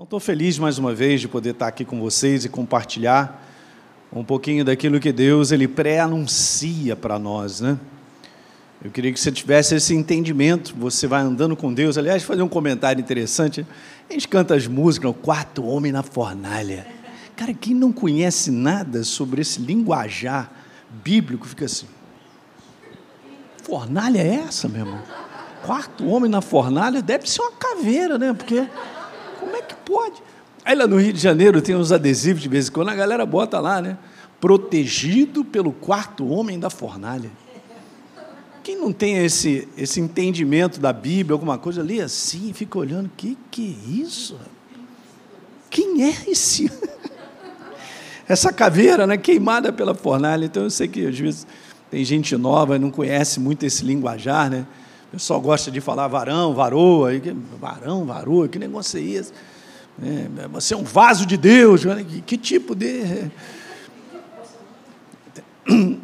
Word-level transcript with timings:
Então, 0.00 0.06
estou 0.06 0.20
feliz 0.20 0.58
mais 0.58 0.78
uma 0.78 0.94
vez 0.94 1.20
de 1.20 1.28
poder 1.28 1.50
estar 1.50 1.66
aqui 1.66 1.84
com 1.84 2.00
vocês 2.00 2.46
e 2.46 2.48
compartilhar 2.48 3.46
um 4.10 4.24
pouquinho 4.24 4.64
daquilo 4.64 4.98
que 4.98 5.12
Deus 5.12 5.52
ele 5.52 5.68
pré-anuncia 5.68 6.96
para 6.96 7.18
nós, 7.18 7.60
né? 7.60 7.78
Eu 8.82 8.90
queria 8.90 9.12
que 9.12 9.20
você 9.20 9.30
tivesse 9.30 9.74
esse 9.74 9.94
entendimento. 9.94 10.74
Você 10.78 11.06
vai 11.06 11.20
andando 11.20 11.54
com 11.54 11.70
Deus. 11.70 11.98
Aliás, 11.98 12.22
fazer 12.22 12.40
um 12.40 12.48
comentário 12.48 12.98
interessante. 12.98 13.66
A 14.08 14.12
gente 14.14 14.26
canta 14.26 14.54
as 14.54 14.66
músicas, 14.66 15.10
o 15.10 15.12
quarto 15.12 15.66
homem 15.66 15.92
na 15.92 16.02
fornalha. 16.02 16.86
Cara, 17.36 17.52
quem 17.52 17.74
não 17.74 17.92
conhece 17.92 18.50
nada 18.50 19.04
sobre 19.04 19.42
esse 19.42 19.60
linguajar 19.60 20.50
bíblico 21.04 21.46
fica 21.46 21.66
assim. 21.66 21.88
Fornalha 23.62 24.18
é 24.18 24.36
essa, 24.46 24.66
meu 24.66 24.80
irmão? 24.80 25.02
Quarto 25.62 26.06
homem 26.06 26.30
na 26.30 26.40
fornalha 26.40 27.02
deve 27.02 27.28
ser 27.28 27.42
uma 27.42 27.52
caveira, 27.52 28.16
né? 28.16 28.32
Porque 28.32 28.66
é 29.60 29.62
que 29.62 29.74
pode? 29.76 30.22
Aí 30.64 30.74
lá 30.74 30.86
no 30.86 30.98
Rio 30.98 31.12
de 31.12 31.20
Janeiro 31.20 31.62
tem 31.62 31.74
uns 31.74 31.92
adesivos 31.92 32.42
de 32.42 32.48
vez 32.48 32.68
em 32.68 32.72
quando, 32.72 32.88
a 32.88 32.94
galera 32.94 33.24
bota 33.24 33.58
lá, 33.60 33.80
né? 33.80 33.98
Protegido 34.40 35.44
pelo 35.44 35.72
quarto 35.72 36.26
homem 36.28 36.58
da 36.58 36.70
fornalha. 36.70 37.30
Quem 38.62 38.76
não 38.76 38.92
tem 38.92 39.24
esse, 39.24 39.66
esse 39.76 40.00
entendimento 40.00 40.78
da 40.78 40.92
Bíblia, 40.92 41.34
alguma 41.34 41.58
coisa, 41.58 41.82
lê 41.82 42.00
assim, 42.00 42.52
fica 42.52 42.78
olhando, 42.78 43.10
que, 43.16 43.36
que 43.50 43.74
é 43.74 43.90
isso? 44.02 44.38
Quem 45.70 46.04
é 46.04 46.14
esse? 46.28 46.70
Essa 48.28 48.52
caveira, 48.52 49.08
né, 49.08 49.16
queimada 49.16 49.72
pela 49.72 49.92
fornalha. 49.92 50.44
Então 50.44 50.62
eu 50.62 50.70
sei 50.70 50.86
que 50.86 51.04
às 51.04 51.18
vezes 51.18 51.46
tem 51.90 52.04
gente 52.04 52.36
nova, 52.36 52.78
não 52.78 52.88
conhece 52.88 53.40
muito 53.40 53.64
esse 53.64 53.84
linguajar, 53.84 54.48
né? 54.48 54.66
O 55.08 55.12
pessoal 55.12 55.40
gosta 55.40 55.68
de 55.68 55.80
falar 55.80 56.06
varão, 56.06 56.54
varoa, 56.54 57.10
varão, 57.60 58.04
varoa, 58.04 58.46
que 58.46 58.56
negócio 58.56 59.00
é 59.00 59.02
esse? 59.02 59.32
É, 60.02 60.48
você 60.48 60.74
é 60.74 60.76
um 60.76 60.84
vaso 60.84 61.26
de 61.26 61.36
Deus, 61.36 61.82
que, 62.08 62.20
que 62.22 62.36
tipo 62.36 62.74
de. 62.74 63.30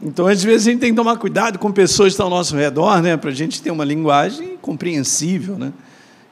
Então, 0.02 0.26
às 0.28 0.44
vezes, 0.44 0.68
a 0.68 0.70
gente 0.70 0.80
tem 0.80 0.90
que 0.90 0.96
tomar 0.96 1.16
cuidado 1.16 1.58
com 1.58 1.72
pessoas 1.72 2.08
que 2.08 2.12
estão 2.12 2.26
ao 2.26 2.30
nosso 2.30 2.54
redor, 2.54 3.02
né, 3.02 3.16
para 3.16 3.30
a 3.30 3.34
gente 3.34 3.60
ter 3.60 3.70
uma 3.70 3.84
linguagem 3.84 4.56
compreensível. 4.58 5.58
Né? 5.58 5.72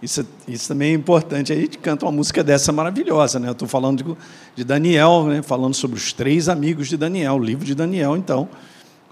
Isso, 0.00 0.24
isso 0.46 0.68
também 0.68 0.92
é 0.92 0.94
importante. 0.94 1.52
A 1.52 1.56
gente 1.56 1.78
canta 1.78 2.04
uma 2.04 2.12
música 2.12 2.44
dessa 2.44 2.70
maravilhosa. 2.70 3.40
Né? 3.40 3.48
Eu 3.48 3.52
estou 3.52 3.66
falando 3.66 4.04
de, 4.04 4.16
de 4.54 4.62
Daniel, 4.62 5.24
né? 5.24 5.42
falando 5.42 5.74
sobre 5.74 5.96
os 5.96 6.12
três 6.12 6.48
amigos 6.48 6.88
de 6.88 6.96
Daniel, 6.96 7.34
o 7.34 7.38
livro 7.38 7.64
de 7.64 7.74
Daniel, 7.74 8.16
então. 8.16 8.48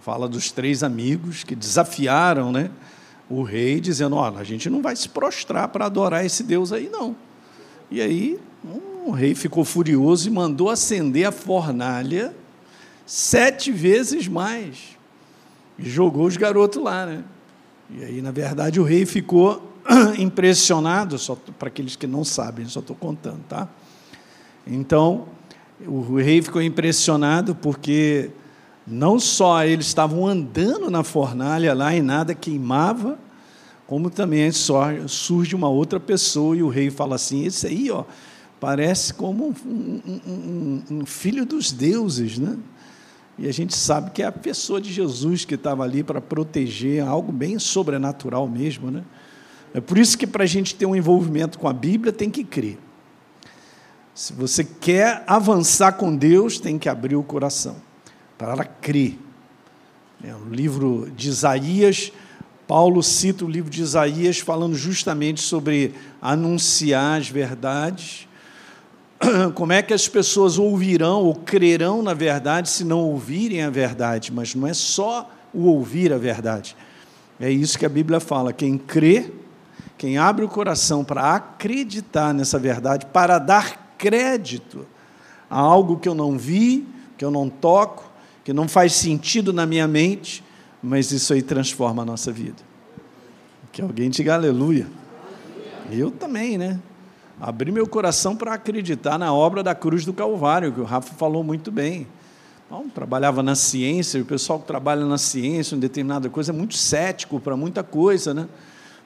Fala 0.03 0.29
dos 0.29 0.51
três 0.51 0.83
amigos 0.83 1.45
que 1.45 1.55
desafiaram 1.55 2.51
né, 2.51 2.71
o 3.31 3.45
rei, 3.45 3.81
dizendo: 3.81 4.17
Olha, 4.17 4.39
a 4.39 4.45
gente 4.45 4.69
não 4.69 4.83
vai 4.83 4.97
se 4.97 5.09
prostrar 5.09 5.69
para 5.69 5.87
adorar 5.87 6.27
esse 6.27 6.43
Deus 6.43 6.73
aí, 6.73 6.89
não. 6.93 7.15
E 7.93 8.01
aí, 8.01 8.41
o 9.05 9.11
rei 9.11 9.35
ficou 9.35 9.67
furioso 9.67 10.27
e 10.27 10.31
mandou 10.31 10.71
acender 10.71 11.27
a 11.27 11.31
fornalha 11.31 12.35
sete 13.05 13.71
vezes 13.71 14.27
mais. 14.27 14.97
E 15.79 15.87
jogou 15.91 16.25
os 16.25 16.39
garotos 16.39 16.83
lá, 16.83 17.05
né? 17.05 17.23
E 17.91 18.03
aí, 18.03 18.23
na 18.23 18.31
verdade, 18.31 18.81
o 18.81 18.83
rei 18.83 19.05
ficou 19.05 19.75
impressionado, 20.19 21.19
só 21.19 21.37
para 21.59 21.69
aqueles 21.69 21.95
que 21.95 22.07
não 22.07 22.25
sabem, 22.25 22.65
só 22.65 22.81
estou 22.81 22.97
contando, 22.97 23.41
tá? 23.47 23.69
Então, 24.67 25.27
o 25.87 26.17
rei 26.17 26.41
ficou 26.41 26.63
impressionado 26.63 27.55
porque 27.55 28.31
não 28.87 29.21
só 29.21 29.67
eles 29.67 29.85
estavam 29.85 30.27
andando 30.27 30.91
na 30.91 31.05
fornalha 31.05 31.75
lá 31.75 31.95
e 31.95 32.01
nada 32.01 32.35
queimava, 32.35 33.19
como 33.93 34.09
também 34.09 34.51
surge 35.07 35.55
uma 35.55 35.69
outra 35.69 36.01
pessoa 36.01 36.57
e 36.57 36.63
o 36.63 36.71
rei 36.71 36.91
fala 36.91 37.17
assim: 37.17 37.45
esse 37.45 37.67
aí, 37.67 37.91
ó, 37.91 38.05
parece 38.59 39.13
como 39.13 39.55
um, 39.67 40.01
um, 40.07 40.23
um, 40.27 40.83
um 40.91 41.05
filho 41.05 41.45
dos 41.45 41.71
deuses, 41.71 42.39
né? 42.39 42.57
E 43.39 43.47
a 43.47 43.53
gente 43.53 43.77
sabe 43.77 44.11
que 44.13 44.23
é 44.23 44.27
a 44.27 44.33
pessoa 44.33 44.81
de 44.81 44.91
Jesus 44.91 45.45
que 45.45 45.57
estava 45.57 45.85
ali 45.85 46.03
para 46.03 46.23
proteger, 46.23 47.07
algo 47.07 47.31
bem 47.31 47.59
sobrenatural 47.59 48.49
mesmo. 48.49 48.91
Né? 48.91 49.05
É 49.75 49.81
por 49.81 49.99
isso 49.99 50.17
que 50.17 50.27
para 50.27 50.45
a 50.45 50.47
gente 50.47 50.75
ter 50.75 50.87
um 50.87 50.97
envolvimento 50.97 51.59
com 51.59 51.69
a 51.69 51.73
Bíblia 51.75 52.15
tem 52.15 52.31
que 52.31 52.45
crer. 52.45 52.79
Se 54.15 54.33
você 54.33 54.65
quer 54.65 55.23
avançar 55.27 55.93
com 55.93 56.17
Deus, 56.17 56.59
tem 56.59 56.79
que 56.79 56.89
abrir 56.89 57.17
o 57.17 57.23
coração 57.23 57.77
para 58.39 58.65
crer. 58.65 59.19
É, 60.25 60.35
o 60.35 60.49
livro 60.49 61.13
de 61.15 61.29
Isaías, 61.29 62.11
Paulo 62.73 63.03
cita 63.03 63.45
o 63.45 63.51
livro 63.51 63.71
de 63.71 63.83
Isaías 63.83 64.39
falando 64.39 64.75
justamente 64.75 65.43
sobre 65.43 65.93
anunciar 66.23 67.21
as 67.21 67.29
verdades 67.29 68.27
como 69.55 69.75
é 69.75 69.83
que 69.83 69.93
as 69.93 70.09
pessoas 70.09 70.59
ouvirão 70.59 71.23
ou 71.23 71.35
crerão 71.35 72.03
na 72.03 72.15
verdade 72.15 72.71
se 72.71 72.83
não 72.83 73.01
ouvirem 73.01 73.63
a 73.63 73.69
verdade? 73.69 74.33
Mas 74.33 74.55
não 74.55 74.67
é 74.67 74.73
só 74.73 75.31
o 75.53 75.67
ouvir 75.67 76.15
a 76.15 76.17
verdade. 76.17 76.75
É 77.39 77.51
isso 77.51 77.79
que 77.79 77.85
a 77.85 77.91
Bíblia 77.91 78.21
fala. 78.21 78.55
Quem 78.55 78.79
crê, 78.79 79.31
quem 79.99 80.17
abre 80.17 80.43
o 80.43 80.49
coração 80.49 81.05
para 81.05 81.35
acreditar 81.35 82.33
nessa 82.33 82.59
verdade, 82.59 83.05
para 83.05 83.39
dar 83.39 83.97
crédito 83.99 84.87
a 85.51 85.59
algo 85.59 85.99
que 85.99 86.09
eu 86.09 86.15
não 86.15 86.39
vi, 86.39 86.87
que 87.19 87.25
eu 87.25 87.31
não 87.31 87.51
toco, 87.51 88.11
que 88.43 88.55
não 88.55 88.67
faz 88.67 88.95
sentido 88.95 89.53
na 89.53 89.67
minha 89.67 89.87
mente, 89.87 90.43
mas 90.83 91.13
isso 91.13 91.33
aí 91.33 91.43
transforma 91.43 92.03
a 92.03 92.05
nossa 92.05 92.33
vida. 92.33 92.63
Que 93.71 93.81
alguém 93.81 94.11
diga 94.11 94.35
aleluia. 94.35 94.87
Eu 95.91 96.11
também, 96.11 96.59
né? 96.59 96.81
abrir 97.43 97.73
meu 97.73 97.89
coração 97.89 98.37
para 98.37 98.55
acreditar 98.55 99.19
na 99.19 99.35
obra 99.35 99.65
da 99.65 99.75
cruz 99.75 100.05
do 100.05 100.13
Calvário, 100.13 100.73
que 100.73 100.81
o 100.81 100.85
Rafa 100.85 101.13
falou 101.15 101.43
muito 101.43 101.73
bem. 101.73 102.07
Bom, 102.71 102.89
trabalhava 102.89 103.43
na 103.43 103.57
ciência, 103.57 104.23
o 104.23 104.25
pessoal 104.25 104.61
que 104.61 104.67
trabalha 104.67 105.05
na 105.05 105.19
ciência, 105.19 105.75
em 105.75 105.81
determinada 105.81 106.31
coisa, 106.31 106.53
é 106.53 106.55
muito 106.55 106.77
cético 106.77 107.41
para 107.41 107.57
muita 107.57 107.83
coisa, 107.83 108.33
né? 108.33 108.49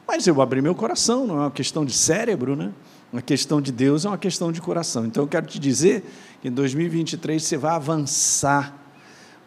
Mas 0.06 0.26
eu 0.26 0.40
abri 0.42 0.60
meu 0.60 0.74
coração, 0.74 1.26
não 1.26 1.36
é 1.36 1.40
uma 1.40 1.50
questão 1.50 1.82
de 1.82 1.94
cérebro, 1.94 2.54
né? 2.54 2.72
Uma 3.10 3.22
questão 3.22 3.58
de 3.58 3.72
Deus 3.72 4.04
é 4.04 4.08
uma 4.08 4.18
questão 4.18 4.52
de 4.52 4.60
coração. 4.60 5.06
Então 5.06 5.24
eu 5.24 5.28
quero 5.28 5.46
te 5.46 5.58
dizer 5.58 6.04
que 6.42 6.48
em 6.48 6.52
2023 6.52 7.42
você 7.42 7.56
vai 7.56 7.74
avançar, 7.74 8.76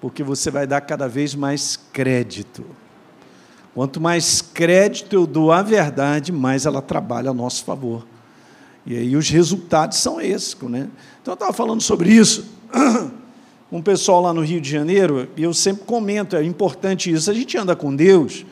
porque 0.02 0.24
você 0.24 0.50
vai 0.50 0.66
dar 0.66 0.82
cada 0.82 1.08
vez 1.08 1.36
mais 1.36 1.78
crédito. 1.92 2.66
Quanto 3.74 4.02
mais 4.02 4.42
crédito 4.42 5.14
eu 5.14 5.28
dou 5.28 5.52
à 5.52 5.62
verdade, 5.62 6.32
mais 6.32 6.66
ela 6.66 6.82
trabalha 6.82 7.30
a 7.30 7.34
nosso 7.34 7.64
favor. 7.64 8.06
E 8.86 8.96
aí 8.96 9.16
os 9.16 9.30
resultados 9.30 9.98
são 9.98 10.20
esses. 10.20 10.56
Né? 10.62 10.90
Então 11.22 11.32
eu 11.32 11.36
estava 11.36 11.54
falando 11.54 11.82
sobre 11.82 12.10
isso 12.10 12.46
com 13.70 13.78
um 13.78 13.82
pessoal 13.82 14.22
lá 14.22 14.34
no 14.34 14.42
Rio 14.42 14.60
de 14.60 14.70
Janeiro, 14.70 15.30
e 15.38 15.44
eu 15.44 15.54
sempre 15.54 15.86
comento, 15.86 16.36
é 16.36 16.44
importante 16.44 17.12
isso. 17.12 17.30
A 17.30 17.34
gente 17.34 17.56
anda 17.58 17.76
com 17.76 17.96
Deus, 17.96 18.46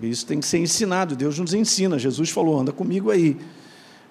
isso 0.00 0.24
tem 0.24 0.40
que 0.40 0.46
ser 0.46 0.58
ensinado, 0.58 1.14
Deus 1.14 1.38
nos 1.38 1.52
ensina. 1.52 1.98
Jesus 1.98 2.30
falou, 2.30 2.58
anda 2.58 2.72
comigo 2.72 3.10
aí. 3.10 3.36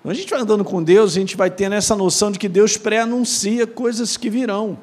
Quando 0.04 0.12
a 0.12 0.16
gente 0.16 0.30
vai 0.30 0.40
andando 0.40 0.64
com 0.64 0.84
Deus, 0.84 1.12
a 1.12 1.20
gente 1.20 1.36
vai 1.36 1.50
tendo 1.50 1.74
essa 1.74 1.96
noção 1.96 2.32
de 2.32 2.38
que 2.38 2.48
Deus 2.48 2.78
pré-anuncia 2.78 3.66
coisas 3.66 4.16
que 4.16 4.30
virão. 4.30 4.78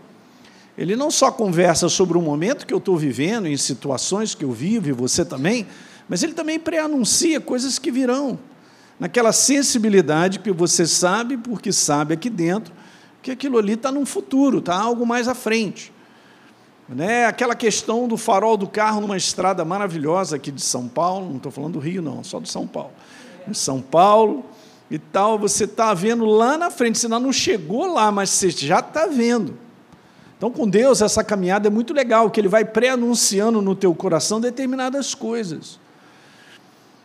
Ele 0.76 0.96
não 0.96 1.10
só 1.10 1.30
conversa 1.30 1.88
sobre 1.88 2.18
o 2.18 2.22
momento 2.22 2.66
que 2.66 2.74
eu 2.74 2.78
estou 2.78 2.96
vivendo, 2.96 3.46
em 3.46 3.56
situações 3.56 4.34
que 4.34 4.44
eu 4.44 4.52
vivo, 4.52 4.88
e 4.88 4.92
você 4.92 5.24
também, 5.24 5.66
mas 6.08 6.22
ele 6.22 6.32
também 6.32 6.58
pré-anuncia 6.58 7.40
coisas 7.40 7.78
que 7.78 7.90
virão 7.90 8.38
naquela 8.98 9.32
sensibilidade 9.32 10.38
que 10.38 10.52
você 10.52 10.86
sabe, 10.86 11.36
porque 11.36 11.72
sabe 11.72 12.14
aqui 12.14 12.30
dentro, 12.30 12.72
que 13.22 13.30
aquilo 13.30 13.58
ali 13.58 13.72
está 13.72 13.90
num 13.90 14.06
futuro, 14.06 14.58
está 14.58 14.76
algo 14.76 15.06
mais 15.06 15.28
à 15.28 15.34
frente. 15.34 15.92
Né? 16.88 17.24
Aquela 17.24 17.54
questão 17.54 18.06
do 18.06 18.16
farol 18.16 18.56
do 18.56 18.68
carro 18.68 19.00
numa 19.00 19.16
estrada 19.16 19.64
maravilhosa 19.64 20.36
aqui 20.36 20.50
de 20.50 20.60
São 20.62 20.86
Paulo, 20.86 21.28
não 21.28 21.36
estou 21.36 21.50
falando 21.50 21.74
do 21.74 21.78
Rio, 21.78 22.02
não, 22.02 22.22
só 22.22 22.38
de 22.38 22.50
São 22.50 22.66
Paulo. 22.66 22.92
Em 23.48 23.54
São 23.54 23.80
Paulo 23.80 24.44
e 24.90 24.98
tal, 24.98 25.38
você 25.38 25.64
está 25.64 25.94
vendo 25.94 26.24
lá 26.26 26.58
na 26.58 26.70
frente, 26.70 27.04
ainda 27.04 27.18
não 27.18 27.32
chegou 27.32 27.86
lá, 27.86 28.12
mas 28.12 28.30
você 28.30 28.50
já 28.50 28.80
está 28.80 29.06
vendo. 29.06 29.63
Então, 30.44 30.52
com 30.52 30.68
Deus, 30.68 31.00
essa 31.00 31.24
caminhada 31.24 31.68
é 31.68 31.70
muito 31.70 31.94
legal, 31.94 32.28
que 32.28 32.38
Ele 32.38 32.48
vai 32.48 32.66
pré-anunciando 32.66 33.62
no 33.62 33.74
teu 33.74 33.94
coração 33.94 34.38
determinadas 34.38 35.14
coisas. 35.14 35.80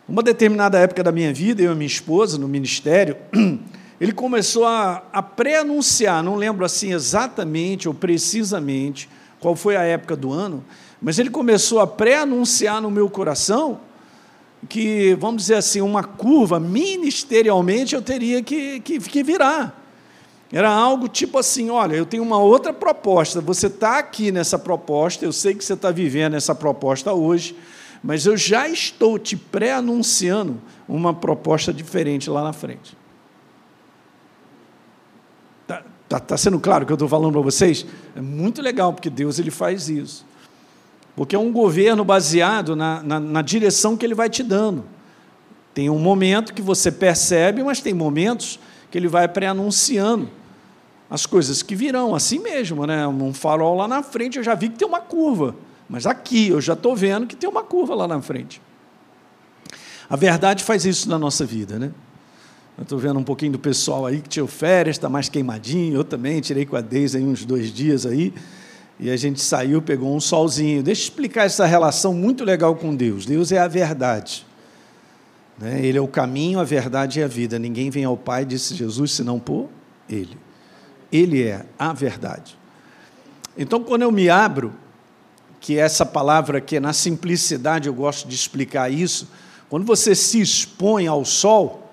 Uma 0.06 0.22
determinada 0.22 0.78
época 0.78 1.02
da 1.02 1.10
minha 1.10 1.32
vida, 1.32 1.62
eu 1.62 1.72
e 1.72 1.74
minha 1.74 1.86
esposa, 1.86 2.36
no 2.36 2.46
ministério, 2.46 3.16
ele 3.98 4.12
começou 4.12 4.66
a, 4.66 5.04
a 5.10 5.22
pré-anunciar, 5.22 6.22
não 6.22 6.36
lembro 6.36 6.66
assim 6.66 6.92
exatamente 6.92 7.88
ou 7.88 7.94
precisamente 7.94 9.08
qual 9.40 9.56
foi 9.56 9.74
a 9.74 9.84
época 9.84 10.14
do 10.14 10.30
ano, 10.30 10.62
mas 11.00 11.18
ele 11.18 11.30
começou 11.30 11.80
a 11.80 11.86
pré-anunciar 11.86 12.82
no 12.82 12.90
meu 12.90 13.08
coração 13.08 13.80
que, 14.68 15.16
vamos 15.18 15.44
dizer 15.44 15.54
assim, 15.54 15.80
uma 15.80 16.04
curva, 16.04 16.60
ministerialmente, 16.60 17.94
eu 17.94 18.02
teria 18.02 18.42
que, 18.42 18.80
que, 18.80 18.98
que 19.00 19.22
virar. 19.22 19.79
Era 20.52 20.68
algo 20.68 21.08
tipo 21.08 21.38
assim: 21.38 21.70
olha, 21.70 21.94
eu 21.94 22.04
tenho 22.04 22.22
uma 22.22 22.38
outra 22.38 22.72
proposta, 22.72 23.40
você 23.40 23.68
está 23.68 23.98
aqui 23.98 24.32
nessa 24.32 24.58
proposta, 24.58 25.24
eu 25.24 25.32
sei 25.32 25.54
que 25.54 25.64
você 25.64 25.74
está 25.74 25.90
vivendo 25.90 26.34
essa 26.34 26.54
proposta 26.54 27.12
hoje, 27.12 27.56
mas 28.02 28.26
eu 28.26 28.36
já 28.36 28.68
estou 28.68 29.18
te 29.18 29.36
pré-anunciando 29.36 30.60
uma 30.88 31.14
proposta 31.14 31.72
diferente 31.72 32.28
lá 32.28 32.42
na 32.42 32.52
frente. 32.52 32.98
Está 36.04 36.18
tá 36.18 36.36
sendo 36.36 36.58
claro 36.58 36.82
o 36.82 36.86
que 36.86 36.92
eu 36.92 36.96
estou 36.96 37.08
falando 37.08 37.32
para 37.34 37.42
vocês? 37.42 37.86
É 38.16 38.20
muito 38.20 38.60
legal, 38.60 38.92
porque 38.92 39.08
Deus 39.08 39.38
ele 39.38 39.52
faz 39.52 39.88
isso. 39.88 40.26
Porque 41.14 41.36
é 41.36 41.38
um 41.38 41.52
governo 41.52 42.04
baseado 42.04 42.74
na, 42.74 43.00
na, 43.00 43.20
na 43.20 43.42
direção 43.42 43.96
que 43.96 44.04
ele 44.04 44.14
vai 44.14 44.28
te 44.28 44.42
dando. 44.42 44.84
Tem 45.72 45.88
um 45.88 46.00
momento 46.00 46.52
que 46.52 46.60
você 46.60 46.90
percebe, 46.90 47.62
mas 47.62 47.80
tem 47.80 47.94
momentos 47.94 48.58
que 48.90 48.98
ele 48.98 49.06
vai 49.06 49.28
pré-anunciando 49.28 50.39
as 51.10 51.26
coisas 51.26 51.60
que 51.60 51.74
virão, 51.74 52.14
assim 52.14 52.38
mesmo, 52.38 52.86
né? 52.86 53.06
Um 53.08 53.34
farol 53.34 53.76
lá 53.76 53.88
na 53.88 54.02
frente, 54.02 54.38
eu 54.38 54.44
já 54.44 54.54
vi 54.54 54.68
que 54.68 54.78
tem 54.78 54.86
uma 54.86 55.00
curva, 55.00 55.56
mas 55.88 56.06
aqui 56.06 56.48
eu 56.48 56.60
já 56.60 56.74
estou 56.74 56.94
vendo 56.94 57.26
que 57.26 57.34
tem 57.34 57.50
uma 57.50 57.64
curva 57.64 57.96
lá 57.96 58.06
na 58.06 58.22
frente. 58.22 58.62
A 60.08 60.14
verdade 60.14 60.62
faz 60.62 60.84
isso 60.84 61.08
na 61.08 61.18
nossa 61.18 61.44
vida, 61.44 61.78
né? 61.78 61.92
Eu 62.78 62.84
estou 62.84 62.98
vendo 62.98 63.18
um 63.18 63.24
pouquinho 63.24 63.52
do 63.52 63.58
pessoal 63.58 64.06
aí 64.06 64.20
que 64.20 64.28
tirou 64.28 64.48
férias, 64.48 64.96
está 64.96 65.08
mais 65.08 65.28
queimadinho. 65.28 65.96
Eu 65.96 66.04
também 66.04 66.40
tirei 66.40 66.64
com 66.64 66.76
a 66.76 66.80
Deise 66.80 67.18
aí 67.18 67.24
uns 67.24 67.44
dois 67.44 67.72
dias 67.72 68.06
aí. 68.06 68.32
E 68.98 69.10
a 69.10 69.16
gente 69.16 69.40
saiu, 69.40 69.82
pegou 69.82 70.14
um 70.14 70.20
solzinho. 70.20 70.82
Deixa 70.82 71.02
eu 71.02 71.04
explicar 71.04 71.44
essa 71.44 71.66
relação 71.66 72.14
muito 72.14 72.42
legal 72.42 72.74
com 72.74 72.94
Deus. 72.94 73.26
Deus 73.26 73.52
é 73.52 73.58
a 73.58 73.68
verdade. 73.68 74.46
Né? 75.58 75.84
Ele 75.84 75.98
é 75.98 76.00
o 76.00 76.08
caminho, 76.08 76.58
a 76.58 76.64
verdade 76.64 77.20
e 77.20 77.22
a 77.22 77.26
vida. 77.26 77.58
Ninguém 77.58 77.90
vem 77.90 78.04
ao 78.04 78.16
Pai, 78.16 78.44
disse 78.44 78.74
Jesus, 78.74 79.12
senão 79.12 79.38
por 79.38 79.68
Ele. 80.08 80.36
Ele 81.12 81.42
é 81.42 81.66
a 81.78 81.92
verdade. 81.92 82.56
Então, 83.56 83.82
quando 83.82 84.02
eu 84.02 84.12
me 84.12 84.30
abro, 84.30 84.72
que 85.60 85.78
essa 85.78 86.06
palavra 86.06 86.60
que 86.60 86.80
na 86.80 86.92
simplicidade 86.92 87.86
eu 87.86 87.94
gosto 87.94 88.26
de 88.26 88.34
explicar 88.34 88.90
isso, 88.90 89.28
quando 89.68 89.84
você 89.84 90.14
se 90.14 90.40
expõe 90.40 91.06
ao 91.06 91.24
sol, 91.24 91.92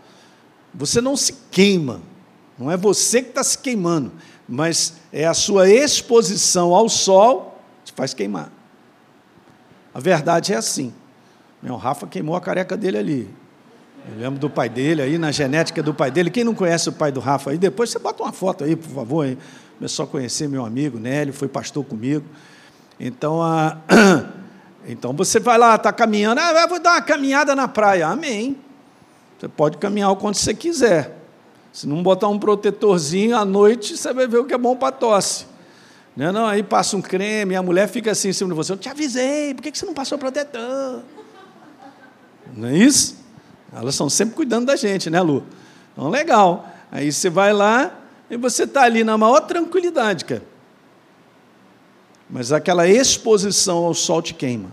você 0.73 1.01
não 1.01 1.17
se 1.17 1.33
queima, 1.51 2.01
não 2.57 2.71
é 2.71 2.77
você 2.77 3.21
que 3.21 3.29
está 3.29 3.43
se 3.43 3.57
queimando, 3.57 4.11
mas 4.47 4.93
é 5.11 5.25
a 5.25 5.33
sua 5.33 5.69
exposição 5.69 6.73
ao 6.73 6.87
sol 6.87 7.61
que 7.83 7.91
faz 7.91 8.13
queimar. 8.13 8.51
A 9.93 9.99
verdade 9.99 10.53
é 10.53 10.55
assim. 10.55 10.93
O 11.61 11.75
Rafa 11.75 12.07
queimou 12.07 12.35
a 12.35 12.41
careca 12.41 12.77
dele 12.77 12.97
ali. 12.97 13.35
Eu 14.09 14.17
lembro 14.17 14.39
do 14.39 14.49
pai 14.49 14.69
dele 14.69 15.01
aí, 15.01 15.17
na 15.17 15.31
genética 15.31 15.83
do 15.83 15.93
pai 15.93 16.09
dele. 16.09 16.29
Quem 16.29 16.43
não 16.43 16.55
conhece 16.55 16.87
o 16.87 16.93
pai 16.93 17.11
do 17.11 17.19
Rafa 17.19 17.51
aí, 17.51 17.57
depois 17.57 17.89
você 17.89 17.99
bota 17.99 18.23
uma 18.23 18.31
foto 18.31 18.63
aí, 18.63 18.75
por 18.75 18.89
favor. 18.89 19.25
Aí. 19.25 19.37
Começou 19.77 20.05
a 20.05 20.07
conhecer 20.07 20.47
meu 20.47 20.65
amigo 20.65 20.97
Nélio, 20.97 21.33
foi 21.33 21.47
pastor 21.47 21.83
comigo. 21.83 22.25
Então, 22.99 23.41
a... 23.41 23.77
então 24.87 25.13
você 25.13 25.39
vai 25.39 25.57
lá, 25.57 25.75
está 25.75 25.91
caminhando, 25.91 26.39
ah, 26.39 26.65
vou 26.67 26.79
dar 26.79 26.93
uma 26.93 27.01
caminhada 27.01 27.55
na 27.55 27.67
praia. 27.67 28.07
Amém. 28.07 28.57
Você 29.37 29.47
pode 29.47 29.77
caminhar 29.77 30.09
o 30.11 30.15
quanto 30.15 30.37
você 30.37 30.53
quiser. 30.53 31.15
Se 31.71 31.85
não 31.87 32.01
botar 32.01 32.27
um 32.27 32.39
protetorzinho 32.39 33.37
à 33.37 33.45
noite, 33.45 33.95
você 33.95 34.11
vai 34.13 34.25
ver 34.25 34.39
o 34.39 34.45
que 34.45 34.53
é 34.53 34.57
bom 34.57 34.75
para 34.75 34.91
tosse. 34.91 35.45
Não, 36.15 36.25
é 36.25 36.31
não, 36.31 36.45
aí 36.47 36.63
passa 36.63 36.97
um 36.97 37.01
creme, 37.01 37.55
a 37.55 37.61
mulher 37.61 37.87
fica 37.87 38.09
assim 38.09 38.29
em 38.29 38.33
cima 38.33 38.49
de 38.49 38.55
você. 38.55 38.71
Eu 38.71 38.77
te 38.77 38.89
avisei, 38.89 39.53
por 39.53 39.61
que 39.61 39.77
você 39.77 39.85
não 39.85 39.93
passou 39.93 40.17
protetor? 40.17 41.03
Não 42.55 42.69
é 42.69 42.77
isso? 42.77 43.16
Elas 43.79 43.93
estão 43.93 44.09
sempre 44.09 44.35
cuidando 44.35 44.65
da 44.65 44.75
gente, 44.75 45.09
né, 45.09 45.21
Lu? 45.21 45.43
Então, 45.93 46.09
legal. 46.09 46.67
Aí 46.91 47.11
você 47.11 47.29
vai 47.29 47.53
lá 47.53 47.95
e 48.29 48.35
você 48.35 48.63
está 48.63 48.83
ali 48.83 49.03
na 49.03 49.17
maior 49.17 49.41
tranquilidade, 49.41 50.25
cara. 50.25 50.43
Mas 52.29 52.51
aquela 52.51 52.87
exposição 52.87 53.85
ao 53.85 53.93
sol 53.93 54.21
te 54.21 54.33
queima. 54.33 54.71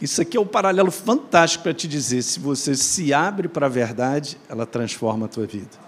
Isso 0.00 0.20
aqui 0.22 0.36
é 0.36 0.40
um 0.40 0.46
paralelo 0.46 0.90
fantástico 0.90 1.64
para 1.64 1.74
te 1.74 1.88
dizer: 1.88 2.22
se 2.22 2.38
você 2.38 2.74
se 2.74 3.12
abre 3.12 3.48
para 3.48 3.66
a 3.66 3.68
verdade, 3.68 4.38
ela 4.48 4.66
transforma 4.66 5.26
a 5.26 5.28
tua 5.28 5.46
vida. 5.46 5.78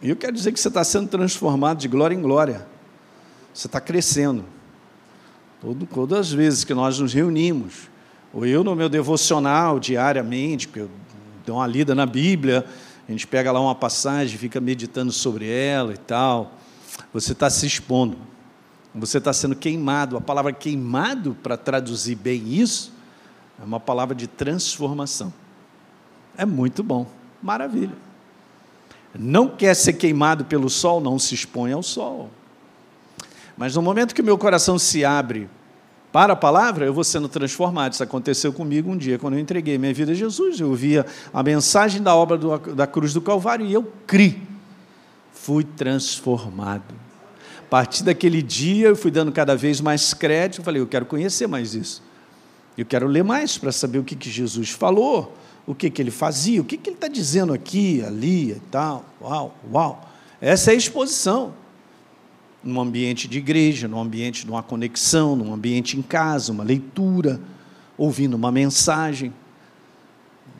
E 0.00 0.10
eu 0.10 0.16
quero 0.16 0.32
dizer 0.32 0.52
que 0.52 0.60
você 0.60 0.68
está 0.68 0.84
sendo 0.84 1.08
transformado 1.08 1.78
de 1.78 1.88
glória 1.88 2.14
em 2.14 2.22
glória. 2.22 2.66
Você 3.52 3.66
está 3.66 3.80
crescendo. 3.80 4.44
Todo, 5.60 5.86
todas 5.86 6.18
as 6.18 6.32
vezes 6.32 6.64
que 6.64 6.72
nós 6.72 6.98
nos 6.98 7.12
reunimos, 7.12 7.88
ou 8.32 8.46
eu 8.46 8.62
no 8.62 8.74
meu 8.76 8.88
devocional 8.88 9.80
diariamente, 9.80 10.68
que 10.68 10.80
eu 10.80 10.90
dou 11.44 11.56
uma 11.56 11.66
lida 11.66 11.94
na 11.94 12.06
Bíblia, 12.06 12.64
a 13.08 13.10
gente 13.10 13.26
pega 13.26 13.50
lá 13.50 13.60
uma 13.60 13.74
passagem, 13.74 14.38
fica 14.38 14.60
meditando 14.60 15.10
sobre 15.10 15.48
ela 15.50 15.94
e 15.94 15.96
tal, 15.96 16.52
você 17.12 17.32
está 17.32 17.48
se 17.48 17.66
expondo. 17.66 18.16
Você 18.94 19.18
está 19.18 19.32
sendo 19.32 19.54
queimado. 19.54 20.16
A 20.16 20.20
palavra 20.20 20.52
queimado, 20.52 21.36
para 21.42 21.56
traduzir 21.56 22.16
bem 22.16 22.52
isso, 22.52 22.92
é 23.60 23.64
uma 23.64 23.80
palavra 23.80 24.14
de 24.14 24.26
transformação. 24.26 25.32
É 26.36 26.44
muito 26.44 26.82
bom. 26.82 27.06
Maravilha. 27.42 27.94
Não 29.18 29.48
quer 29.48 29.74
ser 29.74 29.94
queimado 29.94 30.44
pelo 30.44 30.68
sol, 30.68 31.00
não 31.00 31.18
se 31.18 31.34
expõe 31.34 31.72
ao 31.72 31.82
sol. 31.82 32.30
Mas 33.58 33.74
no 33.74 33.82
momento 33.82 34.14
que 34.14 34.22
meu 34.22 34.38
coração 34.38 34.78
se 34.78 35.04
abre 35.04 35.50
para 36.12 36.32
a 36.32 36.36
palavra, 36.36 36.86
eu 36.86 36.94
vou 36.94 37.02
sendo 37.02 37.28
transformado. 37.28 37.92
Isso 37.92 38.02
aconteceu 38.04 38.52
comigo 38.52 38.88
um 38.88 38.96
dia, 38.96 39.18
quando 39.18 39.34
eu 39.34 39.40
entreguei 39.40 39.76
minha 39.76 39.92
vida 39.92 40.12
a 40.12 40.14
Jesus. 40.14 40.60
Eu 40.60 40.72
via 40.74 41.04
a 41.34 41.42
mensagem 41.42 42.00
da 42.00 42.14
obra 42.14 42.38
do, 42.38 42.56
da 42.56 42.86
cruz 42.86 43.12
do 43.12 43.20
Calvário 43.20 43.66
e 43.66 43.74
eu 43.74 43.82
criei. 44.06 44.40
Fui 45.32 45.64
transformado. 45.64 46.94
A 47.58 47.68
partir 47.68 48.04
daquele 48.04 48.40
dia, 48.40 48.88
eu 48.88 48.96
fui 48.96 49.10
dando 49.10 49.32
cada 49.32 49.56
vez 49.56 49.80
mais 49.80 50.14
crédito. 50.14 50.60
Eu 50.60 50.64
falei, 50.64 50.80
eu 50.80 50.86
quero 50.86 51.04
conhecer 51.04 51.48
mais 51.48 51.74
isso. 51.74 52.00
Eu 52.76 52.86
quero 52.86 53.08
ler 53.08 53.24
mais 53.24 53.58
para 53.58 53.72
saber 53.72 53.98
o 53.98 54.04
que, 54.04 54.14
que 54.14 54.30
Jesus 54.30 54.70
falou, 54.70 55.36
o 55.66 55.74
que, 55.74 55.90
que 55.90 56.00
ele 56.00 56.12
fazia, 56.12 56.60
o 56.60 56.64
que, 56.64 56.76
que 56.76 56.90
ele 56.90 56.96
está 56.96 57.08
dizendo 57.08 57.52
aqui, 57.52 58.04
ali 58.06 58.52
e 58.52 58.62
tal. 58.70 59.04
Uau, 59.20 59.58
uau. 59.72 60.08
Essa 60.40 60.70
é 60.70 60.74
a 60.74 60.76
exposição. 60.76 61.54
Num 62.62 62.80
ambiente 62.80 63.28
de 63.28 63.38
igreja, 63.38 63.86
num 63.86 64.00
ambiente 64.00 64.44
de 64.44 64.50
uma 64.50 64.62
conexão, 64.62 65.36
num 65.36 65.52
ambiente 65.52 65.98
em 65.98 66.02
casa, 66.02 66.52
uma 66.52 66.64
leitura, 66.64 67.40
ouvindo 67.96 68.34
uma 68.34 68.50
mensagem. 68.50 69.32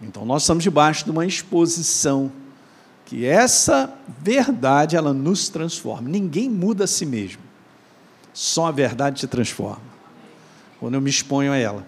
Então, 0.01 0.25
nós 0.25 0.43
estamos 0.43 0.63
debaixo 0.63 1.05
de 1.05 1.11
uma 1.11 1.27
exposição 1.27 2.31
que 3.05 3.25
essa 3.25 3.93
verdade 4.21 4.95
ela 4.97 5.15
nos 5.15 5.49
transforma. 5.49 6.09
Ninguém 6.09 6.49
muda 6.49 6.85
a 6.85 6.87
si 6.87 7.07
mesmo. 7.07 7.43
Só 8.35 8.67
a 8.67 8.71
verdade 8.71 9.21
te 9.21 9.27
transforma. 9.27 9.83
Quando 10.79 10.95
eu 10.95 11.01
me 11.01 11.09
exponho 11.09 11.51
a 11.51 11.57
ela. 11.57 11.87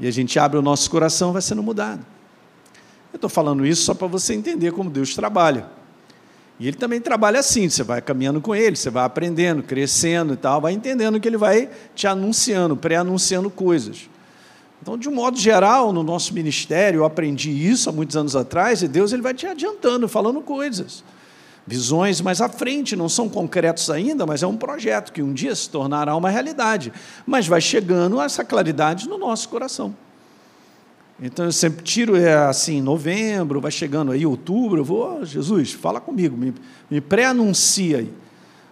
E 0.00 0.06
a 0.06 0.10
gente 0.10 0.38
abre 0.38 0.58
o 0.58 0.62
nosso 0.62 0.90
coração, 0.90 1.32
vai 1.32 1.42
sendo 1.42 1.62
mudado. 1.62 2.04
Eu 3.12 3.16
estou 3.16 3.30
falando 3.30 3.64
isso 3.64 3.82
só 3.82 3.94
para 3.94 4.06
você 4.06 4.34
entender 4.34 4.72
como 4.72 4.90
Deus 4.90 5.14
trabalha. 5.14 5.70
E 6.58 6.66
ele 6.66 6.76
também 6.76 7.00
trabalha 7.00 7.40
assim, 7.40 7.68
você 7.68 7.82
vai 7.82 8.00
caminhando 8.00 8.40
com 8.40 8.54
ele, 8.54 8.76
você 8.76 8.88
vai 8.88 9.04
aprendendo, 9.04 9.62
crescendo 9.62 10.32
e 10.32 10.36
tal, 10.36 10.60
vai 10.60 10.72
entendendo 10.72 11.20
que 11.20 11.28
ele 11.28 11.36
vai 11.36 11.68
te 11.94 12.06
anunciando, 12.06 12.76
pré-anunciando 12.76 13.50
coisas. 13.50 14.08
Então, 14.80 14.96
de 14.96 15.08
um 15.08 15.14
modo 15.14 15.38
geral, 15.38 15.92
no 15.92 16.02
nosso 16.02 16.32
ministério, 16.32 17.00
eu 17.00 17.04
aprendi 17.04 17.50
isso 17.50 17.90
há 17.90 17.92
muitos 17.92 18.16
anos 18.16 18.34
atrás, 18.34 18.82
e 18.82 18.88
Deus 18.88 19.12
ele 19.12 19.20
vai 19.20 19.34
te 19.34 19.46
adiantando, 19.46 20.08
falando 20.08 20.40
coisas. 20.40 21.04
Visões 21.66 22.20
mais 22.20 22.40
à 22.40 22.48
frente, 22.48 22.94
não 22.94 23.08
são 23.08 23.28
concretos 23.28 23.90
ainda, 23.90 24.24
mas 24.24 24.42
é 24.42 24.46
um 24.46 24.56
projeto 24.56 25.12
que 25.12 25.20
um 25.20 25.32
dia 25.32 25.54
se 25.54 25.68
tornará 25.68 26.14
uma 26.14 26.30
realidade. 26.30 26.92
Mas 27.26 27.48
vai 27.48 27.60
chegando 27.60 28.20
essa 28.20 28.44
claridade 28.44 29.08
no 29.08 29.18
nosso 29.18 29.48
coração. 29.48 29.94
Então 31.20 31.46
eu 31.46 31.52
sempre 31.52 31.82
tiro, 31.82 32.14
é 32.14 32.34
assim, 32.34 32.80
novembro, 32.82 33.60
vai 33.60 33.70
chegando 33.70 34.12
aí, 34.12 34.26
outubro, 34.26 34.80
eu 34.80 34.84
vou, 34.84 35.20
oh, 35.20 35.24
Jesus, 35.24 35.72
fala 35.72 35.98
comigo, 36.00 36.36
me, 36.36 36.52
me 36.90 37.00
pré-anuncia 37.00 37.98
aí. 37.98 38.12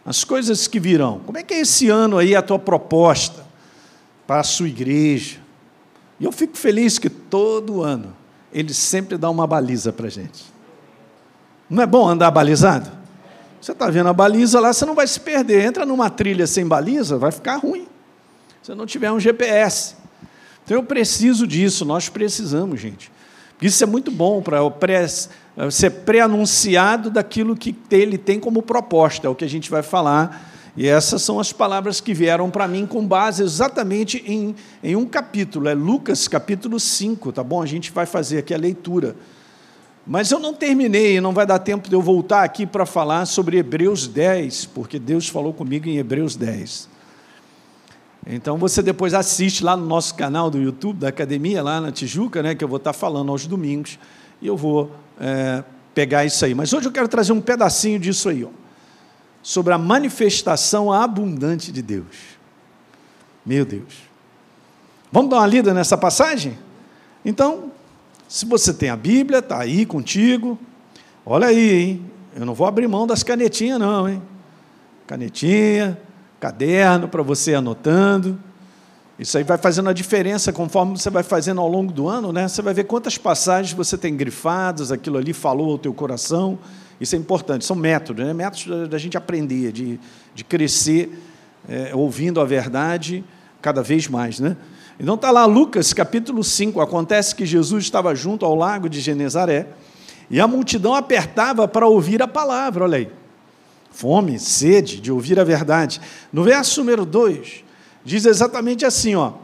As 0.04 0.22
coisas 0.22 0.66
que 0.66 0.78
virão. 0.78 1.20
Como 1.24 1.38
é 1.38 1.42
que 1.42 1.54
é 1.54 1.60
esse 1.60 1.88
ano 1.88 2.18
aí 2.18 2.36
a 2.36 2.42
tua 2.42 2.58
proposta 2.58 3.46
para 4.26 4.40
a 4.40 4.44
sua 4.44 4.68
igreja? 4.68 5.38
E 6.20 6.24
eu 6.24 6.32
fico 6.32 6.56
feliz 6.56 6.98
que 6.98 7.08
todo 7.08 7.82
ano 7.82 8.14
ele 8.52 8.74
sempre 8.74 9.16
dá 9.16 9.30
uma 9.30 9.46
baliza 9.46 9.92
para 9.92 10.06
a 10.06 10.10
gente. 10.10 10.44
Não 11.68 11.82
é 11.82 11.86
bom 11.86 12.06
andar 12.06 12.30
balizado? 12.30 12.90
Você 13.60 13.72
está 13.72 13.88
vendo 13.88 14.10
a 14.10 14.12
baliza 14.12 14.60
lá, 14.60 14.72
você 14.72 14.84
não 14.84 14.94
vai 14.94 15.06
se 15.06 15.18
perder. 15.18 15.64
Entra 15.64 15.86
numa 15.86 16.10
trilha 16.10 16.46
sem 16.46 16.66
baliza, 16.66 17.16
vai 17.16 17.32
ficar 17.32 17.56
ruim. 17.56 17.88
Se 18.62 18.74
não 18.74 18.84
tiver 18.84 19.10
um 19.10 19.18
GPS. 19.18 19.96
Então 20.64 20.76
eu 20.76 20.82
preciso 20.82 21.46
disso, 21.46 21.84
nós 21.84 22.08
precisamos, 22.08 22.80
gente. 22.80 23.10
Isso 23.60 23.82
é 23.82 23.86
muito 23.86 24.10
bom 24.10 24.42
para 24.42 25.06
ser 25.70 25.90
pré-anunciado 25.90 27.10
daquilo 27.10 27.56
que 27.56 27.74
ele 27.90 28.18
tem 28.18 28.40
como 28.40 28.62
proposta, 28.62 29.26
é 29.26 29.30
o 29.30 29.34
que 29.34 29.44
a 29.44 29.48
gente 29.48 29.70
vai 29.70 29.82
falar 29.82 30.52
e 30.76 30.88
essas 30.88 31.22
são 31.22 31.38
as 31.38 31.52
palavras 31.52 32.00
que 32.00 32.12
vieram 32.12 32.50
para 32.50 32.66
mim 32.66 32.84
com 32.84 33.06
base 33.06 33.42
exatamente 33.42 34.22
em, 34.26 34.56
em 34.82 34.96
um 34.96 35.06
capítulo, 35.06 35.68
é 35.68 35.74
Lucas 35.74 36.26
capítulo 36.26 36.80
5, 36.80 37.32
tá 37.32 37.44
bom? 37.44 37.62
A 37.62 37.66
gente 37.66 37.92
vai 37.92 38.06
fazer 38.06 38.38
aqui 38.38 38.52
a 38.52 38.58
leitura. 38.58 39.14
Mas 40.04 40.32
eu 40.32 40.40
não 40.40 40.52
terminei, 40.52 41.20
não 41.20 41.32
vai 41.32 41.46
dar 41.46 41.60
tempo 41.60 41.88
de 41.88 41.94
eu 41.94 42.02
voltar 42.02 42.42
aqui 42.42 42.66
para 42.66 42.84
falar 42.84 43.24
sobre 43.24 43.56
Hebreus 43.56 44.08
10, 44.08 44.66
porque 44.66 44.98
Deus 44.98 45.28
falou 45.28 45.52
comigo 45.52 45.88
em 45.88 45.96
Hebreus 45.96 46.34
10. 46.34 46.88
Então 48.26 48.56
você 48.56 48.82
depois 48.82 49.12
assiste 49.12 49.62
lá 49.62 49.76
no 49.76 49.84
nosso 49.84 50.14
canal 50.14 50.50
do 50.50 50.58
YouTube 50.58 50.98
da 50.98 51.08
academia, 51.08 51.62
lá 51.62 51.80
na 51.80 51.92
Tijuca, 51.92 52.42
né, 52.42 52.54
que 52.54 52.64
eu 52.64 52.68
vou 52.68 52.78
estar 52.78 52.92
falando 52.92 53.30
aos 53.30 53.46
domingos. 53.46 53.98
e 54.40 54.46
eu 54.46 54.56
vou 54.56 54.90
é, 55.20 55.62
pegar 55.94 56.24
isso 56.24 56.44
aí. 56.44 56.54
Mas 56.54 56.72
hoje 56.72 56.88
eu 56.88 56.92
quero 56.92 57.08
trazer 57.08 57.32
um 57.32 57.40
pedacinho 57.40 57.98
disso 57.98 58.28
aí, 58.28 58.44
ó, 58.44 58.48
sobre 59.42 59.72
a 59.72 59.78
manifestação 59.78 60.92
abundante 60.92 61.70
de 61.70 61.82
Deus. 61.82 62.34
Meu 63.44 63.64
Deus. 63.64 63.94
Vamos 65.12 65.30
dar 65.30 65.36
uma 65.36 65.46
lida 65.46 65.72
nessa 65.74 65.96
passagem? 65.96 66.58
Então, 67.24 67.70
se 68.26 68.46
você 68.46 68.72
tem 68.72 68.88
a 68.88 68.96
Bíblia, 68.96 69.38
está 69.38 69.60
aí 69.60 69.86
contigo. 69.86 70.58
Olha 71.24 71.48
aí, 71.48 71.72
hein? 71.72 72.10
Eu 72.34 72.44
não 72.44 72.54
vou 72.54 72.66
abrir 72.66 72.88
mão 72.88 73.06
das 73.06 73.22
canetinhas, 73.22 73.78
não, 73.78 74.08
hein? 74.08 74.20
Canetinha, 75.06 75.98
caderno 76.44 77.08
para 77.08 77.22
você 77.22 77.54
anotando. 77.54 78.38
Isso 79.18 79.38
aí 79.38 79.44
vai 79.44 79.56
fazendo 79.56 79.88
a 79.88 79.94
diferença 79.94 80.52
conforme 80.52 80.98
você 80.98 81.08
vai 81.08 81.22
fazendo 81.22 81.58
ao 81.58 81.66
longo 81.66 81.90
do 81.90 82.06
ano, 82.06 82.34
né? 82.34 82.46
Você 82.46 82.60
vai 82.60 82.74
ver 82.74 82.84
quantas 82.84 83.16
passagens 83.16 83.72
você 83.72 83.96
tem 83.96 84.14
grifadas, 84.14 84.92
aquilo 84.92 85.16
ali 85.16 85.32
falou 85.32 85.70
ao 85.72 85.78
teu 85.78 85.94
coração. 85.94 86.58
Isso 87.00 87.16
é 87.16 87.18
importante, 87.18 87.64
são 87.64 87.74
métodos, 87.74 88.26
né? 88.26 88.34
métodos 88.34 88.90
da 88.90 88.98
gente 88.98 89.16
aprender, 89.16 89.72
de, 89.72 89.98
de 90.34 90.44
crescer, 90.44 91.18
é, 91.66 91.94
ouvindo 91.94 92.38
a 92.42 92.44
verdade 92.44 93.24
cada 93.62 93.82
vez 93.82 94.06
mais. 94.06 94.38
Né? 94.38 94.54
Então 95.00 95.14
está 95.14 95.30
lá 95.30 95.46
Lucas 95.46 95.94
capítulo 95.94 96.44
5. 96.44 96.78
Acontece 96.78 97.34
que 97.34 97.46
Jesus 97.46 97.84
estava 97.84 98.14
junto 98.14 98.44
ao 98.44 98.54
lago 98.54 98.86
de 98.86 99.00
Genezaré 99.00 99.68
e 100.28 100.38
a 100.38 100.46
multidão 100.46 100.94
apertava 100.94 101.66
para 101.66 101.86
ouvir 101.86 102.20
a 102.20 102.28
palavra, 102.28 102.84
olha 102.84 102.98
aí. 102.98 103.23
Fome, 103.94 104.40
sede 104.40 105.00
de 105.00 105.12
ouvir 105.12 105.38
a 105.38 105.44
verdade. 105.44 106.00
No 106.32 106.42
verso 106.42 106.80
número 106.80 107.06
2, 107.06 107.64
diz 108.04 108.26
exatamente 108.26 108.84
assim: 108.84 109.14
ó. 109.14 109.34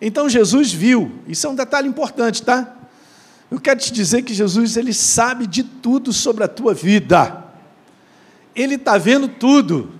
Então 0.00 0.28
Jesus 0.28 0.72
viu, 0.72 1.12
isso 1.28 1.46
é 1.46 1.50
um 1.50 1.54
detalhe 1.54 1.88
importante, 1.88 2.42
tá? 2.42 2.76
Eu 3.48 3.60
quero 3.60 3.78
te 3.78 3.92
dizer 3.92 4.22
que 4.22 4.34
Jesus 4.34 4.76
ele 4.76 4.92
sabe 4.92 5.46
de 5.46 5.62
tudo 5.62 6.12
sobre 6.12 6.42
a 6.42 6.48
tua 6.48 6.74
vida. 6.74 7.44
Ele 8.54 8.74
está 8.74 8.98
vendo 8.98 9.28
tudo. 9.28 9.92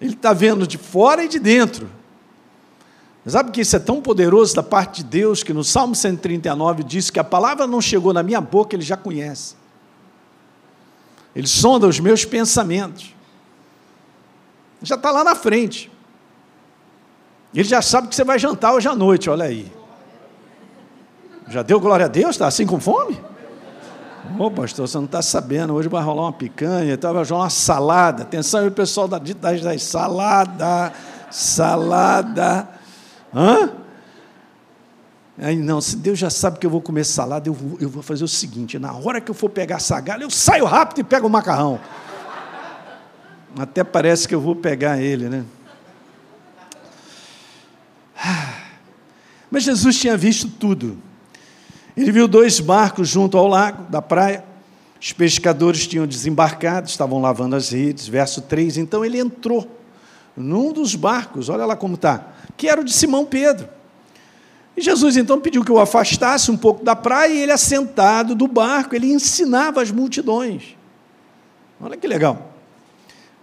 Ele 0.00 0.14
está 0.14 0.32
vendo 0.32 0.66
de 0.66 0.78
fora 0.78 1.22
e 1.22 1.28
de 1.28 1.38
dentro. 1.38 1.90
Sabe 3.26 3.50
que 3.52 3.60
isso 3.60 3.76
é 3.76 3.78
tão 3.78 4.00
poderoso 4.00 4.54
da 4.54 4.62
parte 4.62 5.02
de 5.02 5.10
Deus 5.10 5.42
que 5.42 5.52
no 5.52 5.62
Salmo 5.62 5.94
139 5.94 6.82
diz 6.82 7.10
que 7.10 7.20
a 7.20 7.24
palavra 7.24 7.66
não 7.66 7.80
chegou 7.80 8.12
na 8.12 8.22
minha 8.22 8.40
boca, 8.40 8.74
ele 8.74 8.82
já 8.82 8.96
conhece. 8.96 9.61
Ele 11.34 11.46
sonda 11.46 11.86
os 11.86 11.98
meus 11.98 12.24
pensamentos. 12.24 13.14
Já 14.82 14.96
está 14.96 15.10
lá 15.10 15.24
na 15.24 15.34
frente. 15.34 15.90
Ele 17.54 17.64
já 17.64 17.80
sabe 17.82 18.08
que 18.08 18.14
você 18.14 18.24
vai 18.24 18.38
jantar 18.38 18.72
hoje 18.74 18.88
à 18.88 18.94
noite, 18.94 19.30
olha 19.30 19.44
aí. 19.44 19.70
Já 21.48 21.62
deu 21.62 21.78
glória 21.78 22.06
a 22.06 22.08
Deus? 22.08 22.30
Está 22.30 22.46
assim 22.46 22.66
com 22.66 22.80
fome? 22.80 23.20
Ô 24.38 24.50
pastor, 24.50 24.88
você 24.88 24.96
não 24.96 25.04
está 25.04 25.20
sabendo, 25.20 25.74
hoje 25.74 25.88
vai 25.88 26.02
rolar 26.02 26.22
uma 26.22 26.32
picanha, 26.32 26.94
então 26.94 27.12
vai 27.12 27.24
rolar 27.24 27.44
uma 27.44 27.50
salada. 27.50 28.22
Atenção 28.22 28.60
aí, 28.60 28.70
pessoal 28.70 29.06
da, 29.06 29.18
das, 29.18 29.60
das 29.60 29.82
salada, 29.82 30.92
salada. 31.30 32.68
Hã? 33.34 33.81
Aí, 35.38 35.56
não, 35.56 35.80
se 35.80 35.96
Deus 35.96 36.18
já 36.18 36.28
sabe 36.28 36.58
que 36.58 36.66
eu 36.66 36.70
vou 36.70 36.80
comer 36.80 37.04
salada, 37.04 37.48
eu 37.48 37.54
vou, 37.54 37.78
eu 37.80 37.88
vou 37.88 38.02
fazer 38.02 38.22
o 38.22 38.28
seguinte: 38.28 38.78
na 38.78 38.92
hora 38.92 39.20
que 39.20 39.30
eu 39.30 39.34
for 39.34 39.48
pegar 39.48 39.76
essa 39.76 39.98
galha, 40.00 40.24
eu 40.24 40.30
saio 40.30 40.64
rápido 40.64 41.00
e 41.00 41.04
pego 41.04 41.26
o 41.26 41.30
macarrão. 41.30 41.80
Até 43.58 43.82
parece 43.84 44.26
que 44.28 44.34
eu 44.34 44.40
vou 44.40 44.56
pegar 44.56 45.00
ele, 45.00 45.28
né? 45.28 45.44
Mas 49.50 49.64
Jesus 49.64 49.98
tinha 49.98 50.16
visto 50.16 50.48
tudo. 50.48 50.96
Ele 51.96 52.10
viu 52.10 52.26
dois 52.26 52.58
barcos 52.60 53.08
junto 53.08 53.36
ao 53.36 53.46
lago 53.46 53.90
da 53.90 54.00
praia. 54.00 54.44
Os 54.98 55.12
pescadores 55.12 55.86
tinham 55.86 56.06
desembarcado, 56.06 56.88
estavam 56.88 57.20
lavando 57.20 57.56
as 57.56 57.70
redes. 57.70 58.08
Verso 58.08 58.40
3. 58.42 58.78
Então 58.78 59.04
ele 59.04 59.18
entrou 59.18 59.68
num 60.34 60.72
dos 60.72 60.94
barcos, 60.94 61.50
olha 61.50 61.66
lá 61.66 61.76
como 61.76 61.96
está, 61.96 62.28
que 62.56 62.66
era 62.68 62.80
o 62.80 62.84
de 62.84 62.92
Simão 62.92 63.26
Pedro. 63.26 63.68
E 64.76 64.80
Jesus 64.80 65.16
então 65.16 65.40
pediu 65.40 65.64
que 65.64 65.72
o 65.72 65.78
afastasse 65.78 66.50
um 66.50 66.56
pouco 66.56 66.84
da 66.84 66.96
praia 66.96 67.32
e 67.32 67.42
ele, 67.42 67.52
assentado 67.52 68.34
do 68.34 68.48
barco, 68.48 68.94
ele 68.94 69.12
ensinava 69.12 69.82
as 69.82 69.90
multidões. 69.90 70.76
Olha 71.80 71.96
que 71.96 72.06
legal. 72.06 72.52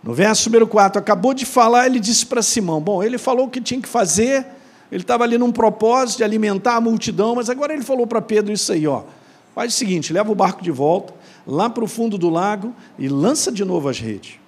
No 0.03 0.13
verso 0.13 0.49
número 0.49 0.65
4, 0.65 0.99
acabou 0.99 1.33
de 1.33 1.45
falar, 1.45 1.85
ele 1.85 1.99
disse 1.99 2.25
para 2.25 2.41
Simão: 2.41 2.79
Bom, 2.81 3.03
ele 3.03 3.17
falou 3.17 3.47
o 3.47 3.49
que 3.49 3.59
tinha 3.59 3.81
que 3.81 3.87
fazer, 3.87 4.45
ele 4.91 5.03
estava 5.03 5.23
ali 5.23 5.37
num 5.37 5.51
propósito 5.51 6.17
de 6.17 6.23
alimentar 6.23 6.75
a 6.75 6.81
multidão, 6.81 7.35
mas 7.35 7.49
agora 7.49 7.73
ele 7.73 7.83
falou 7.83 8.07
para 8.07 8.21
Pedro 8.21 8.51
isso 8.51 8.71
aí: 8.71 8.87
ó, 8.87 9.03
faz 9.53 9.73
o 9.73 9.77
seguinte, 9.77 10.13
leva 10.13 10.31
o 10.31 10.35
barco 10.35 10.63
de 10.63 10.71
volta, 10.71 11.13
lá 11.45 11.69
para 11.69 11.83
o 11.83 11.87
fundo 11.87 12.17
do 12.17 12.29
lago 12.29 12.73
e 12.97 13.07
lança 13.07 13.51
de 13.51 13.65
novo 13.65 13.89
as 13.89 13.99
redes. 13.99 14.39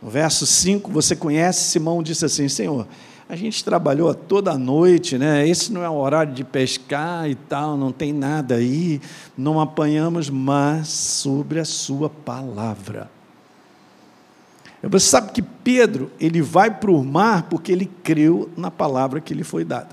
No 0.00 0.08
verso 0.08 0.46
5, 0.46 0.90
você 0.90 1.14
conhece, 1.14 1.70
Simão 1.70 2.02
disse 2.02 2.24
assim: 2.24 2.48
Senhor, 2.48 2.86
a 3.30 3.36
gente 3.36 3.64
trabalhou 3.64 4.12
toda 4.12 4.50
a 4.50 4.58
noite, 4.58 5.16
né? 5.16 5.46
Esse 5.46 5.72
não 5.72 5.84
é 5.84 5.88
o 5.88 5.94
horário 5.94 6.34
de 6.34 6.42
pescar 6.42 7.30
e 7.30 7.36
tal, 7.36 7.76
não 7.76 7.92
tem 7.92 8.12
nada 8.12 8.56
aí, 8.56 9.00
não 9.38 9.60
apanhamos, 9.60 10.28
mas 10.28 10.88
sobre 10.88 11.60
a 11.60 11.64
Sua 11.64 12.10
palavra. 12.10 13.08
Você 14.82 15.06
sabe 15.06 15.30
que 15.30 15.42
Pedro, 15.42 16.10
ele 16.18 16.42
vai 16.42 16.72
para 16.72 16.90
o 16.90 17.04
mar 17.04 17.44
porque 17.44 17.70
ele 17.70 17.88
creu 18.02 18.50
na 18.56 18.68
palavra 18.68 19.20
que 19.20 19.32
lhe 19.32 19.44
foi 19.44 19.64
dada. 19.64 19.90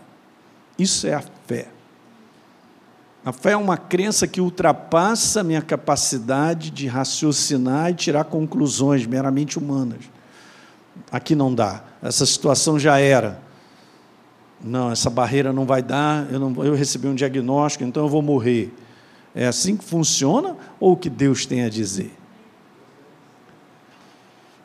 Isso 0.79 1.05
é 1.05 1.13
a 1.13 1.21
fé. 1.45 1.67
A 3.23 3.31
fé 3.31 3.51
é 3.51 3.57
uma 3.57 3.77
crença 3.77 4.25
que 4.25 4.41
ultrapassa 4.41 5.41
a 5.41 5.43
minha 5.43 5.61
capacidade 5.61 6.71
de 6.71 6.87
raciocinar 6.87 7.91
e 7.91 7.93
tirar 7.93 8.23
conclusões 8.23 9.05
meramente 9.05 9.59
humanas. 9.59 10.16
Aqui 11.11 11.35
não 11.35 11.53
dá. 11.53 11.83
Essa 12.01 12.25
situação 12.25 12.79
já 12.79 12.99
era. 12.99 13.41
Não, 14.63 14.91
essa 14.91 15.09
barreira 15.09 15.53
não 15.53 15.65
vai 15.65 15.83
dar, 15.83 16.31
eu, 16.31 16.39
não, 16.39 16.65
eu 16.65 16.73
recebi 16.73 17.07
um 17.07 17.13
diagnóstico, 17.13 17.83
então 17.83 18.03
eu 18.03 18.09
vou 18.09 18.21
morrer. 18.21 18.73
É 19.35 19.45
assim 19.45 19.77
que 19.77 19.83
funciona 19.83 20.55
ou 20.79 20.93
o 20.93 20.97
que 20.97 21.09
Deus 21.09 21.45
tem 21.45 21.63
a 21.63 21.69
dizer? 21.69 22.11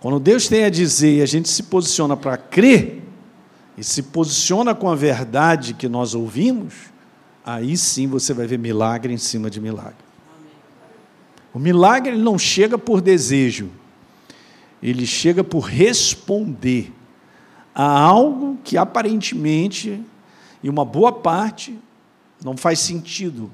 Quando 0.00 0.18
Deus 0.18 0.48
tem 0.48 0.64
a 0.64 0.70
dizer 0.70 1.18
e 1.18 1.22
a 1.22 1.26
gente 1.26 1.48
se 1.48 1.62
posiciona 1.64 2.16
para 2.16 2.36
crer, 2.36 3.02
e 3.76 3.82
se 3.84 4.02
posiciona 4.02 4.74
com 4.74 4.88
a 4.88 4.94
verdade 4.94 5.74
que 5.74 5.88
nós 5.88 6.14
ouvimos, 6.14 6.74
aí 7.44 7.76
sim 7.76 8.06
você 8.06 8.34
vai 8.34 8.46
ver 8.46 8.58
milagre 8.58 9.12
em 9.12 9.18
cima 9.18 9.48
de 9.48 9.60
milagre. 9.60 9.96
O 11.54 11.58
milagre 11.58 12.16
não 12.16 12.38
chega 12.38 12.78
por 12.78 13.00
desejo, 13.00 13.70
ele 14.82 15.06
chega 15.06 15.44
por 15.44 15.60
responder 15.60 16.92
a 17.74 18.00
algo 18.00 18.58
que 18.64 18.76
aparentemente, 18.76 20.02
e 20.62 20.68
uma 20.68 20.84
boa 20.84 21.12
parte, 21.12 21.78
não 22.44 22.56
faz 22.56 22.80
sentido 22.80 23.50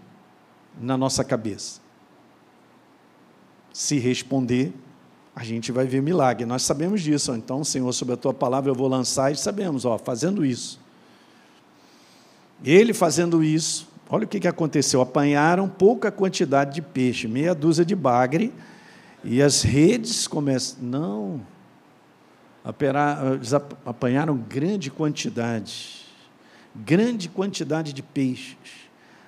na 0.80 0.96
nossa 0.96 1.22
cabeça. 1.22 1.80
Se 3.72 3.98
responder, 3.98 4.72
a 5.36 5.44
gente 5.44 5.70
vai 5.70 5.86
ver 5.86 6.02
milagre. 6.02 6.44
Nós 6.46 6.62
sabemos 6.62 7.02
disso. 7.02 7.32
Então, 7.34 7.62
Senhor, 7.62 7.92
sobre 7.92 8.14
a 8.14 8.16
tua 8.16 8.34
palavra 8.34 8.70
eu 8.70 8.74
vou 8.74 8.88
lançar 8.88 9.30
e 9.30 9.36
sabemos, 9.36 9.84
ó, 9.84 9.98
fazendo 9.98 10.44
isso 10.44 10.80
ele 12.64 12.92
fazendo 12.92 13.42
isso, 13.42 13.88
olha 14.10 14.24
o 14.24 14.28
que, 14.28 14.40
que 14.40 14.48
aconteceu: 14.48 15.00
apanharam 15.00 15.68
pouca 15.68 16.10
quantidade 16.10 16.74
de 16.74 16.82
peixe, 16.82 17.28
meia 17.28 17.54
dúzia 17.54 17.84
de 17.84 17.94
bagre, 17.94 18.52
e 19.28 19.42
as 19.42 19.62
redes 19.62 20.26
começam. 20.26 20.78
Não, 20.80 21.40
eles 23.34 23.52
apanharam 23.52 24.36
grande 24.36 24.90
quantidade, 24.90 26.06
grande 26.74 27.28
quantidade 27.28 27.92
de 27.92 28.02
peixes. 28.02 28.56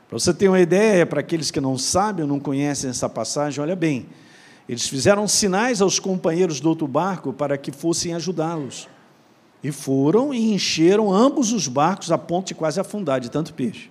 Para 0.09 0.19
você 0.19 0.33
ter 0.33 0.49
uma 0.49 0.59
ideia, 0.59 1.05
para 1.05 1.21
aqueles 1.21 1.51
que 1.51 1.61
não 1.61 1.77
sabem 1.77 2.23
ou 2.23 2.29
não 2.29 2.41
conhecem 2.41 2.89
essa 2.89 3.09
passagem, 3.09 3.63
olha 3.63 3.77
bem, 3.77 4.07
eles 4.69 4.89
fizeram 4.89 5.29
sinais 5.29 5.83
aos 5.83 5.99
companheiros 5.99 6.61
do 6.61 6.69
outro 6.69 6.89
barco 6.89 7.33
para 7.33 7.59
que 7.59 7.71
fossem 7.71 8.15
ajudá-los. 8.15 8.89
E 9.63 9.71
foram 9.71 10.33
e 10.33 10.55
encheram 10.55 11.13
ambos 11.13 11.53
os 11.53 11.69
barcos 11.69 12.11
a 12.11 12.17
ponto 12.17 12.49
de 12.49 12.55
quase 12.55 12.81
afundar 12.81 13.21
de 13.21 13.31
tanto 13.31 13.53
peixe. 13.53 13.91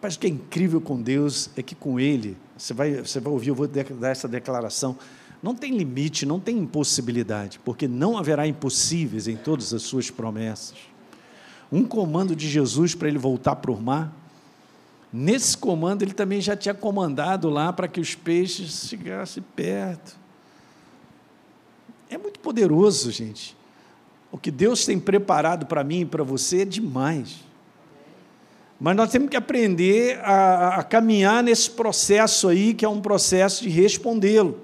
Parece 0.00 0.18
que 0.18 0.26
é 0.26 0.30
incrível 0.30 0.80
com 0.80 1.00
Deus 1.00 1.50
é 1.56 1.62
que 1.62 1.74
com 1.74 1.98
Ele, 1.98 2.36
você 2.56 2.74
vai, 2.74 2.94
você 2.94 3.18
vai 3.18 3.32
ouvir, 3.32 3.48
eu 3.48 3.54
vou 3.54 3.66
dar 3.66 4.10
essa 4.10 4.28
declaração, 4.28 4.96
não 5.42 5.54
tem 5.54 5.76
limite, 5.76 6.26
não 6.26 6.40
tem 6.40 6.58
impossibilidade, 6.58 7.58
porque 7.64 7.86
não 7.86 8.16
haverá 8.16 8.46
impossíveis 8.46 9.28
em 9.28 9.36
todas 9.36 9.72
as 9.72 9.82
suas 9.82 10.10
promessas. 10.10 10.76
Um 11.70 11.84
comando 11.84 12.34
de 12.34 12.48
Jesus 12.48 12.94
para 12.94 13.08
ele 13.08 13.18
voltar 13.18 13.56
para 13.56 13.70
o 13.70 13.80
mar, 13.80 14.14
nesse 15.12 15.56
comando 15.56 16.02
ele 16.02 16.12
também 16.12 16.40
já 16.40 16.56
tinha 16.56 16.74
comandado 16.74 17.48
lá 17.48 17.72
para 17.72 17.88
que 17.88 18.00
os 18.00 18.14
peixes 18.14 18.88
chegassem 18.88 19.42
perto. 19.54 20.16
É 22.08 22.16
muito 22.16 22.38
poderoso, 22.40 23.10
gente. 23.10 23.56
O 24.30 24.38
que 24.38 24.50
Deus 24.50 24.84
tem 24.84 24.98
preparado 24.98 25.66
para 25.66 25.82
mim 25.82 26.00
e 26.00 26.06
para 26.06 26.22
você 26.22 26.62
é 26.62 26.64
demais. 26.64 27.44
Mas 28.78 28.94
nós 28.94 29.10
temos 29.10 29.30
que 29.30 29.36
aprender 29.36 30.20
a, 30.22 30.76
a 30.76 30.82
caminhar 30.82 31.42
nesse 31.42 31.70
processo 31.70 32.48
aí, 32.48 32.74
que 32.74 32.84
é 32.84 32.88
um 32.88 33.00
processo 33.00 33.62
de 33.62 33.70
respondê-lo. 33.70 34.58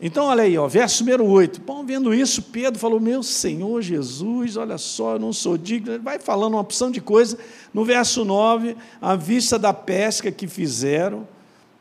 Então, 0.00 0.26
olha 0.26 0.42
aí, 0.42 0.58
ó, 0.58 0.66
verso 0.66 1.02
número 1.02 1.24
8. 1.24 1.62
Bom, 1.62 1.84
vendo 1.84 2.12
isso, 2.12 2.42
Pedro 2.42 2.78
falou: 2.78 3.00
Meu 3.00 3.22
Senhor 3.22 3.80
Jesus, 3.80 4.56
olha 4.56 4.76
só, 4.76 5.14
eu 5.14 5.18
não 5.18 5.32
sou 5.32 5.56
digno. 5.56 5.92
Ele 5.92 6.02
vai 6.02 6.18
falando 6.18 6.54
uma 6.54 6.60
opção 6.60 6.90
de 6.90 7.00
coisa. 7.00 7.38
No 7.72 7.84
verso 7.84 8.24
9, 8.24 8.76
à 9.00 9.16
vista 9.16 9.58
da 9.58 9.72
pesca 9.72 10.30
que 10.30 10.46
fizeram, 10.46 11.26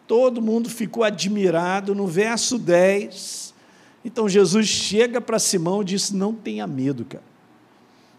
todo 0.07 0.41
mundo 0.41 0.69
ficou 0.69 1.03
admirado. 1.03 1.93
No 1.93 2.07
verso 2.07 2.57
10, 2.57 3.53
então 4.05 4.29
Jesus 4.29 4.67
chega 4.67 5.19
para 5.19 5.37
Simão 5.37 5.81
e 5.81 5.85
diz: 5.85 6.11
Não 6.11 6.33
tenha 6.33 6.65
medo, 6.65 7.03
cara. 7.03 7.23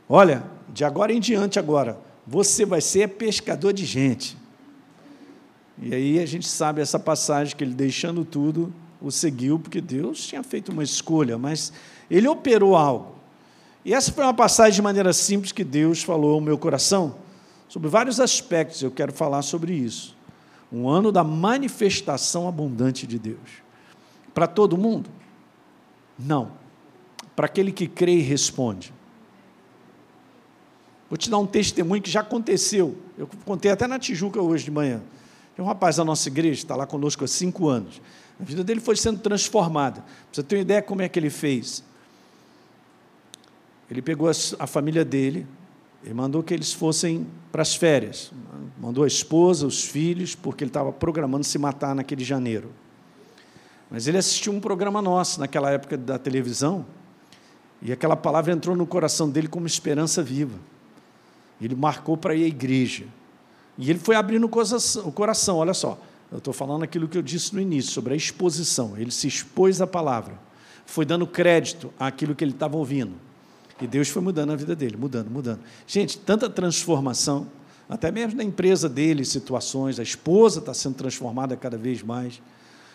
Olha, 0.06 0.44
de 0.68 0.84
agora 0.84 1.12
em 1.12 1.20
diante, 1.20 1.58
agora, 1.58 1.98
você 2.26 2.64
vai 2.64 2.80
ser 2.80 3.08
pescador 3.10 3.72
de 3.72 3.84
gente. 3.84 4.36
E 5.78 5.94
aí 5.94 6.18
a 6.18 6.26
gente 6.26 6.46
sabe 6.46 6.80
essa 6.80 6.98
passagem 6.98 7.56
que 7.56 7.64
ele 7.64 7.74
deixando 7.74 8.24
tudo, 8.24 8.72
o 9.00 9.10
seguiu, 9.10 9.58
porque 9.58 9.80
Deus 9.80 10.26
tinha 10.26 10.42
feito 10.42 10.72
uma 10.72 10.82
escolha, 10.82 11.36
mas 11.36 11.72
ele 12.10 12.28
operou 12.28 12.76
algo. 12.76 13.14
E 13.84 13.92
essa 13.92 14.10
foi 14.10 14.24
uma 14.24 14.32
passagem 14.32 14.76
de 14.76 14.82
maneira 14.82 15.12
simples 15.12 15.52
que 15.52 15.64
Deus 15.64 16.02
falou 16.02 16.34
ao 16.34 16.40
meu 16.40 16.56
coração, 16.56 17.16
sobre 17.68 17.88
vários 17.88 18.20
aspectos, 18.20 18.82
eu 18.82 18.90
quero 18.90 19.12
falar 19.12 19.42
sobre 19.42 19.74
isso. 19.74 20.16
Um 20.72 20.88
ano 20.88 21.10
da 21.10 21.24
manifestação 21.24 22.48
abundante 22.48 23.06
de 23.06 23.18
Deus. 23.18 23.62
Para 24.32 24.46
todo 24.46 24.78
mundo? 24.78 25.10
Não. 26.18 26.52
Para 27.34 27.46
aquele 27.46 27.72
que 27.72 27.86
crê 27.86 28.16
e 28.16 28.20
responde. 28.20 28.92
Vou 31.08 31.16
te 31.16 31.30
dar 31.30 31.38
um 31.38 31.46
testemunho 31.46 32.02
que 32.02 32.10
já 32.10 32.20
aconteceu. 32.20 32.96
Eu 33.16 33.28
contei 33.44 33.70
até 33.70 33.86
na 33.86 33.98
Tijuca 33.98 34.40
hoje 34.40 34.64
de 34.64 34.70
manhã. 34.70 35.02
Tem 35.54 35.64
um 35.64 35.68
rapaz 35.68 35.96
da 35.96 36.04
nossa 36.04 36.28
igreja, 36.28 36.60
está 36.60 36.74
lá 36.74 36.86
conosco 36.86 37.24
há 37.24 37.28
cinco 37.28 37.68
anos. 37.68 38.00
A 38.40 38.44
vida 38.44 38.64
dele 38.64 38.80
foi 38.80 38.96
sendo 38.96 39.20
transformada. 39.20 40.04
Você 40.32 40.42
ter 40.42 40.56
uma 40.56 40.62
ideia 40.62 40.82
como 40.82 41.02
é 41.02 41.08
que 41.08 41.18
ele 41.18 41.30
fez. 41.30 41.84
Ele 43.90 44.02
pegou 44.02 44.28
a 44.58 44.66
família 44.66 45.04
dele 45.04 45.46
e 46.02 46.12
mandou 46.12 46.42
que 46.42 46.52
eles 46.52 46.72
fossem 46.72 47.26
para 47.52 47.62
as 47.62 47.74
férias. 47.74 48.32
Mandou 48.80 49.04
a 49.04 49.06
esposa, 49.06 49.66
os 49.66 49.84
filhos, 49.84 50.34
porque 50.34 50.64
ele 50.64 50.70
estava 50.70 50.92
programando 50.92 51.44
se 51.44 51.58
matar 51.58 51.94
naquele 51.94 52.24
janeiro. 52.24 52.72
Mas 53.90 54.08
ele 54.08 54.18
assistiu 54.18 54.52
um 54.52 54.60
programa 54.60 55.00
nosso 55.00 55.38
naquela 55.38 55.70
época 55.70 55.96
da 55.96 56.18
televisão, 56.18 56.84
e 57.80 57.92
aquela 57.92 58.16
palavra 58.16 58.52
entrou 58.52 58.74
no 58.74 58.86
coração 58.86 59.30
dele 59.30 59.46
como 59.46 59.66
esperança 59.66 60.22
viva. 60.22 60.58
Ele 61.60 61.74
marcou 61.74 62.16
para 62.16 62.34
ir 62.34 62.44
à 62.44 62.46
igreja. 62.46 63.04
E 63.76 63.90
ele 63.90 63.98
foi 63.98 64.16
abrindo 64.16 64.44
o 64.46 65.12
coração, 65.12 65.56
olha 65.56 65.74
só. 65.74 65.98
Eu 66.30 66.38
estou 66.38 66.52
falando 66.52 66.82
aquilo 66.82 67.06
que 67.06 67.16
eu 67.16 67.22
disse 67.22 67.54
no 67.54 67.60
início, 67.60 67.92
sobre 67.92 68.14
a 68.14 68.16
exposição. 68.16 68.96
Ele 68.96 69.10
se 69.10 69.28
expôs 69.28 69.80
à 69.80 69.86
palavra, 69.86 70.38
foi 70.84 71.04
dando 71.04 71.26
crédito 71.26 71.92
àquilo 71.98 72.34
que 72.34 72.42
ele 72.42 72.52
estava 72.52 72.76
ouvindo. 72.76 73.12
E 73.80 73.86
Deus 73.86 74.08
foi 74.08 74.22
mudando 74.22 74.52
a 74.52 74.56
vida 74.56 74.74
dele, 74.74 74.96
mudando, 74.96 75.30
mudando. 75.30 75.60
Gente, 75.86 76.18
tanta 76.18 76.48
transformação, 76.48 77.46
até 77.88 78.10
mesmo 78.10 78.36
na 78.36 78.44
empresa 78.44 78.88
dele, 78.88 79.24
situações, 79.24 79.98
a 79.98 80.02
esposa 80.02 80.60
está 80.60 80.72
sendo 80.72 80.94
transformada 80.94 81.56
cada 81.56 81.76
vez 81.76 82.02
mais. 82.02 82.40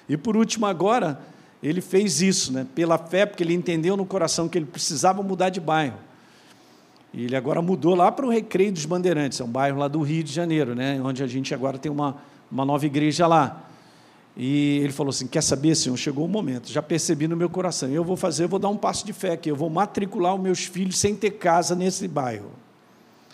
E 0.08 0.18
por 0.18 0.36
último, 0.36 0.66
agora, 0.66 1.22
ele 1.62 1.82
fez 1.82 2.22
isso, 2.22 2.52
né, 2.52 2.66
pela 2.74 2.98
fé, 2.98 3.26
porque 3.26 3.44
ele 3.44 3.54
entendeu 3.54 3.96
no 3.96 4.06
coração 4.06 4.50
que 4.50 4.58
ele 4.58 4.66
precisava 4.66 5.22
mudar 5.22 5.50
de 5.50 5.60
bairro. 5.60 5.98
E 7.14 7.26
ele 7.26 7.36
agora 7.36 7.62
mudou 7.62 7.96
lá 7.96 8.12
para 8.12 8.26
o 8.26 8.30
Recreio 8.30 8.72
dos 8.72 8.86
Bandeirantes, 8.86 9.40
é 9.40 9.44
um 9.44 9.48
bairro 9.48 9.80
lá 9.80 9.88
do 9.88 10.02
Rio 10.02 10.24
de 10.24 10.32
Janeiro, 10.32 10.76
né, 10.76 11.02
onde 11.04 11.24
a 11.24 11.28
gente 11.28 11.54
agora 11.54 11.78
tem 11.78 11.92
uma 11.92 12.18
uma 12.52 12.66
nova 12.66 12.86
igreja 12.86 13.28
lá. 13.28 13.64
E 14.36 14.80
ele 14.80 14.94
falou 14.94 15.10
assim: 15.10 15.28
Quer 15.28 15.44
saber, 15.44 15.76
senhor? 15.76 15.98
Chegou 15.98 16.26
o 16.26 16.28
momento, 16.28 16.72
já 16.72 16.82
percebi 16.82 17.28
no 17.28 17.36
meu 17.36 17.50
coração. 17.50 17.90
Eu 17.90 18.04
vou 18.04 18.16
fazer, 18.16 18.46
eu 18.46 18.50
vou 18.50 18.60
dar 18.60 18.70
um 18.70 18.78
passo 18.78 19.06
de 19.06 19.14
fé 19.14 19.32
aqui. 19.32 19.50
Eu 19.50 19.56
vou 19.56 19.70
matricular 19.70 20.34
os 20.34 20.42
meus 20.42 20.66
filhos 20.66 20.98
sem 20.98 21.16
ter 21.16 21.32
casa 21.32 21.76
nesse 21.76 22.08
bairro. 22.08 22.52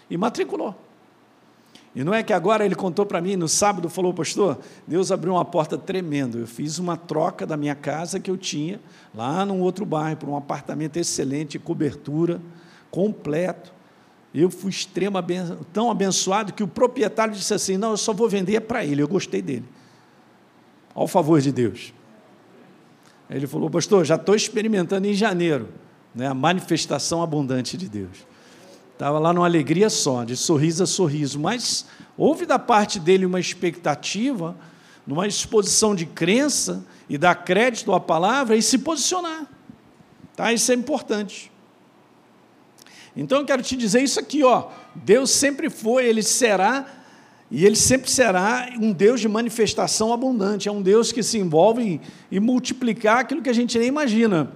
E 0.09 0.17
matriculou. 0.17 0.75
E 1.95 2.03
não 2.03 2.13
é 2.13 2.21
que 2.21 2.33
agora 2.33 2.65
ele 2.65 2.75
contou 2.75 3.05
para 3.05 3.21
mim, 3.21 3.37
no 3.37 3.47
sábado, 3.47 3.87
falou, 3.87 4.13
pastor, 4.13 4.59
Deus 4.85 5.13
abriu 5.13 5.31
uma 5.31 5.45
porta 5.45 5.77
tremenda. 5.77 6.37
Eu 6.37 6.45
fiz 6.45 6.77
uma 6.77 6.97
troca 6.97 7.45
da 7.45 7.55
minha 7.55 7.73
casa 7.73 8.19
que 8.19 8.29
eu 8.29 8.35
tinha, 8.35 8.81
lá 9.13 9.45
num 9.45 9.61
outro 9.61 9.85
bairro, 9.85 10.17
para 10.17 10.29
um 10.29 10.35
apartamento 10.35 10.97
excelente, 10.97 11.57
cobertura, 11.57 12.41
completo. 12.95 13.73
Eu 14.33 14.49
fui 14.49 14.69
extremo, 14.69 15.17
tão 15.73 15.91
abençoado 15.91 16.53
que 16.53 16.63
o 16.63 16.67
proprietário 16.67 17.33
disse 17.33 17.53
assim: 17.53 17.75
Não, 17.77 17.91
eu 17.91 17.97
só 17.97 18.13
vou 18.13 18.29
vender 18.29 18.61
para 18.61 18.85
ele, 18.85 19.01
eu 19.01 19.07
gostei 19.07 19.41
dele. 19.41 19.65
Ao 20.93 21.07
favor 21.07 21.41
de 21.41 21.51
Deus. 21.51 21.93
Aí 23.29 23.37
ele 23.37 23.47
falou: 23.47 23.69
Pastor, 23.69 24.05
já 24.05 24.15
estou 24.15 24.33
experimentando 24.33 25.07
em 25.07 25.13
janeiro 25.13 25.69
né, 26.13 26.27
a 26.27 26.33
manifestação 26.33 27.21
abundante 27.21 27.77
de 27.77 27.89
Deus. 27.89 28.25
Estava 28.93 29.19
lá 29.19 29.33
numa 29.33 29.45
alegria 29.45 29.89
só, 29.89 30.23
de 30.23 30.37
sorriso 30.37 30.83
a 30.83 30.87
sorriso, 30.87 31.37
mas 31.37 31.85
houve 32.17 32.45
da 32.45 32.57
parte 32.57 32.97
dele 32.97 33.25
uma 33.25 33.41
expectativa, 33.41 34.55
numa 35.05 35.27
exposição 35.27 35.93
de 35.93 36.05
crença 36.05 36.85
e 37.09 37.17
dar 37.17 37.35
crédito 37.35 37.93
à 37.93 37.99
palavra 37.99 38.55
e 38.55 38.61
se 38.61 38.77
posicionar. 38.77 39.47
Tá? 40.35 40.53
Isso 40.53 40.71
é 40.71 40.75
importante. 40.75 41.51
Então 43.15 43.39
eu 43.39 43.45
quero 43.45 43.61
te 43.61 43.75
dizer 43.75 44.01
isso 44.01 44.19
aqui, 44.19 44.43
ó. 44.43 44.69
Deus 44.93 45.31
sempre 45.31 45.69
foi, 45.69 46.05
ele 46.05 46.21
será 46.21 46.85
e 47.49 47.65
ele 47.65 47.75
sempre 47.75 48.09
será 48.09 48.69
um 48.79 48.91
Deus 48.91 49.21
de 49.21 49.27
manifestação 49.27 50.11
abundante, 50.11 50.67
é 50.67 50.71
um 50.71 50.81
Deus 50.81 51.11
que 51.11 51.21
se 51.21 51.37
envolve 51.37 51.81
em, 51.81 52.01
em 52.31 52.39
multiplicar 52.39 53.19
aquilo 53.19 53.41
que 53.41 53.49
a 53.49 53.53
gente 53.53 53.77
nem 53.77 53.87
imagina. 53.87 54.51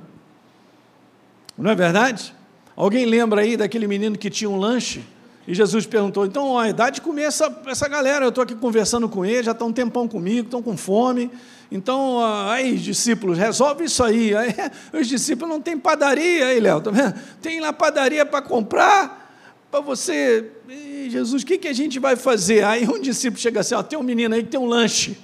Não 1.58 1.70
é 1.70 1.76
verdade? 1.76 2.34
Alguém 2.76 3.06
lembra 3.06 3.42
aí 3.42 3.56
daquele 3.56 3.88
menino 3.88 4.18
que 4.18 4.30
tinha 4.30 4.50
um 4.50 4.58
lanche? 4.58 5.04
E 5.50 5.56
Jesus 5.56 5.88
perguntou: 5.88 6.28
então, 6.28 6.50
ó, 6.50 6.64
idade 6.64 6.98
de 6.98 7.02
comer 7.02 7.24
essa, 7.24 7.52
essa 7.66 7.88
galera, 7.88 8.24
eu 8.24 8.30
estou 8.30 8.44
aqui 8.44 8.54
conversando 8.54 9.10
com 9.10 9.26
eles, 9.26 9.48
já 9.48 9.52
estão 9.52 9.70
um 9.70 9.74
tempão 9.74 10.08
comigo, 10.08 10.46
estão 10.46 10.62
com 10.62 10.78
fome. 10.78 11.32
Então, 11.72 12.20
aí, 12.48 12.78
discípulos, 12.78 13.36
resolve 13.36 13.86
isso 13.86 14.04
aí. 14.04 14.30
aí 14.38 14.54
os 14.94 15.08
discípulos 15.08 15.52
não 15.52 15.60
têm 15.60 15.76
padaria 15.76 16.46
aí, 16.46 16.60
Léo, 16.60 16.82
tá 16.82 16.92
vendo? 16.92 17.16
Tem 17.42 17.60
lá 17.60 17.74
padaria 17.74 18.28
para 18.28 18.44
comprar, 18.44 19.34
para 19.72 19.80
você. 19.80 20.52
Jesus, 21.10 21.42
o 21.42 21.46
que, 21.48 21.58
que 21.58 21.68
a 21.68 21.74
gente 21.74 21.98
vai 21.98 22.16
fazer? 22.16 22.64
Aí 22.64 22.88
um 22.88 23.02
discípulo 23.02 23.42
chega 23.42 23.62
assim: 23.62 23.74
ó, 23.74 23.82
tem 23.82 23.98
um 23.98 24.04
menino 24.04 24.36
aí 24.36 24.44
que 24.44 24.50
tem 24.50 24.60
um 24.60 24.68
lanche. 24.68 25.18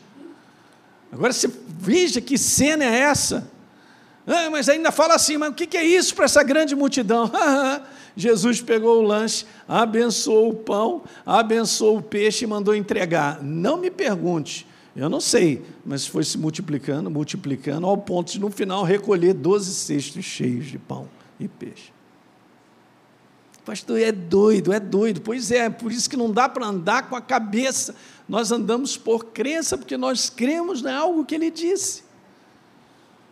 Agora 1.12 1.34
você 1.34 1.48
veja 1.68 2.20
que 2.20 2.36
cena 2.36 2.84
é 2.84 3.02
essa. 3.02 3.48
Ah, 4.26 4.50
mas 4.50 4.68
ainda 4.70 4.92
fala 4.92 5.14
assim, 5.14 5.38
mas 5.38 5.50
o 5.52 5.54
que, 5.54 5.68
que 5.68 5.78
é 5.78 5.86
isso 5.86 6.16
para 6.16 6.26
essa 6.26 6.42
grande 6.42 6.76
multidão? 6.76 7.32
Jesus 8.16 8.62
pegou 8.62 9.00
o 9.00 9.08
lanche, 9.08 9.46
abençoou 9.68 10.50
o 10.50 10.56
pão, 10.56 11.04
abençoou 11.26 11.98
o 11.98 12.02
peixe 12.02 12.46
e 12.46 12.48
mandou 12.48 12.74
entregar. 12.76 13.44
Não 13.44 13.78
me 13.78 13.92
pergunte 13.92 14.68
eu 14.96 15.10
não 15.10 15.20
sei, 15.20 15.62
mas 15.86 16.08
foi 16.08 16.24
se 16.24 16.38
multiplicando, 16.38 17.12
multiplicando, 17.12 17.86
ao 17.86 17.98
ponto 17.98 18.32
de 18.32 18.40
no 18.40 18.50
final 18.50 18.84
recolher 18.84 19.34
12 19.34 19.74
cestos 19.74 20.24
cheios 20.24 20.68
de 20.68 20.80
pão 20.80 21.10
e 21.38 21.50
peixe. 21.50 21.94
Pastor, 23.66 24.00
é 24.00 24.12
doido, 24.12 24.72
é 24.72 24.80
doido. 24.80 25.20
Pois 25.20 25.52
é, 25.52 25.70
por 25.70 25.92
isso 25.92 26.10
que 26.10 26.16
não 26.16 26.32
dá 26.32 26.48
para 26.48 26.68
andar 26.68 27.10
com 27.10 27.16
a 27.16 27.22
cabeça. 27.22 27.96
Nós 28.30 28.52
andamos 28.52 28.96
por 28.96 29.26
crença, 29.26 29.78
porque 29.78 29.98
nós 29.98 30.30
cremos 30.30 30.82
em 30.82 30.90
algo 30.90 31.26
que 31.26 31.36
ele 31.36 31.52
disse. 31.52 32.04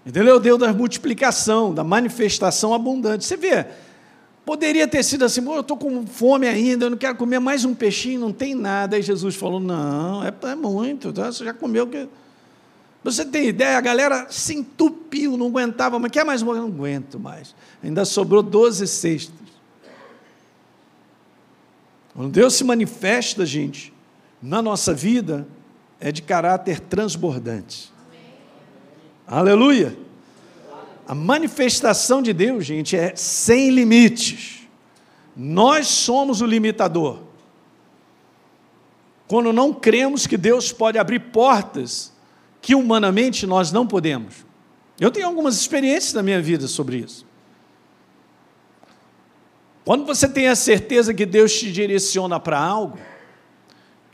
Entendeu? 0.06 0.40
Deus 0.40 0.60
da 0.60 0.74
multiplicação, 0.74 1.74
da 1.74 1.84
manifestação 1.84 2.74
abundante. 2.74 3.24
Você 3.24 3.38
vê, 3.38 3.68
Poderia 4.46 4.88
ter 4.88 5.04
sido 5.04 5.24
assim, 5.24 5.46
eu 5.46 5.62
estou 5.62 5.78
com 5.78 6.06
fome 6.06 6.48
ainda, 6.48 6.86
eu 6.86 6.90
não 6.90 6.98
quero 6.98 7.16
comer 7.16 7.40
mais 7.40 7.64
um 7.64 7.74
peixinho, 7.74 8.20
não 8.20 8.34
tem 8.34 8.54
nada. 8.54 8.98
Aí 8.98 9.02
Jesus 9.02 9.36
falou: 9.36 9.60
não, 9.60 10.24
é, 10.24 10.34
é 10.44 10.56
muito, 10.56 11.14
tá? 11.14 11.32
você 11.32 11.46
já 11.46 11.54
comeu. 11.54 11.88
Que... 11.88 12.10
Você 13.04 13.26
tem 13.26 13.48
ideia, 13.48 13.78
a 13.78 13.82
galera 13.82 14.28
se 14.30 14.54
entupiu, 14.54 15.38
não 15.38 15.48
aguentava, 15.48 15.98
mas 15.98 16.12
quer 16.12 16.26
mais 16.26 16.42
um? 16.42 16.50
Eu 16.50 16.56
não 16.56 16.68
aguento 16.68 17.18
mais. 17.20 17.56
Ainda 17.82 18.04
sobrou 18.04 18.44
12 18.44 18.86
cestos. 18.88 19.34
Quando 22.14 22.32
Deus 22.32 22.54
se 22.54 22.64
manifesta, 22.64 23.46
gente, 23.46 23.94
na 24.42 24.62
nossa 24.62 24.94
vida, 24.94 25.48
é 26.00 26.12
de 26.12 26.22
caráter 26.22 26.82
transbordante. 26.82 27.92
Aleluia! 29.26 29.98
A 31.08 31.14
manifestação 31.14 32.22
de 32.22 32.32
Deus, 32.32 32.66
gente, 32.66 32.96
é 32.96 33.16
sem 33.16 33.70
limites. 33.70 34.68
Nós 35.36 35.88
somos 35.88 36.42
o 36.42 36.46
limitador. 36.46 37.20
Quando 39.28 39.52
não 39.52 39.74
cremos 39.74 40.28
que 40.28 40.38
Deus 40.38 40.72
pode 40.72 40.98
abrir 40.98 41.20
portas 41.20 42.14
que 42.62 42.76
humanamente 42.76 43.46
nós 43.46 43.72
não 43.72 43.86
podemos. 43.86 44.46
Eu 45.00 45.12
tenho 45.12 45.28
algumas 45.28 45.58
experiências 45.58 46.14
na 46.14 46.24
minha 46.24 46.42
vida 46.42 46.68
sobre 46.68 46.98
isso. 46.98 47.26
Quando 49.84 50.06
você 50.06 50.30
tem 50.30 50.48
a 50.48 50.56
certeza 50.56 51.14
que 51.14 51.26
Deus 51.26 51.54
te 51.54 51.72
direciona 51.72 52.40
para 52.40 52.58
algo, 52.58 52.98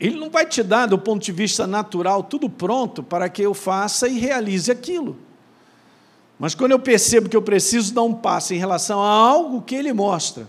Ele 0.00 0.18
não 0.18 0.30
vai 0.30 0.44
te 0.44 0.62
dar, 0.62 0.86
do 0.86 0.98
ponto 0.98 1.22
de 1.22 1.30
vista 1.30 1.66
natural, 1.66 2.24
tudo 2.24 2.50
pronto 2.50 3.02
para 3.02 3.28
que 3.28 3.42
eu 3.42 3.54
faça 3.54 4.08
e 4.08 4.18
realize 4.18 4.70
aquilo. 4.70 5.16
Mas 6.40 6.54
quando 6.54 6.72
eu 6.72 6.78
percebo 6.78 7.28
que 7.28 7.36
eu 7.36 7.42
preciso 7.42 7.92
dar 7.92 8.02
um 8.02 8.14
passo 8.14 8.54
em 8.54 8.56
relação 8.56 9.02
a 9.02 9.10
algo 9.10 9.60
que 9.60 9.74
Ele 9.74 9.92
mostra, 9.92 10.48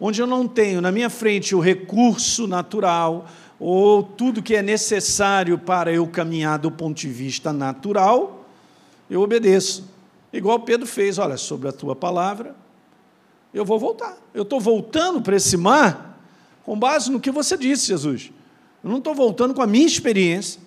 onde 0.00 0.20
eu 0.20 0.26
não 0.26 0.48
tenho 0.48 0.80
na 0.80 0.90
minha 0.90 1.08
frente 1.08 1.54
o 1.54 1.60
recurso 1.60 2.48
natural 2.48 3.24
ou 3.60 4.02
tudo 4.02 4.42
que 4.42 4.56
é 4.56 4.62
necessário 4.62 5.56
para 5.56 5.92
eu 5.92 6.04
caminhar 6.08 6.58
do 6.58 6.72
ponto 6.72 6.96
de 6.96 7.06
vista 7.06 7.52
natural, 7.52 8.48
eu 9.08 9.20
obedeço. 9.20 9.88
Igual 10.32 10.58
Pedro 10.58 10.88
fez, 10.88 11.18
olha, 11.18 11.36
sobre 11.36 11.68
a 11.68 11.72
tua 11.72 11.94
palavra, 11.94 12.56
eu 13.54 13.64
vou 13.64 13.78
voltar. 13.78 14.18
Eu 14.34 14.42
estou 14.42 14.60
voltando 14.60 15.22
para 15.22 15.36
esse 15.36 15.56
mar 15.56 16.20
com 16.64 16.76
base 16.76 17.12
no 17.12 17.20
que 17.20 17.30
você 17.30 17.56
disse, 17.56 17.86
Jesus. 17.86 18.32
Eu 18.82 18.90
não 18.90 18.98
estou 18.98 19.14
voltando 19.14 19.54
com 19.54 19.62
a 19.62 19.68
minha 19.68 19.86
experiência 19.86 20.60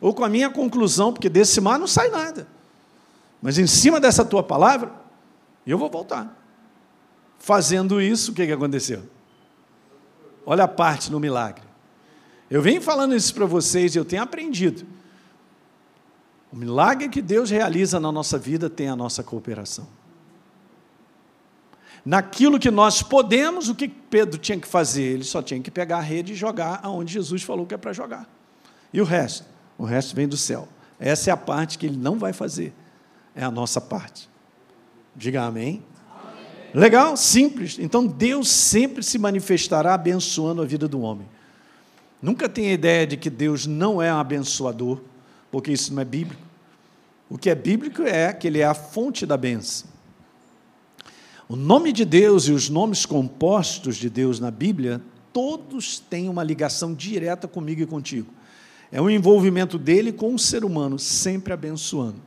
ou 0.00 0.14
com 0.14 0.24
a 0.24 0.30
minha 0.30 0.48
conclusão, 0.48 1.12
porque 1.12 1.28
desse 1.28 1.60
mar 1.60 1.78
não 1.78 1.86
sai 1.86 2.08
nada. 2.08 2.48
Mas 3.44 3.58
em 3.58 3.66
cima 3.66 4.00
dessa 4.00 4.24
tua 4.24 4.42
palavra, 4.42 4.90
eu 5.66 5.76
vou 5.76 5.90
voltar. 5.90 6.34
Fazendo 7.38 8.00
isso, 8.00 8.32
o 8.32 8.34
que, 8.34 8.46
que 8.46 8.52
aconteceu? 8.52 9.02
Olha 10.46 10.64
a 10.64 10.68
parte 10.68 11.12
no 11.12 11.20
milagre. 11.20 11.62
Eu 12.50 12.62
venho 12.62 12.80
falando 12.80 13.14
isso 13.14 13.34
para 13.34 13.44
vocês 13.44 13.94
e 13.94 13.98
eu 13.98 14.04
tenho 14.04 14.22
aprendido. 14.22 14.86
O 16.50 16.56
milagre 16.56 17.06
que 17.10 17.20
Deus 17.20 17.50
realiza 17.50 18.00
na 18.00 18.10
nossa 18.10 18.38
vida 18.38 18.70
tem 18.70 18.88
a 18.88 18.96
nossa 18.96 19.22
cooperação. 19.22 19.86
Naquilo 22.02 22.58
que 22.58 22.70
nós 22.70 23.02
podemos, 23.02 23.68
o 23.68 23.74
que 23.74 23.88
Pedro 23.88 24.38
tinha 24.38 24.58
que 24.58 24.66
fazer? 24.66 25.02
Ele 25.02 25.24
só 25.24 25.42
tinha 25.42 25.60
que 25.60 25.70
pegar 25.70 25.98
a 25.98 26.00
rede 26.00 26.32
e 26.32 26.34
jogar 26.34 26.80
aonde 26.82 27.12
Jesus 27.12 27.42
falou 27.42 27.66
que 27.66 27.74
é 27.74 27.78
para 27.78 27.92
jogar. 27.92 28.26
E 28.90 29.02
o 29.02 29.04
resto? 29.04 29.44
O 29.76 29.84
resto 29.84 30.16
vem 30.16 30.26
do 30.26 30.36
céu. 30.38 30.66
Essa 30.98 31.28
é 31.28 31.32
a 31.34 31.36
parte 31.36 31.76
que 31.76 31.84
ele 31.84 31.98
não 31.98 32.18
vai 32.18 32.32
fazer. 32.32 32.72
É 33.34 33.44
a 33.44 33.50
nossa 33.50 33.80
parte. 33.80 34.28
Diga 35.16 35.42
amém. 35.42 35.82
Legal? 36.72 37.16
Simples. 37.16 37.78
Então 37.78 38.06
Deus 38.06 38.48
sempre 38.48 39.02
se 39.02 39.18
manifestará 39.18 39.94
abençoando 39.94 40.60
a 40.60 40.64
vida 40.64 40.88
do 40.88 41.00
homem. 41.00 41.26
Nunca 42.20 42.48
tenha 42.48 42.72
ideia 42.72 43.06
de 43.06 43.16
que 43.16 43.30
Deus 43.30 43.66
não 43.66 44.00
é 44.00 44.12
um 44.12 44.18
abençoador, 44.18 45.00
porque 45.50 45.70
isso 45.70 45.92
não 45.94 46.02
é 46.02 46.04
bíblico. 46.04 46.42
O 47.28 47.38
que 47.38 47.50
é 47.50 47.54
bíblico 47.54 48.02
é 48.02 48.32
que 48.32 48.46
ele 48.46 48.60
é 48.60 48.64
a 48.64 48.74
fonte 48.74 49.26
da 49.26 49.36
benção. 49.36 49.88
O 51.48 51.56
nome 51.56 51.92
de 51.92 52.04
Deus 52.04 52.44
e 52.48 52.52
os 52.52 52.70
nomes 52.70 53.04
compostos 53.04 53.96
de 53.96 54.08
Deus 54.08 54.40
na 54.40 54.50
Bíblia, 54.50 55.00
todos 55.32 55.98
têm 55.98 56.28
uma 56.28 56.42
ligação 56.42 56.94
direta 56.94 57.46
comigo 57.46 57.82
e 57.82 57.86
contigo. 57.86 58.32
É 58.90 59.00
o 59.00 59.10
envolvimento 59.10 59.78
dele 59.78 60.12
com 60.12 60.34
o 60.34 60.38
ser 60.38 60.64
humano, 60.64 60.98
sempre 60.98 61.52
abençoando. 61.52 62.20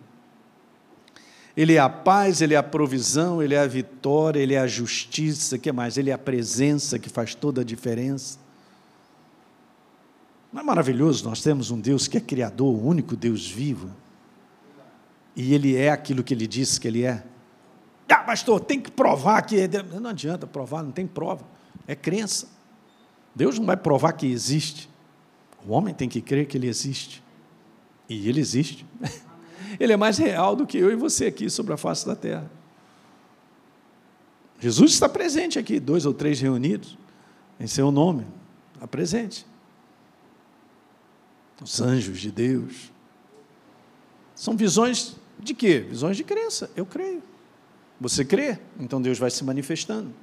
Ele 1.57 1.73
é 1.73 1.79
a 1.79 1.89
paz, 1.89 2.39
ele 2.39 2.53
é 2.53 2.57
a 2.57 2.61
provisão, 2.61 3.41
ele 3.41 3.55
é 3.55 3.57
a 3.57 3.65
vitória, 3.65 4.39
ele 4.39 4.53
é 4.53 4.59
a 4.59 4.67
justiça, 4.67 5.57
que 5.57 5.71
mais? 5.71 5.97
Ele 5.97 6.11
é 6.11 6.13
a 6.13 6.17
presença 6.17 6.99
que 6.99 7.09
faz 7.09 7.33
toda 7.33 7.61
a 7.61 7.63
diferença. 7.63 8.37
Não 10.53 10.61
é 10.61 10.63
maravilhoso? 10.63 11.27
Nós 11.27 11.41
temos 11.41 11.71
um 11.71 11.79
Deus 11.79 12.07
que 12.07 12.15
é 12.15 12.21
criador, 12.21 12.67
o 12.67 12.85
único 12.85 13.15
Deus 13.15 13.49
vivo. 13.49 13.89
E 15.35 15.55
ele 15.55 15.75
é 15.75 15.89
aquilo 15.89 16.23
que 16.23 16.31
ele 16.31 16.45
disse 16.45 16.79
que 16.79 16.87
ele 16.87 17.03
é. 17.03 17.23
Ah, 18.07 18.17
pastor, 18.17 18.59
tem 18.59 18.79
que 18.79 18.91
provar 18.91 19.41
que. 19.41 19.59
É 19.59 19.67
não 19.99 20.11
adianta 20.11 20.45
provar, 20.45 20.83
não 20.83 20.91
tem 20.91 21.07
prova. 21.07 21.43
É 21.87 21.95
crença. 21.95 22.47
Deus 23.35 23.57
não 23.57 23.65
vai 23.65 23.77
provar 23.77 24.13
que 24.13 24.27
existe. 24.27 24.87
O 25.67 25.73
homem 25.73 25.93
tem 25.93 26.07
que 26.07 26.21
crer 26.21 26.45
que 26.45 26.55
ele 26.55 26.67
existe. 26.67 27.23
E 28.07 28.29
ele 28.29 28.39
existe. 28.39 28.85
Ele 29.79 29.93
é 29.93 29.97
mais 29.97 30.17
real 30.17 30.55
do 30.55 30.65
que 30.65 30.77
eu 30.77 30.91
e 30.91 30.95
você 30.95 31.27
aqui 31.27 31.49
sobre 31.49 31.73
a 31.73 31.77
face 31.77 32.05
da 32.05 32.15
terra. 32.15 32.49
Jesus 34.59 34.93
está 34.93 35.07
presente 35.07 35.59
aqui, 35.59 35.79
dois 35.79 36.05
ou 36.05 36.13
três 36.13 36.39
reunidos, 36.39 36.97
em 37.59 37.67
seu 37.67 37.91
nome, 37.91 38.25
está 38.73 38.87
presente. 38.87 39.45
Os 41.61 41.79
anjos 41.81 42.19
de 42.19 42.31
Deus. 42.31 42.91
São 44.35 44.55
visões 44.55 45.15
de 45.39 45.53
quê? 45.53 45.79
Visões 45.79 46.17
de 46.17 46.23
crença. 46.23 46.69
Eu 46.75 46.85
creio. 46.85 47.21
Você 47.99 48.23
crê? 48.23 48.59
Então 48.79 49.01
Deus 49.01 49.17
vai 49.17 49.31
se 49.31 49.43
manifestando. 49.43 50.13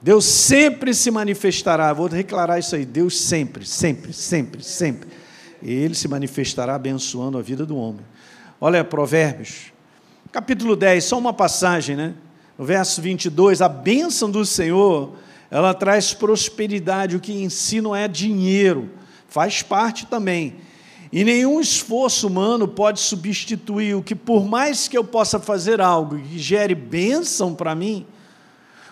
Deus 0.00 0.24
sempre 0.24 0.94
se 0.94 1.10
manifestará. 1.10 1.92
Vou 1.92 2.08
declarar 2.08 2.58
isso 2.58 2.76
aí. 2.76 2.84
Deus 2.84 3.18
sempre, 3.18 3.64
sempre, 3.64 4.12
sempre, 4.12 4.62
sempre 4.62 5.08
ele 5.62 5.94
se 5.94 6.08
manifestará 6.08 6.74
abençoando 6.74 7.38
a 7.38 7.42
vida 7.42 7.66
do 7.66 7.76
homem. 7.76 8.04
Olha, 8.60 8.84
Provérbios, 8.84 9.72
capítulo 10.30 10.76
10, 10.76 11.04
só 11.04 11.18
uma 11.18 11.32
passagem, 11.32 11.96
né? 11.96 12.14
No 12.58 12.64
verso 12.64 13.00
22, 13.00 13.62
a 13.62 13.68
bênção 13.68 14.30
do 14.30 14.44
Senhor, 14.44 15.12
ela 15.50 15.72
traz 15.72 16.12
prosperidade, 16.12 17.16
o 17.16 17.20
que 17.20 17.32
em 17.32 17.48
si 17.48 17.80
não 17.80 17.94
é 17.94 18.08
dinheiro, 18.08 18.90
faz 19.28 19.62
parte 19.62 20.06
também. 20.06 20.56
E 21.12 21.24
nenhum 21.24 21.60
esforço 21.60 22.26
humano 22.26 22.68
pode 22.68 23.00
substituir 23.00 23.94
o 23.94 24.02
que, 24.02 24.14
por 24.14 24.44
mais 24.44 24.88
que 24.88 24.98
eu 24.98 25.04
possa 25.04 25.38
fazer 25.38 25.80
algo 25.80 26.18
que 26.18 26.38
gere 26.38 26.74
bênção 26.74 27.54
para 27.54 27.74
mim, 27.74 28.04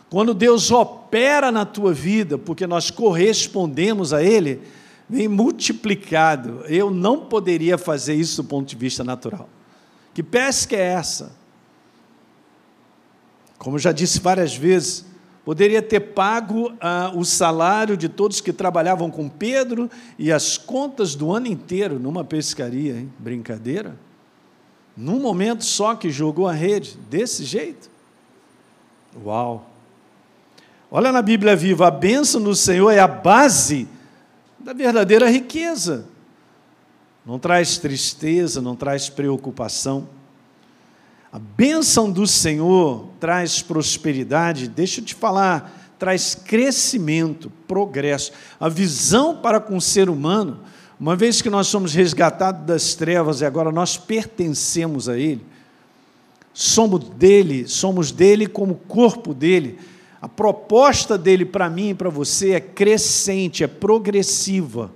quando 0.09 0.33
Deus 0.33 0.70
opera 0.70 1.50
na 1.50 1.66
tua 1.66 1.92
vida, 1.92 2.38
porque 2.38 2.66
nós 2.66 2.90
correspondemos 2.90 4.12
a 4.12 4.22
Ele, 4.22 4.62
vem 5.08 5.28
multiplicado. 5.28 6.64
Eu 6.66 6.90
não 6.90 7.26
poderia 7.26 7.78
fazer 7.78 8.14
isso 8.14 8.42
do 8.42 8.48
ponto 8.48 8.68
de 8.68 8.76
vista 8.76 9.04
natural. 9.04 9.48
Que 10.12 10.22
pesca 10.22 10.74
é 10.74 10.80
essa? 10.80 11.32
Como 13.58 13.78
já 13.78 13.92
disse 13.92 14.20
várias 14.20 14.54
vezes, 14.54 15.04
poderia 15.44 15.80
ter 15.80 16.00
pago 16.00 16.72
ah, 16.80 17.12
o 17.14 17.24
salário 17.24 17.96
de 17.96 18.08
todos 18.08 18.40
que 18.40 18.52
trabalhavam 18.52 19.10
com 19.10 19.28
Pedro 19.28 19.90
e 20.18 20.32
as 20.32 20.58
contas 20.58 21.14
do 21.14 21.32
ano 21.32 21.46
inteiro 21.46 21.98
numa 21.98 22.24
pescaria, 22.24 22.96
hein? 22.96 23.12
brincadeira? 23.18 23.96
Num 24.96 25.20
momento 25.20 25.64
só 25.64 25.94
que 25.94 26.10
jogou 26.10 26.48
a 26.48 26.52
rede, 26.52 26.96
desse 27.10 27.44
jeito? 27.44 27.90
Uau! 29.24 29.70
Olha 30.90 31.12
na 31.12 31.20
Bíblia 31.20 31.54
viva, 31.56 31.88
a 31.88 31.90
bênção 31.90 32.40
do 32.42 32.54
Senhor 32.54 32.90
é 32.90 32.98
a 32.98 33.08
base 33.08 33.88
da 34.66 34.72
verdadeira 34.72 35.31
riqueza. 35.31 36.07
Não 37.24 37.38
traz 37.38 37.79
tristeza, 37.79 38.61
não 38.61 38.74
traz 38.74 39.09
preocupação. 39.09 40.09
A 41.33 41.38
bênção 41.38 42.11
do 42.11 42.26
Senhor 42.26 43.07
traz 43.20 43.62
prosperidade, 43.62 44.66
deixa 44.66 45.00
eu 45.00 45.05
te 45.05 45.14
falar, 45.14 45.94
traz 46.00 46.35
crescimento, 46.35 47.48
progresso. 47.68 48.33
A 48.59 48.68
visão 48.68 49.37
para 49.37 49.61
com 49.61 49.76
o 49.76 49.81
ser 49.81 50.11
humano, 50.11 50.59
uma 50.98 51.14
vez 51.14 51.40
que 51.40 51.48
nós 51.48 51.68
somos 51.68 51.94
resgatados 51.94 52.66
das 52.66 52.96
trevas 52.96 53.42
e 53.42 53.44
agora 53.44 53.70
nós 53.70 53.96
pertencemos 53.96 55.09
a 55.09 55.16
Ele, 55.16 55.46
somos 56.52 57.09
dele, 57.11 57.68
somos 57.68 58.11
dele 58.11 58.48
como 58.48 58.74
corpo 58.74 59.33
dele 59.33 59.79
a 60.26 60.28
proposta 60.28 61.16
dele 61.16 61.44
para 61.44 61.70
mim 61.70 61.90
e 61.90 61.94
para 61.94 62.10
você 62.10 62.50
é 62.50 62.60
crescente, 62.60 63.62
é 63.62 63.68
progressiva. 63.68 64.90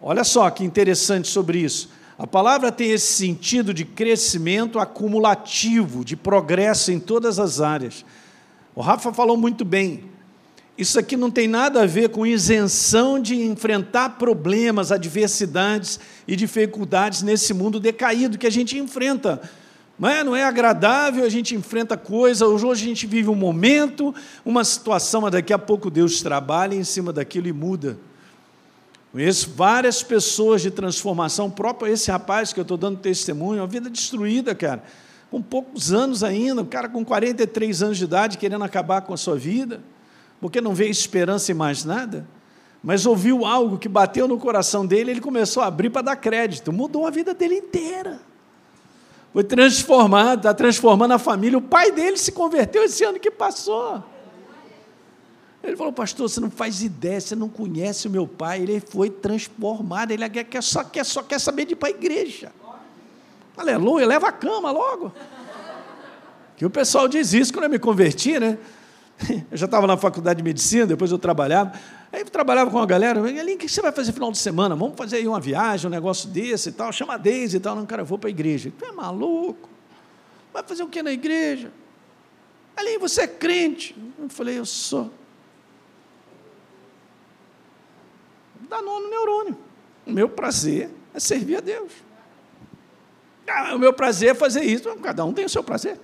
Olha 0.00 0.22
só 0.22 0.48
que 0.50 0.62
interessante 0.62 1.26
sobre 1.26 1.58
isso. 1.58 1.90
A 2.16 2.28
palavra 2.28 2.70
tem 2.70 2.92
esse 2.92 3.14
sentido 3.14 3.74
de 3.74 3.84
crescimento 3.84 4.78
acumulativo, 4.78 6.04
de 6.04 6.14
progresso 6.14 6.92
em 6.92 7.00
todas 7.00 7.40
as 7.40 7.60
áreas. 7.60 8.04
O 8.72 8.80
Rafa 8.80 9.12
falou 9.12 9.36
muito 9.36 9.64
bem. 9.64 10.04
Isso 10.78 10.96
aqui 10.96 11.16
não 11.16 11.28
tem 11.28 11.48
nada 11.48 11.82
a 11.82 11.86
ver 11.86 12.10
com 12.10 12.24
isenção 12.24 13.20
de 13.20 13.34
enfrentar 13.34 14.10
problemas, 14.10 14.92
adversidades 14.92 15.98
e 16.24 16.36
dificuldades 16.36 17.22
nesse 17.22 17.52
mundo 17.52 17.80
decaído 17.80 18.38
que 18.38 18.46
a 18.46 18.52
gente 18.52 18.78
enfrenta. 18.78 19.42
Não 19.98 20.08
é, 20.08 20.22
não 20.22 20.36
é 20.36 20.44
agradável, 20.44 21.24
a 21.24 21.28
gente 21.28 21.56
enfrenta 21.56 21.96
coisas, 21.96 22.40
hoje 22.42 22.84
a 22.84 22.88
gente 22.88 23.04
vive 23.04 23.28
um 23.28 23.34
momento, 23.34 24.14
uma 24.44 24.62
situação, 24.62 25.22
mas 25.22 25.32
daqui 25.32 25.52
a 25.52 25.58
pouco 25.58 25.90
Deus 25.90 26.22
trabalha 26.22 26.74
em 26.74 26.84
cima 26.84 27.12
daquilo 27.12 27.48
e 27.48 27.52
muda. 27.52 27.98
Conheço 29.10 29.50
várias 29.56 30.00
pessoas 30.02 30.62
de 30.62 30.70
transformação, 30.70 31.50
próprio 31.50 31.92
esse 31.92 32.10
rapaz 32.10 32.52
que 32.52 32.60
eu 32.60 32.62
estou 32.62 32.76
dando 32.76 32.98
testemunho, 32.98 33.60
uma 33.60 33.66
vida 33.66 33.90
destruída, 33.90 34.54
cara, 34.54 34.84
com 35.32 35.42
poucos 35.42 35.92
anos 35.92 36.22
ainda, 36.22 36.62
o 36.62 36.66
cara 36.66 36.88
com 36.88 37.04
43 37.04 37.82
anos 37.82 37.98
de 37.98 38.04
idade 38.04 38.38
querendo 38.38 38.62
acabar 38.62 39.00
com 39.00 39.12
a 39.12 39.16
sua 39.16 39.36
vida, 39.36 39.82
porque 40.40 40.60
não 40.60 40.74
vê 40.74 40.88
esperança 40.88 41.50
em 41.50 41.54
mais 41.56 41.84
nada, 41.84 42.24
mas 42.80 43.04
ouviu 43.04 43.44
algo 43.44 43.78
que 43.78 43.88
bateu 43.88 44.28
no 44.28 44.38
coração 44.38 44.86
dele, 44.86 45.10
ele 45.10 45.20
começou 45.20 45.60
a 45.60 45.66
abrir 45.66 45.90
para 45.90 46.02
dar 46.02 46.16
crédito, 46.16 46.72
mudou 46.72 47.04
a 47.04 47.10
vida 47.10 47.34
dele 47.34 47.56
inteira. 47.56 48.27
Foi 49.38 49.44
transformado, 49.44 50.38
está 50.38 50.52
transformando 50.52 51.12
a 51.14 51.18
família. 51.18 51.56
O 51.56 51.62
pai 51.62 51.92
dele 51.92 52.16
se 52.16 52.32
converteu 52.32 52.82
esse 52.82 53.04
ano 53.04 53.20
que 53.20 53.30
passou. 53.30 54.02
Ele 55.62 55.76
falou, 55.76 55.92
pastor, 55.92 56.28
você 56.28 56.40
não 56.40 56.50
faz 56.50 56.82
ideia, 56.82 57.20
você 57.20 57.36
não 57.36 57.48
conhece 57.48 58.08
o 58.08 58.10
meu 58.10 58.26
pai. 58.26 58.62
Ele 58.62 58.80
foi 58.80 59.08
transformado, 59.08 60.10
ele 60.10 60.24
só 60.60 60.82
quer, 60.82 61.04
só 61.04 61.22
quer 61.22 61.38
saber 61.38 61.66
de 61.66 61.74
ir 61.74 61.76
para 61.76 61.88
a 61.88 61.92
igreja. 61.92 62.50
Aleluia, 63.56 64.08
leva 64.08 64.26
a 64.26 64.32
cama 64.32 64.72
logo. 64.72 65.12
Que 66.56 66.66
o 66.66 66.70
pessoal 66.70 67.06
diz 67.06 67.32
isso 67.32 67.52
quando 67.52 67.66
eu 67.66 67.70
me 67.70 67.78
converti, 67.78 68.40
né? 68.40 68.58
Eu 69.52 69.56
já 69.56 69.66
estava 69.66 69.86
na 69.86 69.96
faculdade 69.96 70.38
de 70.38 70.42
medicina, 70.42 70.84
depois 70.84 71.12
eu 71.12 71.18
trabalhava. 71.18 71.72
Aí 72.10 72.20
eu 72.20 72.26
trabalhava 72.26 72.70
com 72.70 72.78
a 72.78 72.86
galera, 72.86 73.20
ali, 73.20 73.54
o 73.54 73.58
que 73.58 73.68
você 73.68 73.82
vai 73.82 73.92
fazer 73.92 74.12
final 74.12 74.32
de 74.32 74.38
semana? 74.38 74.74
Vamos 74.74 74.96
fazer 74.96 75.16
aí 75.16 75.28
uma 75.28 75.40
viagem, 75.40 75.86
um 75.86 75.90
negócio 75.90 76.28
desse 76.28 76.70
e 76.70 76.72
tal, 76.72 76.90
chama 76.90 77.14
a 77.14 77.16
Deise 77.18 77.58
e 77.58 77.60
tal. 77.60 77.76
Não, 77.76 77.84
cara, 77.84 78.02
eu 78.02 78.06
vou 78.06 78.18
para 78.18 78.28
a 78.28 78.30
igreja. 78.30 78.72
Tu 78.76 78.84
é 78.84 78.92
maluco? 78.92 79.68
Vai 80.52 80.62
fazer 80.62 80.82
o 80.82 80.88
que 80.88 81.02
na 81.02 81.12
igreja? 81.12 81.70
Ali, 82.76 82.96
você 82.96 83.22
é 83.22 83.26
crente. 83.26 83.94
Eu 84.18 84.28
falei, 84.28 84.58
eu 84.58 84.64
sou. 84.64 85.10
Dá 88.68 88.80
no 88.80 89.10
neurônio. 89.10 89.58
O 90.06 90.10
meu 90.10 90.28
prazer 90.28 90.90
é 91.12 91.20
servir 91.20 91.56
a 91.56 91.60
Deus. 91.60 91.92
Ah, 93.46 93.74
o 93.74 93.78
meu 93.78 93.92
prazer 93.92 94.30
é 94.30 94.34
fazer 94.34 94.62
isso. 94.62 94.94
Cada 94.96 95.24
um 95.24 95.32
tem 95.32 95.44
o 95.44 95.48
seu 95.48 95.62
prazer. 95.62 95.98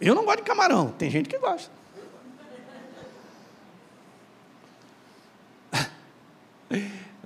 Eu 0.00 0.14
não 0.14 0.24
gosto 0.24 0.38
de 0.38 0.44
camarão, 0.44 0.90
tem 0.90 1.10
gente 1.10 1.28
que 1.28 1.38
gosta. 1.38 1.70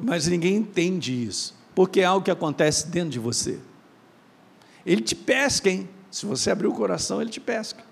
Mas 0.08 0.26
ninguém 0.26 0.56
entende 0.56 1.12
isso, 1.12 1.54
porque 1.74 2.00
é 2.00 2.04
algo 2.04 2.24
que 2.24 2.30
acontece 2.30 2.88
dentro 2.88 3.10
de 3.10 3.18
você. 3.18 3.58
Ele 4.86 5.02
te 5.02 5.14
pesca, 5.14 5.68
hein? 5.68 5.86
Se 6.10 6.24
você 6.24 6.50
abrir 6.50 6.66
o 6.66 6.72
coração, 6.72 7.20
ele 7.20 7.30
te 7.30 7.40
pesca. 7.40 7.84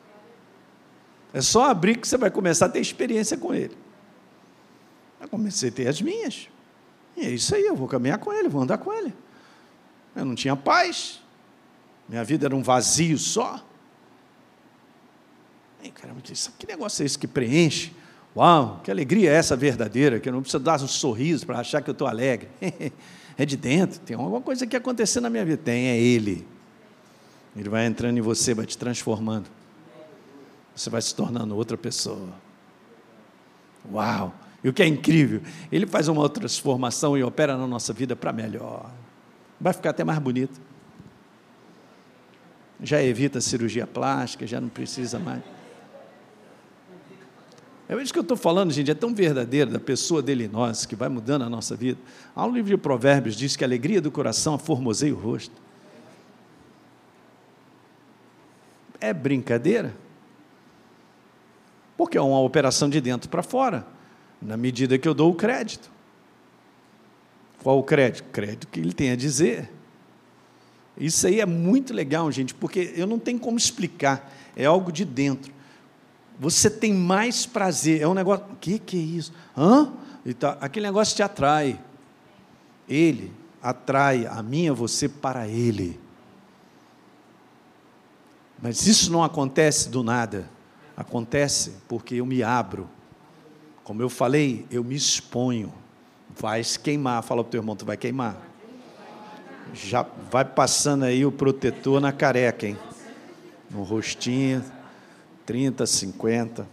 É 1.35 1.43
só 1.43 1.65
abrir 1.71 1.99
que 1.99 2.09
você 2.09 2.17
vai 2.17 2.31
começar 2.31 2.67
a 2.67 2.69
ter 2.71 2.81
experiência 2.81 3.37
com 3.37 3.53
ele. 3.55 3.77
Eu 5.21 5.29
comecei 5.29 5.69
a 5.69 5.73
ter 5.73 5.89
as 5.89 6.01
minhas. 6.01 6.49
E 7.15 7.27
é 7.27 7.31
isso 7.31 7.55
aí, 7.55 7.67
eu 7.67 7.77
vou 7.77 7.87
caminhar 7.87 8.19
com 8.19 8.33
ele, 8.33 8.49
vou 8.49 8.63
andar 8.63 8.79
com 8.79 8.91
ele. 8.93 9.13
Eu 10.15 10.25
não 10.25 10.35
tinha 10.35 10.57
paz. 10.57 11.21
Minha 12.09 12.25
vida 12.25 12.47
era 12.47 12.57
um 12.57 12.63
vazio 12.63 13.19
só. 13.19 13.63
Ei, 15.83 15.91
caramba, 15.91 16.23
que 16.23 16.67
negócio 16.67 17.03
é 17.03 17.07
esse 17.07 17.19
que 17.19 17.27
preenche? 17.27 17.93
Uau, 18.37 18.81
que 18.85 18.91
alegria 18.91 19.31
é 19.31 19.35
essa 19.35 19.57
verdadeira, 19.57 20.21
que 20.21 20.29
eu 20.29 20.33
não 20.33 20.43
preciso 20.43 20.63
dar 20.63 20.79
um 20.83 20.87
sorriso 20.87 21.47
para 21.47 21.59
achar 21.59 21.81
que 21.81 21.89
eu 21.89 21.93
estou 21.93 22.07
alegre. 22.07 22.51
é 23.39 23.47
de 23.47 23.57
dentro, 23.57 23.99
tem 24.01 24.15
alguma 24.15 24.43
coisa 24.43 24.67
que 24.67 24.77
aconteceu 24.77 25.23
na 25.23 25.31
minha 25.31 25.45
vida. 25.45 25.57
Tem, 25.57 25.87
é 25.87 25.99
Ele. 25.99 26.47
Ele 27.57 27.71
vai 27.71 27.87
entrando 27.87 28.19
em 28.19 28.21
você, 28.21 28.53
vai 28.53 28.67
te 28.67 28.77
transformando. 28.77 29.49
Você 30.75 30.91
vai 30.91 31.01
se 31.01 31.15
tornando 31.15 31.57
outra 31.57 31.79
pessoa. 31.79 32.29
Uau! 33.91 34.35
E 34.63 34.69
o 34.69 34.73
que 34.73 34.83
é 34.83 34.87
incrível, 34.87 35.41
ele 35.71 35.87
faz 35.87 36.09
uma 36.09 36.29
transformação 36.29 37.17
e 37.17 37.23
opera 37.23 37.57
na 37.57 37.67
nossa 37.67 37.93
vida 37.93 38.17
para 38.17 38.33
melhor. 38.33 38.91
Vai 39.61 39.73
ficar 39.73 39.91
até 39.91 40.05
mais 40.05 40.19
bonito. 40.19 40.61
Já 42.83 43.03
evita 43.03 43.41
cirurgia 43.41 43.87
plástica, 43.87 44.47
já 44.47 44.61
não 44.61 44.69
precisa 44.69 45.19
mais. 45.19 45.43
É 47.89 47.95
isso 48.03 48.13
que 48.13 48.19
eu 48.19 48.23
estou 48.23 48.37
falando, 48.37 48.73
gente, 48.73 48.91
é 48.91 48.95
tão 48.95 49.15
verdadeiro 49.15 49.71
da 49.71 49.79
pessoa 49.79 50.21
dele 50.21 50.45
em 50.45 50.49
nós, 50.49 50.85
que 50.85 50.97
vai 50.97 51.09
mudando 51.09 51.43
a 51.43 51.49
nossa 51.49 51.77
vida. 51.77 52.01
Há 52.35 52.45
um 52.45 52.53
livro 52.53 52.71
de 52.71 52.77
Provérbios 52.77 53.37
diz 53.37 53.55
que 53.55 53.63
a 53.63 53.67
alegria 53.67 54.01
do 54.01 54.11
coração 54.11 54.55
aformoseia 54.55 55.15
o 55.15 55.19
rosto. 55.19 55.55
É 59.01 59.13
brincadeira? 59.13 59.95
Porque 61.97 62.19
é 62.19 62.21
uma 62.21 62.41
operação 62.41 62.91
de 62.91 63.01
dentro 63.01 63.29
para 63.29 63.43
fora, 63.43 63.87
na 64.43 64.57
medida 64.57 64.99
que 64.99 65.07
eu 65.07 65.15
dou 65.15 65.31
o 65.31 65.35
crédito. 65.35 65.89
Qual 67.63 67.79
o 67.79 67.85
crédito? 67.85 68.25
Crédito 68.33 68.67
que 68.67 68.81
ele 68.81 68.93
tem 68.93 69.13
a 69.13 69.17
dizer. 69.17 69.71
Isso 70.99 71.25
aí 71.27 71.41
é 71.41 71.47
muito 71.47 71.95
legal, 71.95 72.33
gente, 72.33 72.53
porque 72.53 72.93
eu 72.97 73.07
não 73.07 73.19
tenho 73.19 73.39
como 73.39 73.57
explicar, 73.57 74.33
é 74.57 74.65
algo 74.65 74.91
de 74.91 75.05
dentro 75.05 75.56
você 76.39 76.69
tem 76.69 76.93
mais 76.93 77.47
prazer. 77.47 78.03
É 78.03 78.09
um 78.09 78.15
negócio. 78.15 78.45
O 78.53 78.57
que, 78.57 78.79
que 78.79 78.97
é 78.97 79.01
isso? 79.01 79.33
Hã? 79.57 79.93
Então, 80.25 80.57
aquele 80.61 80.87
negócio 80.87 81.17
te 81.17 81.23
atrai. 81.23 81.81
Ele 82.89 83.33
atrai 83.63 84.27
a 84.27 84.43
mim 84.43 84.65
e 84.65 84.69
a 84.69 84.73
você 84.73 85.09
para 85.09 85.49
ele. 85.49 85.99
Mas 88.61 88.87
isso 88.87 89.11
não 89.11 89.25
acontece 89.25 89.89
do 89.89 90.03
nada. 90.03 90.49
Acontece 90.97 91.75
porque 91.89 92.17
eu 92.17 92.27
me 92.27 92.43
abro. 92.43 92.89
Como 93.83 94.03
eu 94.03 94.09
falei, 94.09 94.67
eu 94.71 94.83
me 94.83 94.95
exponho. 94.95 95.73
Vai 96.39 96.63
se 96.65 96.79
queimar. 96.79 97.23
Fala 97.23 97.43
para 97.43 97.49
o 97.49 97.51
teu 97.51 97.61
irmão, 97.61 97.77
tu 97.77 97.85
vai 97.85 97.97
queimar. 97.97 98.37
Já 99.73 100.07
vai 100.31 100.45
passando 100.45 101.05
aí 101.05 101.25
o 101.25 101.33
protetor 101.33 102.01
na 102.01 102.13
careca, 102.13 102.67
hein? 102.67 102.79
No 103.71 103.83
rostinho. 103.83 104.65
30, 105.47 105.87
50. 105.87 106.69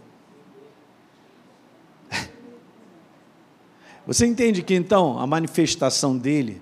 Você 4.06 4.26
entende 4.26 4.62
que 4.62 4.74
então 4.74 5.18
a 5.18 5.26
manifestação 5.26 6.18
dele 6.18 6.60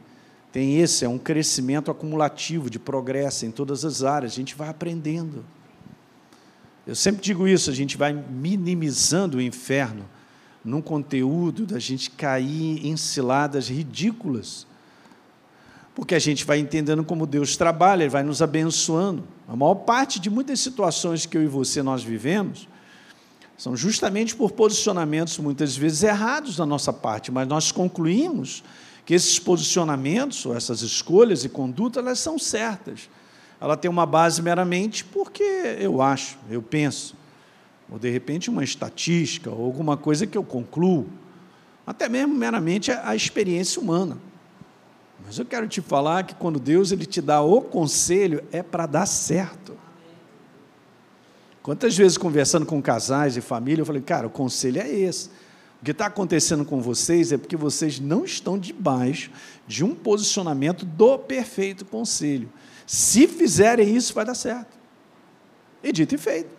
tem 0.52 0.78
esse, 0.78 1.04
é 1.04 1.08
um 1.08 1.18
crescimento 1.18 1.90
acumulativo 1.90 2.68
de 2.68 2.78
progresso 2.78 3.46
em 3.46 3.50
todas 3.50 3.84
as 3.84 4.04
áreas, 4.04 4.32
a 4.32 4.36
gente 4.36 4.54
vai 4.54 4.68
aprendendo. 4.68 5.44
Eu 6.86 6.94
sempre 6.94 7.22
digo 7.22 7.48
isso, 7.48 7.70
a 7.70 7.74
gente 7.74 7.96
vai 7.96 8.12
minimizando 8.12 9.38
o 9.38 9.42
inferno 9.42 10.04
num 10.64 10.82
conteúdo 10.82 11.66
da 11.66 11.78
gente 11.78 12.10
cair 12.10 12.86
em 12.86 12.96
ciladas 12.96 13.68
ridículas 13.68 14.66
porque 15.94 16.14
a 16.14 16.18
gente 16.18 16.44
vai 16.44 16.58
entendendo 16.58 17.04
como 17.04 17.26
Deus 17.26 17.56
trabalha, 17.56 18.02
Ele 18.02 18.10
vai 18.10 18.22
nos 18.22 18.40
abençoando. 18.40 19.24
A 19.46 19.54
maior 19.54 19.74
parte 19.74 20.18
de 20.18 20.30
muitas 20.30 20.60
situações 20.60 21.26
que 21.26 21.36
eu 21.36 21.42
e 21.42 21.46
você 21.46 21.82
nós 21.82 22.02
vivemos 22.02 22.68
são 23.58 23.76
justamente 23.76 24.34
por 24.34 24.52
posicionamentos 24.52 25.38
muitas 25.38 25.76
vezes 25.76 26.02
errados 26.02 26.56
da 26.56 26.66
nossa 26.66 26.92
parte, 26.92 27.30
mas 27.30 27.46
nós 27.46 27.70
concluímos 27.70 28.64
que 29.04 29.14
esses 29.14 29.38
posicionamentos, 29.38 30.46
ou 30.46 30.56
essas 30.56 30.80
escolhas 30.82 31.44
e 31.44 31.48
condutas, 31.48 32.02
elas 32.02 32.18
são 32.18 32.38
certas. 32.38 33.08
Ela 33.60 33.76
tem 33.76 33.90
uma 33.90 34.06
base 34.06 34.42
meramente 34.42 35.04
porque 35.04 35.42
eu 35.78 36.00
acho, 36.00 36.38
eu 36.50 36.62
penso, 36.62 37.14
ou 37.90 37.98
de 37.98 38.10
repente 38.10 38.48
uma 38.50 38.64
estatística, 38.64 39.50
ou 39.50 39.64
alguma 39.64 39.96
coisa 39.96 40.26
que 40.26 40.36
eu 40.36 40.42
concluo, 40.42 41.06
até 41.86 42.08
mesmo 42.08 42.34
meramente 42.34 42.90
a 42.90 43.14
experiência 43.14 43.80
humana. 43.80 44.18
Mas 45.32 45.38
eu 45.38 45.46
quero 45.46 45.66
te 45.66 45.80
falar 45.80 46.24
que 46.24 46.34
quando 46.34 46.60
Deus 46.60 46.92
ele 46.92 47.06
te 47.06 47.22
dá 47.22 47.40
o 47.40 47.62
conselho, 47.62 48.44
é 48.52 48.62
para 48.62 48.84
dar 48.84 49.06
certo. 49.06 49.74
Quantas 51.62 51.96
vezes 51.96 52.18
conversando 52.18 52.66
com 52.66 52.82
casais 52.82 53.34
e 53.34 53.40
família, 53.40 53.80
eu 53.80 53.86
falei, 53.86 54.02
cara, 54.02 54.26
o 54.26 54.30
conselho 54.30 54.82
é 54.82 54.90
esse. 54.90 55.30
O 55.80 55.86
que 55.86 55.92
está 55.92 56.04
acontecendo 56.04 56.66
com 56.66 56.82
vocês 56.82 57.32
é 57.32 57.38
porque 57.38 57.56
vocês 57.56 57.98
não 57.98 58.26
estão 58.26 58.58
debaixo 58.58 59.30
de 59.66 59.82
um 59.82 59.94
posicionamento 59.94 60.84
do 60.84 61.18
perfeito 61.18 61.86
conselho. 61.86 62.52
Se 62.86 63.26
fizerem 63.26 63.96
isso, 63.96 64.12
vai 64.12 64.26
dar 64.26 64.34
certo. 64.34 64.76
E 65.82 65.90
dito 65.92 66.14
e 66.14 66.18
feito. 66.18 66.50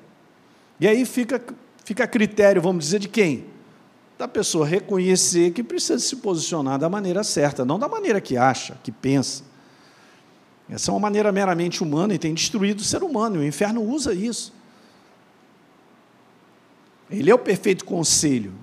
E 0.79 0.87
aí 0.87 1.05
fica, 1.05 1.39
fica 1.85 2.05
a 2.05 2.07
critério, 2.07 2.59
vamos 2.59 2.85
dizer, 2.85 2.97
de 2.97 3.07
quem? 3.07 3.52
Da 4.23 4.27
pessoa 4.27 4.65
reconhecer 4.65 5.51
que 5.51 5.61
precisa 5.61 5.99
se 5.99 6.15
posicionar 6.15 6.79
da 6.79 6.89
maneira 6.89 7.25
certa, 7.25 7.65
não 7.65 7.77
da 7.77 7.89
maneira 7.89 8.21
que 8.21 8.37
acha, 8.37 8.77
que 8.81 8.89
pensa. 8.89 9.43
Essa 10.69 10.91
é 10.91 10.93
uma 10.93 10.99
maneira 11.01 11.29
meramente 11.29 11.83
humana 11.83 12.13
e 12.13 12.17
tem 12.17 12.33
destruído 12.33 12.79
o 12.79 12.83
ser 12.85 13.03
humano, 13.03 13.35
e 13.35 13.39
o 13.39 13.45
inferno 13.45 13.83
usa 13.83 14.13
isso. 14.13 14.53
Ele 17.11 17.29
é 17.29 17.35
o 17.35 17.37
perfeito 17.37 17.83
conselho, 17.83 18.53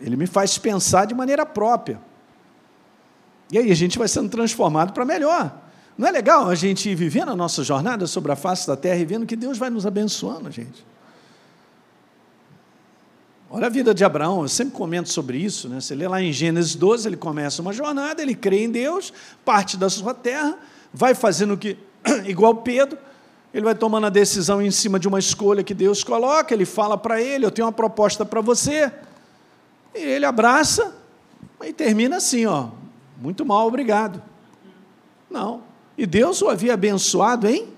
ele 0.00 0.16
me 0.16 0.26
faz 0.26 0.58
pensar 0.58 1.04
de 1.04 1.14
maneira 1.14 1.46
própria. 1.46 2.00
E 3.52 3.58
aí 3.58 3.70
a 3.70 3.76
gente 3.76 3.96
vai 3.96 4.08
sendo 4.08 4.30
transformado 4.30 4.92
para 4.92 5.04
melhor. 5.04 5.62
Não 5.96 6.08
é 6.08 6.10
legal 6.10 6.48
a 6.48 6.56
gente 6.56 6.88
ir 6.88 6.96
vivendo 6.96 7.30
a 7.30 7.36
nossa 7.36 7.62
jornada 7.62 8.04
sobre 8.08 8.32
a 8.32 8.36
face 8.36 8.66
da 8.66 8.76
terra 8.76 8.98
e 8.98 9.04
vendo 9.04 9.26
que 9.26 9.36
Deus 9.36 9.58
vai 9.58 9.70
nos 9.70 9.86
abençoando, 9.86 10.50
gente? 10.50 10.84
Olha 13.54 13.66
a 13.66 13.68
vida 13.68 13.92
de 13.92 14.02
Abraão, 14.02 14.40
eu 14.40 14.48
sempre 14.48 14.72
comento 14.72 15.10
sobre 15.10 15.36
isso. 15.36 15.68
Né? 15.68 15.78
Você 15.78 15.94
lê 15.94 16.08
lá 16.08 16.22
em 16.22 16.32
Gênesis 16.32 16.74
12, 16.74 17.06
ele 17.06 17.18
começa 17.18 17.60
uma 17.60 17.70
jornada, 17.70 18.22
ele 18.22 18.34
crê 18.34 18.64
em 18.64 18.70
Deus, 18.70 19.12
parte 19.44 19.76
da 19.76 19.90
sua 19.90 20.14
terra, 20.14 20.58
vai 20.90 21.14
fazendo 21.14 21.54
que, 21.58 21.76
igual 22.24 22.54
Pedro, 22.54 22.96
ele 23.52 23.62
vai 23.62 23.74
tomando 23.74 24.06
a 24.06 24.08
decisão 24.08 24.62
em 24.62 24.70
cima 24.70 24.98
de 24.98 25.06
uma 25.06 25.18
escolha 25.18 25.62
que 25.62 25.74
Deus 25.74 26.02
coloca, 26.02 26.54
ele 26.54 26.64
fala 26.64 26.96
para 26.96 27.20
ele: 27.20 27.44
Eu 27.44 27.50
tenho 27.50 27.66
uma 27.66 27.72
proposta 27.72 28.24
para 28.24 28.40
você. 28.40 28.90
E 29.94 29.98
ele 29.98 30.24
abraça, 30.24 30.94
e 31.62 31.74
termina 31.74 32.16
assim: 32.16 32.46
ó, 32.46 32.68
Muito 33.20 33.44
mal, 33.44 33.66
obrigado. 33.66 34.22
Não, 35.30 35.60
E 35.98 36.06
Deus 36.06 36.40
o 36.40 36.48
havia 36.48 36.72
abençoado 36.72 37.46
em. 37.46 37.68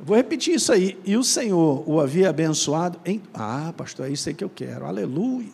Vou 0.00 0.16
repetir 0.16 0.54
isso 0.54 0.72
aí. 0.72 0.98
E 1.04 1.16
o 1.16 1.24
Senhor 1.24 1.82
o 1.88 2.00
havia 2.00 2.30
abençoado 2.30 3.00
em. 3.04 3.20
Ah, 3.34 3.72
pastor, 3.76 4.06
é 4.06 4.10
isso 4.10 4.28
aí 4.28 4.34
que 4.34 4.44
eu 4.44 4.50
quero. 4.50 4.86
Aleluia. 4.86 5.50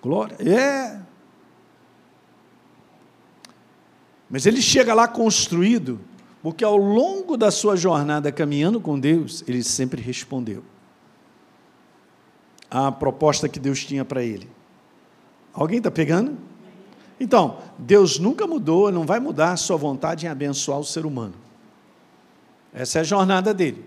Glória. 0.00 0.36
É. 0.48 1.00
Mas 4.28 4.46
ele 4.46 4.62
chega 4.62 4.94
lá 4.94 5.08
construído, 5.08 6.00
porque 6.40 6.62
ao 6.62 6.76
longo 6.76 7.36
da 7.36 7.50
sua 7.50 7.74
jornada 7.74 8.30
caminhando 8.30 8.80
com 8.80 8.98
Deus, 8.98 9.42
ele 9.48 9.62
sempre 9.62 10.00
respondeu 10.00 10.62
à 12.70 12.92
proposta 12.92 13.48
que 13.48 13.58
Deus 13.58 13.84
tinha 13.84 14.04
para 14.04 14.22
ele. 14.22 14.48
Alguém 15.52 15.78
está 15.78 15.90
pegando? 15.90 16.38
Então, 17.18 17.58
Deus 17.76 18.20
nunca 18.20 18.46
mudou, 18.46 18.92
não 18.92 19.04
vai 19.04 19.18
mudar 19.18 19.52
a 19.52 19.56
sua 19.56 19.76
vontade 19.76 20.24
em 20.24 20.28
abençoar 20.28 20.78
o 20.78 20.84
ser 20.84 21.04
humano. 21.04 21.34
Essa 22.72 22.98
é 22.98 23.00
a 23.00 23.04
jornada 23.04 23.52
dele. 23.52 23.84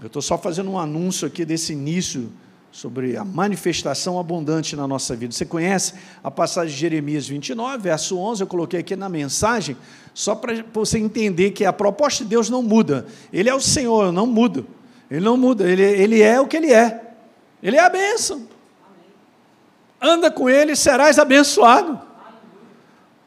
Eu 0.00 0.08
estou 0.08 0.20
só 0.20 0.36
fazendo 0.36 0.70
um 0.70 0.78
anúncio 0.78 1.26
aqui 1.26 1.44
desse 1.44 1.72
início 1.72 2.30
sobre 2.70 3.16
a 3.16 3.24
manifestação 3.24 4.18
abundante 4.18 4.74
na 4.74 4.86
nossa 4.86 5.14
vida. 5.14 5.32
Você 5.32 5.46
conhece 5.46 5.94
a 6.22 6.30
passagem 6.30 6.74
de 6.74 6.80
Jeremias 6.80 7.26
29, 7.26 7.78
verso 7.78 8.18
11, 8.18 8.42
eu 8.42 8.46
coloquei 8.46 8.80
aqui 8.80 8.96
na 8.96 9.08
mensagem, 9.08 9.76
só 10.12 10.34
para 10.34 10.64
você 10.72 10.98
entender 10.98 11.52
que 11.52 11.64
a 11.64 11.72
proposta 11.72 12.24
de 12.24 12.30
Deus 12.30 12.50
não 12.50 12.62
muda. 12.62 13.06
Ele 13.32 13.48
é 13.48 13.54
o 13.54 13.60
Senhor, 13.60 14.06
eu 14.06 14.12
não 14.12 14.26
mudo. 14.26 14.66
Ele 15.10 15.24
não 15.24 15.36
muda, 15.36 15.70
ele, 15.70 15.82
ele 15.82 16.20
é 16.20 16.40
o 16.40 16.46
que 16.46 16.56
ele 16.56 16.72
é. 16.72 17.12
Ele 17.62 17.76
é 17.76 17.80
a 17.80 17.88
bênção 17.88 18.54
anda 20.04 20.30
com 20.30 20.48
eles, 20.48 20.78
serás 20.78 21.18
abençoado. 21.18 22.00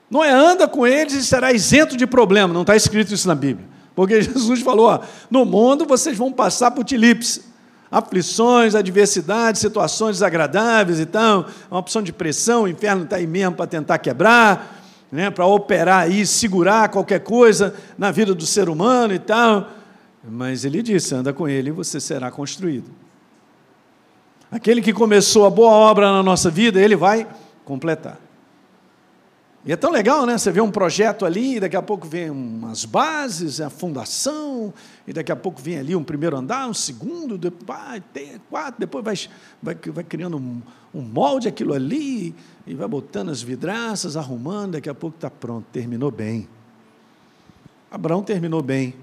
Não 0.09 0.23
é 0.23 0.31
anda 0.31 0.67
com 0.67 0.85
eles 0.85 1.13
e 1.13 1.25
será 1.25 1.51
isento 1.51 1.97
de 1.97 2.07
problema, 2.07 2.53
não 2.53 2.61
está 2.61 2.75
escrito 2.75 3.13
isso 3.13 3.27
na 3.27 3.35
Bíblia. 3.35 3.67
Porque 3.97 4.21
Jesus 4.21 4.61
falou: 4.61 4.89
ó, 4.89 4.99
no 5.27 5.43
mundo 5.43 5.83
vocês 5.83 6.15
vão 6.15 6.31
passar 6.31 6.69
por 6.69 6.85
tilipes, 6.85 7.41
aflições, 7.89 8.75
adversidades, 8.75 9.59
situações 9.59 10.17
desagradáveis 10.17 10.99
e 10.99 11.05
tal, 11.07 11.47
uma 11.71 11.79
opção 11.79 12.03
de 12.03 12.13
pressão, 12.13 12.63
o 12.63 12.67
inferno 12.67 13.05
está 13.05 13.15
aí 13.15 13.25
mesmo 13.25 13.55
para 13.55 13.65
tentar 13.65 13.97
quebrar, 13.97 14.83
né, 15.11 15.31
para 15.31 15.47
operar 15.47 16.03
aí, 16.03 16.27
segurar 16.27 16.89
qualquer 16.89 17.21
coisa 17.21 17.73
na 17.97 18.11
vida 18.11 18.35
do 18.35 18.45
ser 18.45 18.69
humano 18.69 19.15
e 19.15 19.19
tal. 19.19 19.67
Mas 20.23 20.63
ele 20.63 20.83
disse: 20.83 21.15
anda 21.15 21.33
com 21.33 21.49
ele 21.49 21.69
e 21.69 21.73
você 21.73 21.99
será 21.99 22.29
construído. 22.29 22.91
Aquele 24.51 24.79
que 24.79 24.93
começou 24.93 25.47
a 25.47 25.49
boa 25.49 25.71
obra 25.71 26.11
na 26.11 26.21
nossa 26.21 26.51
vida, 26.51 26.79
ele 26.79 26.95
vai 26.95 27.27
completar. 27.65 28.26
E 29.67 29.71
é 29.73 29.75
tão 29.75 29.91
legal, 29.91 30.25
né? 30.25 30.37
Você 30.37 30.49
vê 30.49 30.61
um 30.61 30.71
projeto 30.71 31.25
ali, 31.25 31.57
e 31.57 31.59
daqui 31.59 31.75
a 31.75 31.81
pouco 31.81 32.07
vem 32.07 32.29
umas 32.29 32.85
bases, 32.85 33.59
a 33.59 33.69
fundação, 33.69 34.73
e 35.05 35.11
daqui 35.11 35.29
a 35.29 35.35
pouco 35.35 35.61
vem 35.61 35.77
ali 35.77 35.93
um 35.93 36.05
primeiro 36.05 36.37
andar, 36.37 36.69
um 36.69 36.73
segundo, 36.73 37.37
depois, 37.37 38.01
quatro, 38.49 38.79
depois 38.79 39.03
vai, 39.03 39.15
vai, 39.61 39.91
vai 39.91 40.03
criando 40.05 40.37
um, 40.37 40.61
um 40.95 41.01
molde 41.01 41.49
aquilo 41.49 41.73
ali, 41.73 42.33
e 42.65 42.73
vai 42.73 42.87
botando 42.87 43.27
as 43.27 43.41
vidraças, 43.41 44.15
arrumando, 44.15 44.71
daqui 44.71 44.87
a 44.87 44.95
pouco 44.95 45.17
está 45.17 45.29
pronto, 45.29 45.65
terminou 45.73 46.11
bem. 46.11 46.47
Abraão 47.91 48.23
terminou 48.23 48.61
bem. 48.61 48.95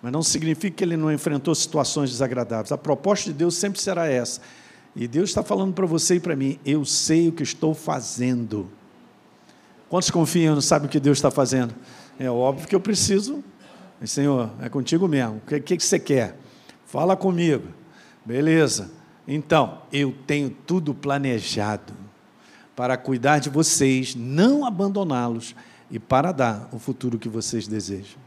Mas 0.00 0.12
não 0.12 0.22
significa 0.22 0.76
que 0.76 0.84
ele 0.84 0.96
não 0.96 1.12
enfrentou 1.12 1.52
situações 1.56 2.10
desagradáveis. 2.10 2.70
A 2.70 2.78
proposta 2.78 3.32
de 3.32 3.36
Deus 3.36 3.56
sempre 3.56 3.80
será 3.80 4.06
essa. 4.06 4.40
E 4.94 5.08
Deus 5.08 5.30
está 5.30 5.42
falando 5.42 5.74
para 5.74 5.86
você 5.86 6.16
e 6.16 6.20
para 6.20 6.36
mim: 6.36 6.60
eu 6.64 6.84
sei 6.84 7.28
o 7.28 7.32
que 7.32 7.42
estou 7.42 7.74
fazendo. 7.74 8.70
Quantos 9.88 10.10
confiam, 10.10 10.54
não 10.54 10.60
sabem 10.60 10.88
o 10.88 10.90
que 10.90 10.98
Deus 10.98 11.18
está 11.18 11.30
fazendo? 11.30 11.74
É 12.18 12.30
óbvio 12.30 12.66
que 12.66 12.74
eu 12.74 12.80
preciso. 12.80 13.42
Mas, 14.00 14.10
Senhor, 14.10 14.50
é 14.60 14.68
contigo 14.68 15.06
mesmo. 15.06 15.36
O 15.36 15.40
que, 15.40 15.60
que, 15.60 15.76
que 15.76 15.84
você 15.84 15.98
quer? 15.98 16.36
Fala 16.86 17.16
comigo. 17.16 17.68
Beleza. 18.24 18.90
Então, 19.26 19.82
eu 19.92 20.14
tenho 20.26 20.50
tudo 20.50 20.94
planejado 20.94 21.92
para 22.74 22.96
cuidar 22.96 23.38
de 23.38 23.48
vocês, 23.48 24.14
não 24.14 24.66
abandoná-los 24.66 25.54
e 25.90 25.98
para 25.98 26.32
dar 26.32 26.68
o 26.72 26.78
futuro 26.78 27.18
que 27.18 27.28
vocês 27.28 27.66
desejam. 27.66 28.18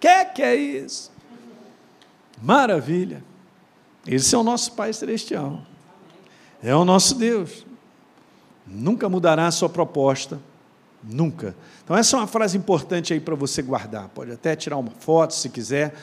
Que 0.00 0.24
que 0.26 0.42
é 0.42 0.54
isso? 0.54 1.10
Maravilha. 2.40 3.22
Esse 4.06 4.34
é 4.34 4.38
o 4.38 4.42
nosso 4.42 4.72
Pai 4.72 4.92
Celestial. 4.92 5.62
É 6.62 6.74
o 6.74 6.84
nosso 6.84 7.16
Deus. 7.16 7.65
Nunca 8.66 9.08
mudará 9.08 9.46
a 9.46 9.50
sua 9.50 9.68
proposta. 9.68 10.40
Nunca. 11.02 11.54
Então, 11.84 11.96
essa 11.96 12.16
é 12.16 12.20
uma 12.20 12.26
frase 12.26 12.58
importante 12.58 13.12
aí 13.12 13.20
para 13.20 13.34
você 13.34 13.62
guardar. 13.62 14.08
Pode 14.08 14.32
até 14.32 14.56
tirar 14.56 14.76
uma 14.76 14.90
foto 14.90 15.34
se 15.34 15.48
quiser. 15.48 15.94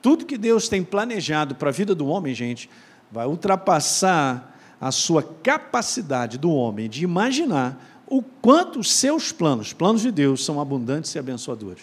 Tudo 0.00 0.24
que 0.24 0.38
Deus 0.38 0.68
tem 0.68 0.84
planejado 0.84 1.54
para 1.54 1.70
a 1.70 1.72
vida 1.72 1.94
do 1.94 2.06
homem, 2.06 2.34
gente, 2.34 2.70
vai 3.10 3.26
ultrapassar 3.26 4.56
a 4.80 4.92
sua 4.92 5.22
capacidade 5.22 6.38
do 6.38 6.50
homem 6.50 6.88
de 6.88 7.02
imaginar 7.02 8.02
o 8.06 8.22
quanto 8.22 8.78
os 8.78 8.92
seus 8.92 9.32
planos, 9.32 9.72
planos 9.72 10.02
de 10.02 10.10
Deus, 10.10 10.44
são 10.44 10.60
abundantes 10.60 11.14
e 11.14 11.18
abençoadores. 11.18 11.82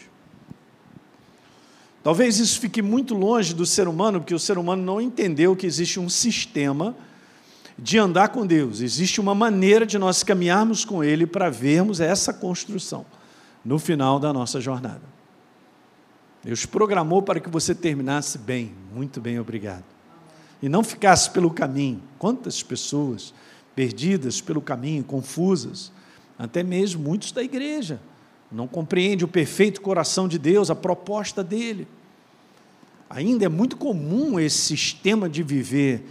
Talvez 2.03 2.39
isso 2.39 2.59
fique 2.59 2.81
muito 2.81 3.13
longe 3.13 3.53
do 3.53 3.65
ser 3.65 3.87
humano, 3.87 4.19
porque 4.19 4.33
o 4.33 4.39
ser 4.39 4.57
humano 4.57 4.81
não 4.81 5.01
entendeu 5.01 5.55
que 5.55 5.67
existe 5.67 5.99
um 5.99 6.09
sistema 6.09 6.95
de 7.81 7.97
andar 7.97 8.29
com 8.29 8.45
Deus, 8.45 8.79
existe 8.79 9.19
uma 9.19 9.33
maneira 9.33 9.87
de 9.87 9.97
nós 9.97 10.21
caminharmos 10.21 10.85
com 10.85 11.03
Ele 11.03 11.25
para 11.25 11.49
vermos 11.49 11.99
essa 11.99 12.31
construção 12.31 13.03
no 13.65 13.79
final 13.79 14.19
da 14.19 14.31
nossa 14.31 14.61
jornada. 14.61 15.01
Deus 16.43 16.63
programou 16.65 17.23
para 17.23 17.39
que 17.39 17.49
você 17.49 17.73
terminasse 17.73 18.37
bem, 18.37 18.71
muito 18.93 19.19
bem, 19.19 19.39
obrigado. 19.39 19.83
E 20.61 20.69
não 20.69 20.83
ficasse 20.83 21.31
pelo 21.31 21.49
caminho. 21.49 22.01
Quantas 22.19 22.61
pessoas 22.61 23.33
perdidas 23.75 24.39
pelo 24.39 24.61
caminho, 24.61 25.03
confusas, 25.03 25.91
até 26.37 26.61
mesmo 26.61 27.01
muitos 27.03 27.31
da 27.31 27.41
igreja 27.41 27.99
não 28.51 28.67
compreende 28.67 29.23
o 29.23 29.27
perfeito 29.27 29.81
coração 29.81 30.27
de 30.27 30.37
Deus, 30.37 30.69
a 30.69 30.75
proposta 30.75 31.43
dele. 31.43 31.87
Ainda 33.09 33.45
é 33.45 33.49
muito 33.49 33.77
comum 33.77 34.39
esse 34.39 34.57
sistema 34.57 35.29
de 35.29 35.41
viver. 35.41 36.03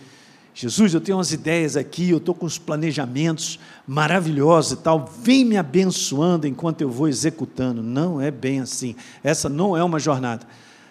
Jesus, 0.60 0.92
eu 0.92 1.00
tenho 1.00 1.16
umas 1.16 1.32
ideias 1.32 1.76
aqui, 1.76 2.10
eu 2.10 2.18
estou 2.18 2.34
com 2.34 2.44
os 2.44 2.58
planejamentos 2.58 3.58
maravilhosos 3.86 4.72
e 4.72 4.76
tal, 4.76 5.06
vem 5.22 5.44
me 5.44 5.56
abençoando 5.56 6.46
enquanto 6.46 6.82
eu 6.82 6.90
vou 6.90 7.08
executando. 7.08 7.82
Não 7.82 8.20
é 8.20 8.30
bem 8.30 8.60
assim. 8.60 8.94
Essa 9.24 9.48
não 9.48 9.76
é 9.76 9.82
uma 9.82 9.98
jornada. 9.98 10.46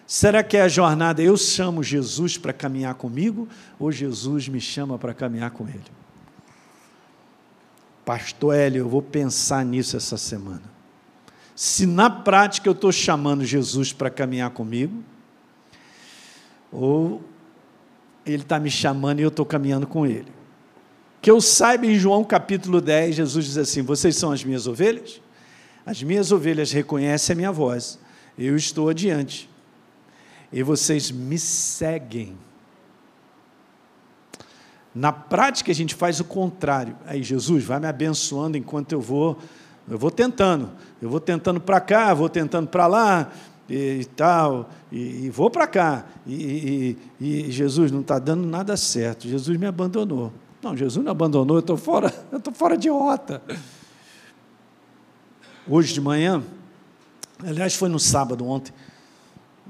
Será 0.07 0.41
que 0.41 0.57
é 0.57 0.61
a 0.61 0.67
jornada 0.67 1.21
eu 1.21 1.37
chamo 1.37 1.83
Jesus 1.83 2.37
para 2.37 2.51
caminhar 2.51 2.95
comigo 2.95 3.47
ou 3.77 3.91
Jesus 3.91 4.47
me 4.47 4.59
chama 4.59 4.97
para 4.97 5.13
caminhar 5.13 5.51
com 5.51 5.67
Ele? 5.67 5.83
Pastor 8.03 8.55
Hélio, 8.55 8.79
eu 8.79 8.89
vou 8.89 9.03
pensar 9.03 9.63
nisso 9.63 9.95
essa 9.95 10.17
semana 10.17 10.79
se 11.59 11.85
na 11.85 12.09
prática 12.09 12.69
eu 12.69 12.71
estou 12.71 12.89
chamando 12.89 13.43
Jesus 13.43 13.91
para 13.91 14.09
caminhar 14.09 14.49
comigo, 14.51 15.03
ou 16.71 17.21
ele 18.33 18.43
está 18.43 18.59
me 18.59 18.69
chamando 18.69 19.19
e 19.19 19.23
eu 19.23 19.29
estou 19.29 19.45
caminhando 19.45 19.87
com 19.87 20.05
ele. 20.05 20.27
Que 21.21 21.29
eu 21.29 21.41
saiba, 21.41 21.85
em 21.85 21.95
João 21.95 22.23
capítulo 22.23 22.79
10, 22.79 23.15
Jesus 23.15 23.45
diz 23.45 23.57
assim: 23.57 23.81
Vocês 23.81 24.15
são 24.15 24.31
as 24.31 24.43
minhas 24.43 24.67
ovelhas? 24.67 25.21
As 25.85 26.01
minhas 26.03 26.31
ovelhas 26.31 26.71
reconhecem 26.71 27.33
a 27.33 27.37
minha 27.37 27.51
voz, 27.51 27.99
eu 28.37 28.55
estou 28.55 28.89
adiante, 28.89 29.49
e 30.51 30.61
vocês 30.61 31.09
me 31.09 31.37
seguem. 31.39 32.37
Na 34.93 35.11
prática, 35.11 35.71
a 35.71 35.75
gente 35.75 35.95
faz 35.95 36.19
o 36.19 36.23
contrário. 36.23 36.95
Aí, 37.05 37.23
Jesus, 37.23 37.63
vai 37.63 37.79
me 37.79 37.87
abençoando 37.87 38.57
enquanto 38.57 38.91
eu 38.91 39.01
vou 39.01 39.37
eu 39.89 39.97
vou 39.97 40.11
tentando, 40.11 40.69
eu 41.01 41.09
vou 41.09 41.19
tentando 41.19 41.59
para 41.59 41.81
cá, 41.81 42.13
vou 42.13 42.29
tentando 42.29 42.67
para 42.67 42.85
lá 42.85 43.31
e, 43.69 44.01
e, 44.01 44.05
tal, 44.05 44.69
e, 44.91 45.25
e 45.25 45.29
vou 45.29 45.49
para 45.49 45.67
cá. 45.67 46.05
E, 46.25 46.97
e, 47.19 47.51
Jesus 47.51 47.91
não 47.91 48.01
está 48.01 48.17
dando 48.17 48.45
nada 48.47 48.75
certo. 48.75 49.27
Jesus 49.27 49.57
me 49.57 49.65
abandonou. 49.65 50.33
Não, 50.61 50.75
Jesus 50.75 51.03
não 51.03 51.11
abandonou, 51.11 51.57
eu 51.57 51.61
estou 51.61 51.77
fora, 51.77 52.13
eu 52.31 52.37
estou 52.37 52.53
fora 52.53 52.77
de 52.77 52.89
rota. 52.89 53.41
Hoje 55.67 55.93
de 55.93 56.01
manhã, 56.01 56.43
aliás, 57.45 57.75
foi 57.75 57.87
no 57.87 57.99
sábado 57.99 58.45
ontem, 58.45 58.73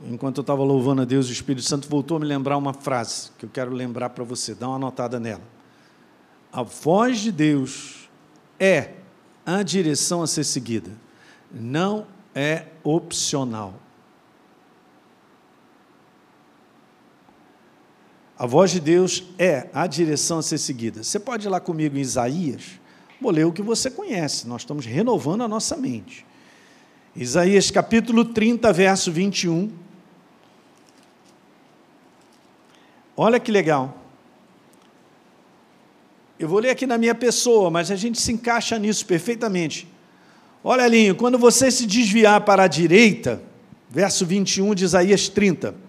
enquanto 0.09 0.37
eu 0.37 0.41
estava 0.41 0.63
louvando 0.63 1.01
a 1.01 1.05
Deus, 1.05 1.29
o 1.29 1.31
Espírito 1.31 1.65
Santo 1.65 1.87
voltou 1.87 2.17
a 2.17 2.19
me 2.19 2.25
lembrar 2.25 2.57
uma 2.57 2.73
frase 2.73 3.29
que 3.37 3.45
eu 3.45 3.49
quero 3.49 3.71
lembrar 3.71 4.09
para 4.11 4.23
você, 4.23 4.55
dá 4.55 4.67
uma 4.67 4.77
anotada 4.77 5.19
nela. 5.19 5.43
A 6.51 6.63
voz 6.63 7.19
de 7.19 7.31
Deus 7.31 8.09
é 8.59 8.93
a 9.45 9.61
direção 9.61 10.23
a 10.23 10.27
ser 10.27 10.43
seguida. 10.43 10.91
Não 11.51 12.07
é 12.33 12.67
opcional. 12.83 13.73
A 18.39 18.45
voz 18.45 18.71
de 18.71 18.79
Deus 18.79 19.25
é 19.37 19.67
a 19.73 19.85
direção 19.85 20.39
a 20.39 20.41
ser 20.41 20.57
seguida. 20.57 21.03
Você 21.03 21.19
pode 21.19 21.45
ir 21.45 21.49
lá 21.49 21.59
comigo 21.59 21.97
em 21.97 21.99
Isaías, 21.99 22.79
vou 23.19 23.31
ler 23.31 23.45
o 23.45 23.51
que 23.51 23.61
você 23.61 23.91
conhece, 23.91 24.47
nós 24.47 24.61
estamos 24.61 24.85
renovando 24.85 25.41
a 25.41 25.47
nossa 25.47 25.75
mente. 25.75 26.25
Isaías 27.13 27.69
capítulo 27.69 28.23
30, 28.23 28.71
verso 28.71 29.11
21. 29.11 29.69
Olha 33.17 33.41
que 33.41 33.51
legal. 33.51 33.97
Eu 36.39 36.47
vou 36.47 36.59
ler 36.59 36.69
aqui 36.69 36.87
na 36.87 36.97
minha 36.97 37.13
pessoa, 37.13 37.69
mas 37.69 37.91
a 37.91 37.97
gente 37.97 38.21
se 38.21 38.31
encaixa 38.31 38.79
nisso 38.79 39.05
perfeitamente. 39.05 39.85
Olha, 40.63 40.87
Linho, 40.87 41.13
quando 41.13 41.37
você 41.37 41.69
se 41.69 41.85
desviar 41.85 42.39
para 42.45 42.63
a 42.63 42.67
direita, 42.67 43.41
verso 43.89 44.25
21 44.25 44.73
de 44.73 44.85
Isaías 44.85 45.27
30. 45.27 45.88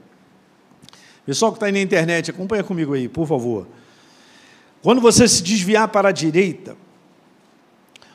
Pessoal 1.24 1.52
que 1.52 1.56
está 1.56 1.66
aí 1.66 1.72
na 1.72 1.80
internet, 1.80 2.30
acompanha 2.30 2.64
comigo 2.64 2.94
aí, 2.94 3.08
por 3.08 3.26
favor. 3.26 3.66
Quando 4.82 5.00
você 5.00 5.28
se 5.28 5.42
desviar 5.42 5.88
para 5.88 6.08
a 6.08 6.12
direita, 6.12 6.76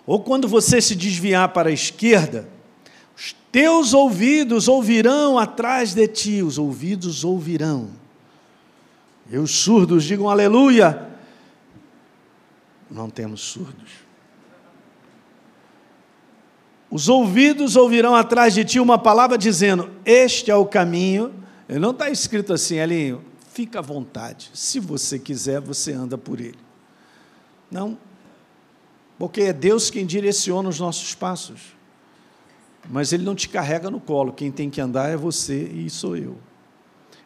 ou 0.06 0.22
quando 0.22 0.48
você 0.48 0.82
se 0.82 0.96
desviar 0.96 1.50
para 1.50 1.70
a 1.70 1.72
esquerda, 1.72 2.48
os 3.16 3.36
teus 3.52 3.94
ouvidos 3.94 4.68
ouvirão 4.68 5.38
atrás 5.38 5.94
de 5.94 6.08
ti, 6.08 6.42
os 6.42 6.58
ouvidos 6.58 7.24
ouvirão. 7.24 7.90
E 9.30 9.38
os 9.38 9.52
surdos 9.52 10.04
digam 10.04 10.30
aleluia 10.30 11.16
não 12.90 13.10
temos 13.10 13.42
surdos. 13.42 14.06
Os 16.90 17.10
ouvidos 17.10 17.76
ouvirão 17.76 18.16
atrás 18.16 18.54
de 18.54 18.64
ti 18.64 18.80
uma 18.80 18.98
palavra 18.98 19.38
dizendo: 19.38 19.90
Este 20.06 20.52
é 20.52 20.56
o 20.56 20.66
caminho. 20.66 21.34
Não 21.68 21.92
está 21.92 22.10
escrito 22.10 22.54
assim, 22.54 22.76
Elinho, 22.76 23.24
fica 23.52 23.80
à 23.80 23.82
vontade. 23.82 24.52
Se 24.54 24.80
você 24.80 25.18
quiser, 25.18 25.60
você 25.60 25.92
anda 25.94 26.18
por 26.18 26.40
ele. 26.40 26.60
Não, 27.72 27.98
porque 29.18 29.42
é 29.42 29.54
Deus 29.54 29.90
quem 29.90 30.06
direciona 30.06 30.70
os 30.70 30.80
nossos 30.80 31.16
passos. 31.16 31.76
Mas 32.90 33.12
Ele 33.12 33.24
não 33.24 33.34
te 33.34 33.50
carrega 33.50 33.90
no 33.90 34.00
colo, 34.00 34.34
quem 34.34 34.52
tem 34.52 34.70
que 34.70 34.80
andar 34.80 35.10
é 35.10 35.18
você 35.18 35.64
e 35.64 35.90
sou 35.90 36.16
eu. 36.16 36.38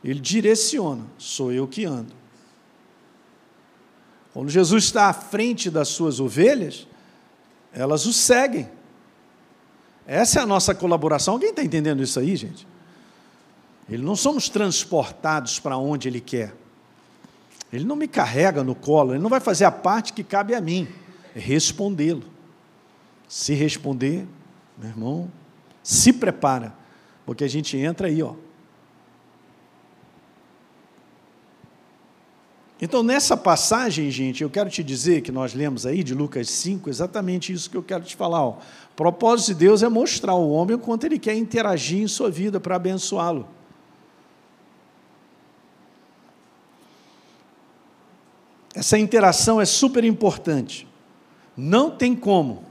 Ele 0.04 0.20
direciona, 0.20 1.06
sou 1.18 1.52
eu 1.52 1.68
que 1.68 1.84
ando. 1.84 2.14
Quando 4.34 4.50
Jesus 4.50 4.86
está 4.86 5.08
à 5.08 5.14
frente 5.14 5.70
das 5.70 5.90
suas 5.90 6.20
ovelhas, 6.20 6.88
elas 7.74 8.06
o 8.06 8.14
seguem. 8.14 8.70
Essa 10.08 10.40
é 10.40 10.44
a 10.44 10.46
nossa 10.46 10.74
colaboração. 10.74 11.34
Alguém 11.34 11.50
está 11.50 11.64
entendendo 11.64 12.02
isso 12.02 12.20
aí, 12.20 12.36
gente? 12.36 12.66
Ele 13.90 14.04
não 14.04 14.16
somos 14.16 14.50
transportados 14.50 15.60
para 15.60 15.78
onde 15.78 16.08
Ele 16.08 16.22
quer. 16.22 16.56
Ele 17.72 17.86
não 17.86 17.96
me 17.96 18.08
carrega 18.08 18.64
no 18.64 18.76
colo, 18.76 19.14
Ele 19.14 19.22
não 19.22 19.30
vai 19.30 19.40
fazer 19.40 19.66
a 19.66 19.72
parte 19.72 20.14
que 20.14 20.24
cabe 20.24 20.54
a 20.54 20.62
mim, 20.62 20.88
é 21.36 21.40
respondê-lo. 21.40 22.24
Se 23.28 23.54
responder, 23.54 24.28
meu 24.78 24.90
irmão, 24.90 25.32
se 25.84 26.12
prepara, 26.14 26.74
porque 27.26 27.44
a 27.44 27.48
gente 27.48 27.78
entra 27.78 28.08
aí, 28.08 28.22
ó, 28.24 28.34
Então, 32.82 33.04
nessa 33.04 33.36
passagem, 33.36 34.10
gente, 34.10 34.42
eu 34.42 34.50
quero 34.50 34.70
te 34.70 34.82
dizer 34.82 35.22
que 35.22 35.34
nós 35.34 35.54
lemos 35.54 35.86
aí 35.86 36.02
de 36.02 36.14
Lucas 36.14 36.50
5, 36.50 36.90
exatamente 36.90 37.52
isso 37.52 37.70
que 37.70 37.76
eu 37.76 37.84
quero 37.84 38.06
te 38.06 38.16
falar. 38.16 38.42
Ó. 38.42 38.52
O 38.52 38.96
propósito 38.96 39.48
de 39.48 39.56
Deus 39.56 39.84
é 39.84 39.90
mostrar 39.90 40.32
ao 40.32 40.50
homem 40.50 40.78
o 40.78 40.80
quanto 40.80 41.06
ele 41.06 41.20
quer 41.20 41.36
interagir 41.36 42.02
em 42.02 42.08
sua 42.08 42.32
vida 42.32 42.58
para 42.58 42.78
abençoá-lo. 42.78 43.46
Essa 48.80 48.98
interação 48.98 49.60
é 49.60 49.66
super 49.66 50.06
importante. 50.06 50.88
Não 51.58 51.92
tem 51.92 52.16
como. 52.16 52.64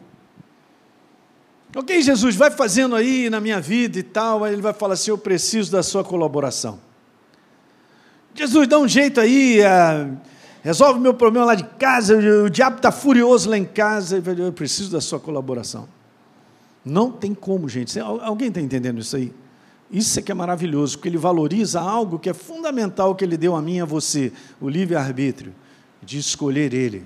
Ok, 1.76 2.00
Jesus, 2.00 2.34
vai 2.34 2.50
fazendo 2.50 2.96
aí 2.96 3.28
na 3.28 3.40
minha 3.40 3.60
vida 3.60 3.98
e 3.98 4.02
tal, 4.02 4.42
aí 4.42 4.54
ele 4.54 4.62
vai 4.62 4.72
falar 4.72 4.94
assim: 4.94 5.10
eu 5.10 5.18
preciso 5.18 5.70
da 5.70 5.82
sua 5.82 6.02
colaboração. 6.02 6.80
Jesus, 8.34 8.66
dá 8.66 8.78
um 8.78 8.88
jeito 8.88 9.20
aí, 9.20 9.60
uh, 9.60 10.16
resolve 10.62 10.98
o 10.98 11.02
meu 11.02 11.12
problema 11.12 11.44
lá 11.44 11.54
de 11.54 11.64
casa, 11.64 12.16
o 12.16 12.48
diabo 12.48 12.76
está 12.76 12.90
furioso 12.90 13.50
lá 13.50 13.58
em 13.58 13.66
casa, 13.66 14.22
eu 14.38 14.52
preciso 14.54 14.90
da 14.90 15.02
sua 15.02 15.20
colaboração. 15.20 15.86
Não 16.82 17.12
tem 17.12 17.34
como, 17.34 17.68
gente. 17.68 18.00
Alguém 18.00 18.48
está 18.48 18.62
entendendo 18.62 18.98
isso 18.98 19.14
aí? 19.14 19.30
Isso 19.90 20.18
é 20.18 20.22
que 20.22 20.32
é 20.32 20.34
maravilhoso, 20.34 20.96
porque 20.96 21.10
ele 21.10 21.18
valoriza 21.18 21.78
algo 21.78 22.18
que 22.18 22.30
é 22.30 22.34
fundamental 22.34 23.14
que 23.14 23.26
ele 23.26 23.36
deu 23.36 23.54
a 23.54 23.60
mim 23.60 23.76
e 23.76 23.80
a 23.82 23.84
você, 23.84 24.32
o 24.58 24.70
livre-arbítrio, 24.70 25.52
de 26.08 26.18
escolher 26.18 26.72
ele. 26.72 27.04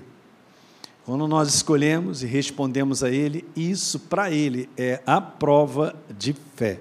Quando 1.05 1.27
nós 1.27 1.53
escolhemos 1.53 2.23
e 2.23 2.25
respondemos 2.25 3.03
a 3.03 3.09
ele, 3.09 3.45
isso 3.55 3.99
para 3.99 4.31
ele 4.31 4.69
é 4.77 5.01
a 5.05 5.19
prova 5.19 5.95
de 6.17 6.33
fé 6.55 6.79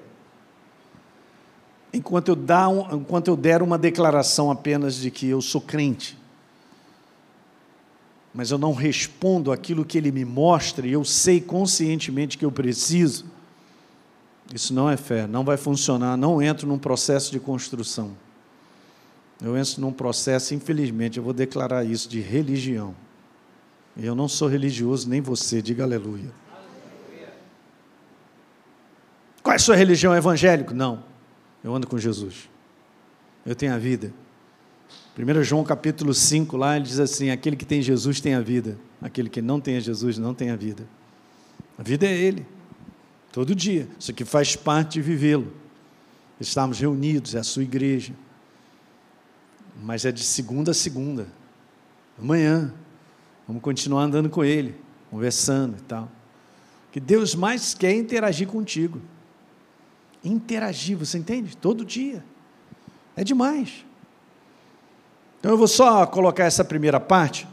enquanto 1.93 2.29
eu, 2.29 2.37
dar 2.37 2.69
um, 2.69 2.97
enquanto 2.97 3.29
eu 3.29 3.37
der 3.37 3.63
uma 3.63 3.77
declaração 3.77 4.51
apenas 4.51 4.97
de 4.97 5.11
que 5.11 5.29
eu 5.29 5.43
sou 5.43 5.61
crente, 5.61 6.19
mas 8.33 8.51
eu 8.51 8.57
não 8.57 8.73
respondo 8.73 9.53
aquilo 9.53 9.85
que 9.85 9.99
ele 9.99 10.11
me 10.11 10.25
mostra 10.25 10.87
e 10.87 10.93
eu 10.93 11.05
sei 11.05 11.41
conscientemente 11.41 12.39
que 12.39 12.45
eu 12.45 12.51
preciso, 12.51 13.27
isso 14.55 14.73
não 14.73 14.89
é 14.89 14.97
fé, 14.97 15.27
não 15.27 15.45
vai 15.45 15.57
funcionar, 15.57 16.17
não 16.17 16.41
entro 16.41 16.67
num 16.67 16.79
processo 16.79 17.31
de 17.31 17.39
construção. 17.39 18.13
Eu 19.41 19.57
entro 19.57 19.81
num 19.81 19.93
processo, 19.93 20.55
infelizmente, 20.55 21.19
eu 21.19 21.25
vou 21.25 21.33
declarar 21.33 21.85
isso, 21.85 22.09
de 22.09 22.21
religião. 22.21 22.95
Eu 23.97 24.15
não 24.15 24.29
sou 24.29 24.49
religioso, 24.49 25.09
nem 25.09 25.21
você, 25.21 25.61
diga 25.61 25.83
aleluia. 25.83 26.31
aleluia. 26.51 27.35
Qual 29.43 29.53
é 29.53 29.57
a 29.57 29.59
sua 29.59 29.77
religião 29.77 30.15
evangélica? 30.15 30.73
Não. 30.73 31.05
Eu 31.63 31.75
ando 31.75 31.87
com 31.87 31.99
Jesus. 31.99 32.49
Eu 33.45 33.55
tenho 33.55 33.75
a 33.75 33.79
vida. 33.79 34.13
1 35.19 35.43
João 35.43 35.63
capítulo 35.63 36.15
5, 36.15 36.57
lá 36.57 36.77
ele 36.77 36.87
diz 36.87 36.99
assim: 36.99 37.31
aquele 37.31 37.57
que 37.57 37.67
tem 37.67 37.83
Jesus 37.83 38.21
tem 38.21 38.35
a 38.35 38.41
vida, 38.41 38.79
aquele 39.01 39.29
que 39.29 39.43
não 39.43 39.61
tem 39.61 39.77
a 39.77 39.81
Jesus 39.81 40.17
não 40.17 40.33
tem 40.33 40.51
a 40.51 40.57
vida. 40.57 40.87
A 41.79 41.83
vida 41.83 42.07
é 42.07 42.13
Ele, 42.13 42.47
todo 43.31 43.55
dia. 43.55 43.89
Isso 43.99 44.11
aqui 44.11 44.25
faz 44.25 44.57
parte 44.57 44.95
de 44.95 45.03
vivê-lo. 45.03 45.53
Estamos 46.41 46.79
reunidos, 46.79 47.35
é 47.35 47.39
a 47.39 47.43
sua 47.43 47.63
igreja. 47.63 48.15
Mas 49.81 50.05
é 50.05 50.13
de 50.13 50.23
segunda 50.23 50.73
a 50.73 50.75
segunda. 50.75 51.29
Amanhã, 52.19 52.73
vamos 53.47 53.63
continuar 53.63 54.03
andando 54.03 54.29
com 54.29 54.45
Ele, 54.45 54.75
conversando 55.11 55.79
e 55.79 55.83
tal. 55.83 56.11
Que 56.91 57.01
Deus 57.01 57.35
mais 57.35 57.75
quer 57.75 57.95
interagir 57.95 58.49
contigo 58.49 59.01
interagir, 60.25 60.97
você 60.97 61.19
entende? 61.19 61.57
Todo 61.57 61.85
dia. 61.85 62.25
É 63.17 63.25
demais. 63.25 63.85
Então 65.41 65.51
eu 65.53 65.59
vou 65.59 65.69
só 65.69 66.07
colocar 66.07 66.45
essa 66.45 66.65
primeira 66.65 67.01
parte 67.01 67.49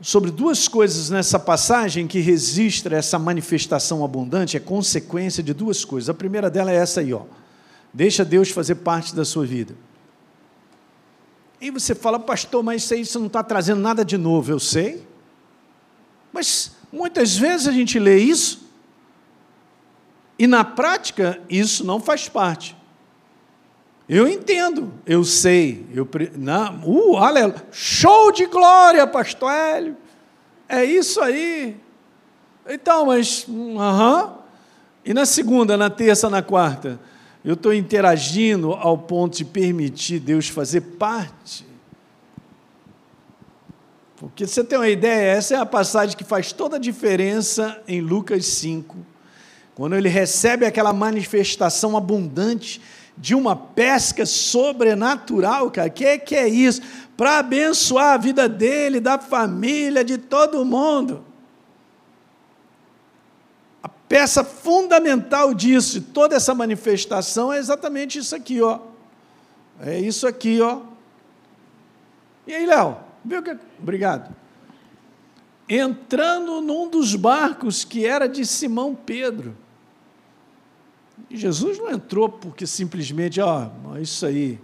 sobre 0.00 0.30
duas 0.30 0.68
coisas 0.68 1.08
nessa 1.08 1.38
passagem 1.38 2.06
que 2.06 2.20
registra 2.20 2.96
essa 2.96 3.18
manifestação 3.18 4.04
abundante, 4.04 4.56
é 4.56 4.60
consequência 4.60 5.42
de 5.42 5.54
duas 5.54 5.84
coisas. 5.84 6.10
A 6.10 6.14
primeira 6.14 6.50
dela 6.50 6.70
é 6.70 6.76
essa 6.76 7.00
aí, 7.00 7.12
ó. 7.12 7.22
Deixa 7.92 8.24
Deus 8.24 8.50
fazer 8.50 8.76
parte 8.76 9.14
da 9.14 9.24
sua 9.24 9.46
vida. 9.46 9.74
E 11.64 11.70
você 11.70 11.94
fala, 11.94 12.20
pastor, 12.20 12.62
mas 12.62 12.90
isso 12.90 13.18
não 13.18 13.26
está 13.26 13.42
trazendo 13.42 13.80
nada 13.80 14.04
de 14.04 14.18
novo, 14.18 14.52
eu 14.52 14.60
sei. 14.60 15.02
Mas 16.30 16.72
muitas 16.92 17.38
vezes 17.38 17.66
a 17.66 17.72
gente 17.72 17.98
lê 17.98 18.18
isso 18.18 18.68
e 20.38 20.46
na 20.46 20.62
prática, 20.62 21.40
isso 21.48 21.82
não 21.82 21.98
faz 21.98 22.28
parte. 22.28 22.76
Eu 24.06 24.28
entendo, 24.28 24.92
eu 25.06 25.24
sei, 25.24 25.86
eu 25.94 26.06
na, 26.36 26.70
uh, 26.84 27.16
aleluia, 27.16 27.64
show 27.72 28.30
de 28.30 28.44
glória, 28.44 29.06
pastor 29.06 29.50
Hélio. 29.50 29.96
É 30.68 30.84
isso 30.84 31.18
aí. 31.18 31.80
Então, 32.68 33.06
mas. 33.06 33.46
Uh 33.48 33.78
-huh. 33.78 34.32
E 35.02 35.14
na 35.14 35.24
segunda, 35.24 35.78
na 35.78 35.88
terça, 35.88 36.28
na 36.28 36.42
quarta, 36.42 37.00
eu 37.44 37.54
estou 37.54 37.74
interagindo 37.74 38.72
ao 38.72 38.96
ponto 38.96 39.36
de 39.36 39.44
permitir 39.44 40.18
Deus 40.18 40.48
fazer 40.48 40.80
parte. 40.80 41.66
Porque 44.16 44.46
você 44.46 44.64
tem 44.64 44.78
uma 44.78 44.88
ideia, 44.88 45.36
essa 45.36 45.54
é 45.54 45.58
a 45.58 45.66
passagem 45.66 46.16
que 46.16 46.24
faz 46.24 46.52
toda 46.52 46.76
a 46.76 46.80
diferença 46.80 47.82
em 47.86 48.00
Lucas 48.00 48.46
5 48.46 49.14
quando 49.74 49.96
ele 49.96 50.08
recebe 50.08 50.64
aquela 50.64 50.92
manifestação 50.92 51.96
abundante 51.96 52.80
de 53.16 53.34
uma 53.34 53.54
pesca 53.56 54.24
sobrenatural, 54.24 55.70
cara, 55.70 55.90
que 55.90 56.18
que 56.18 56.34
é 56.34 56.48
isso? 56.48 56.80
Para 57.16 57.38
abençoar 57.38 58.14
a 58.14 58.16
vida 58.16 58.48
dele, 58.48 59.00
da 59.00 59.18
família, 59.18 60.04
de 60.04 60.18
todo 60.18 60.64
mundo. 60.64 61.24
Peça 64.08 64.44
fundamental 64.44 65.54
disso, 65.54 66.00
toda 66.00 66.36
essa 66.36 66.54
manifestação, 66.54 67.52
é 67.52 67.58
exatamente 67.58 68.18
isso 68.18 68.34
aqui, 68.36 68.60
ó. 68.60 68.80
É 69.80 69.98
isso 69.98 70.26
aqui, 70.26 70.60
ó. 70.60 70.82
E 72.46 72.54
aí, 72.54 72.66
Léo? 72.66 72.98
Viu 73.24 73.42
que... 73.42 73.56
Obrigado. 73.80 74.34
entrando 75.68 76.60
num 76.60 76.88
dos 76.88 77.14
barcos 77.14 77.84
que 77.84 78.06
era 78.06 78.28
de 78.28 78.44
Simão 78.44 78.94
Pedro. 78.94 79.56
Jesus 81.30 81.78
não 81.78 81.90
entrou 81.90 82.28
porque 82.28 82.66
simplesmente, 82.66 83.40
ó, 83.40 83.70
oh, 83.90 83.98
isso 83.98 84.26
aí. 84.26 84.60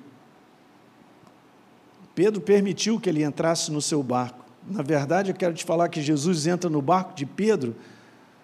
Pedro 2.14 2.41
permitiu 2.41 3.01
que 3.01 3.09
ele 3.09 3.24
entrasse 3.24 3.72
no 3.72 3.80
seu 3.80 4.03
barco. 4.03 4.45
Na 4.68 4.82
verdade, 4.82 5.30
eu 5.30 5.34
quero 5.34 5.55
te 5.55 5.64
falar 5.64 5.88
que 5.88 6.03
Jesus 6.03 6.47
entra 6.47 6.68
no 6.68 6.82
barco 6.82 7.14
de 7.14 7.24
Pedro. 7.24 7.74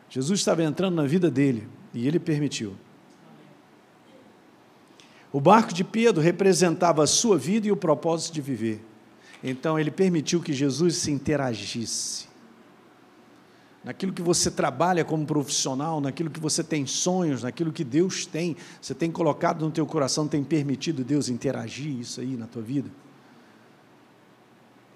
Jesus 0.08 0.40
estava 0.40 0.62
entrando 0.62 0.94
na 0.94 1.04
vida 1.04 1.30
dele 1.30 1.68
e 1.92 2.06
ele 2.06 2.18
permitiu. 2.18 2.74
O 5.32 5.40
barco 5.40 5.72
de 5.72 5.84
Pedro 5.84 6.22
representava 6.22 7.02
a 7.02 7.06
sua 7.06 7.36
vida 7.36 7.66
e 7.66 7.72
o 7.72 7.76
propósito 7.76 8.34
de 8.34 8.40
viver. 8.40 8.82
Então, 9.42 9.78
ele 9.78 9.90
permitiu 9.90 10.40
que 10.40 10.52
Jesus 10.52 10.96
se 10.96 11.10
interagisse 11.10 12.26
naquilo 13.86 14.12
que 14.12 14.20
você 14.20 14.50
trabalha 14.50 15.04
como 15.04 15.24
profissional, 15.24 16.00
naquilo 16.00 16.28
que 16.28 16.40
você 16.40 16.64
tem 16.64 16.84
sonhos, 16.86 17.44
naquilo 17.44 17.72
que 17.72 17.84
Deus 17.84 18.26
tem, 18.26 18.56
você 18.82 18.92
tem 18.92 19.12
colocado 19.12 19.64
no 19.64 19.70
teu 19.70 19.86
coração, 19.86 20.26
tem 20.26 20.42
permitido 20.42 21.04
Deus 21.04 21.28
interagir 21.28 22.00
isso 22.00 22.20
aí 22.20 22.36
na 22.36 22.48
tua 22.48 22.62
vida? 22.62 22.90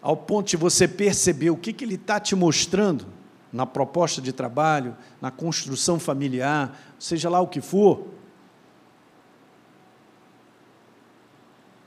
Ao 0.03 0.17
ponto 0.17 0.49
de 0.49 0.57
você 0.57 0.89
perceber 0.89 1.51
o 1.51 1.57
que, 1.57 1.73
que 1.73 1.85
Ele 1.85 1.95
está 1.95 2.19
te 2.19 2.35
mostrando 2.35 3.07
na 3.53 3.67
proposta 3.67 4.21
de 4.21 4.33
trabalho, 4.33 4.97
na 5.21 5.31
construção 5.31 5.99
familiar, 5.99 6.79
seja 6.99 7.29
lá 7.29 7.41
o 7.41 7.49
que 7.49 7.61
for. 7.61 8.07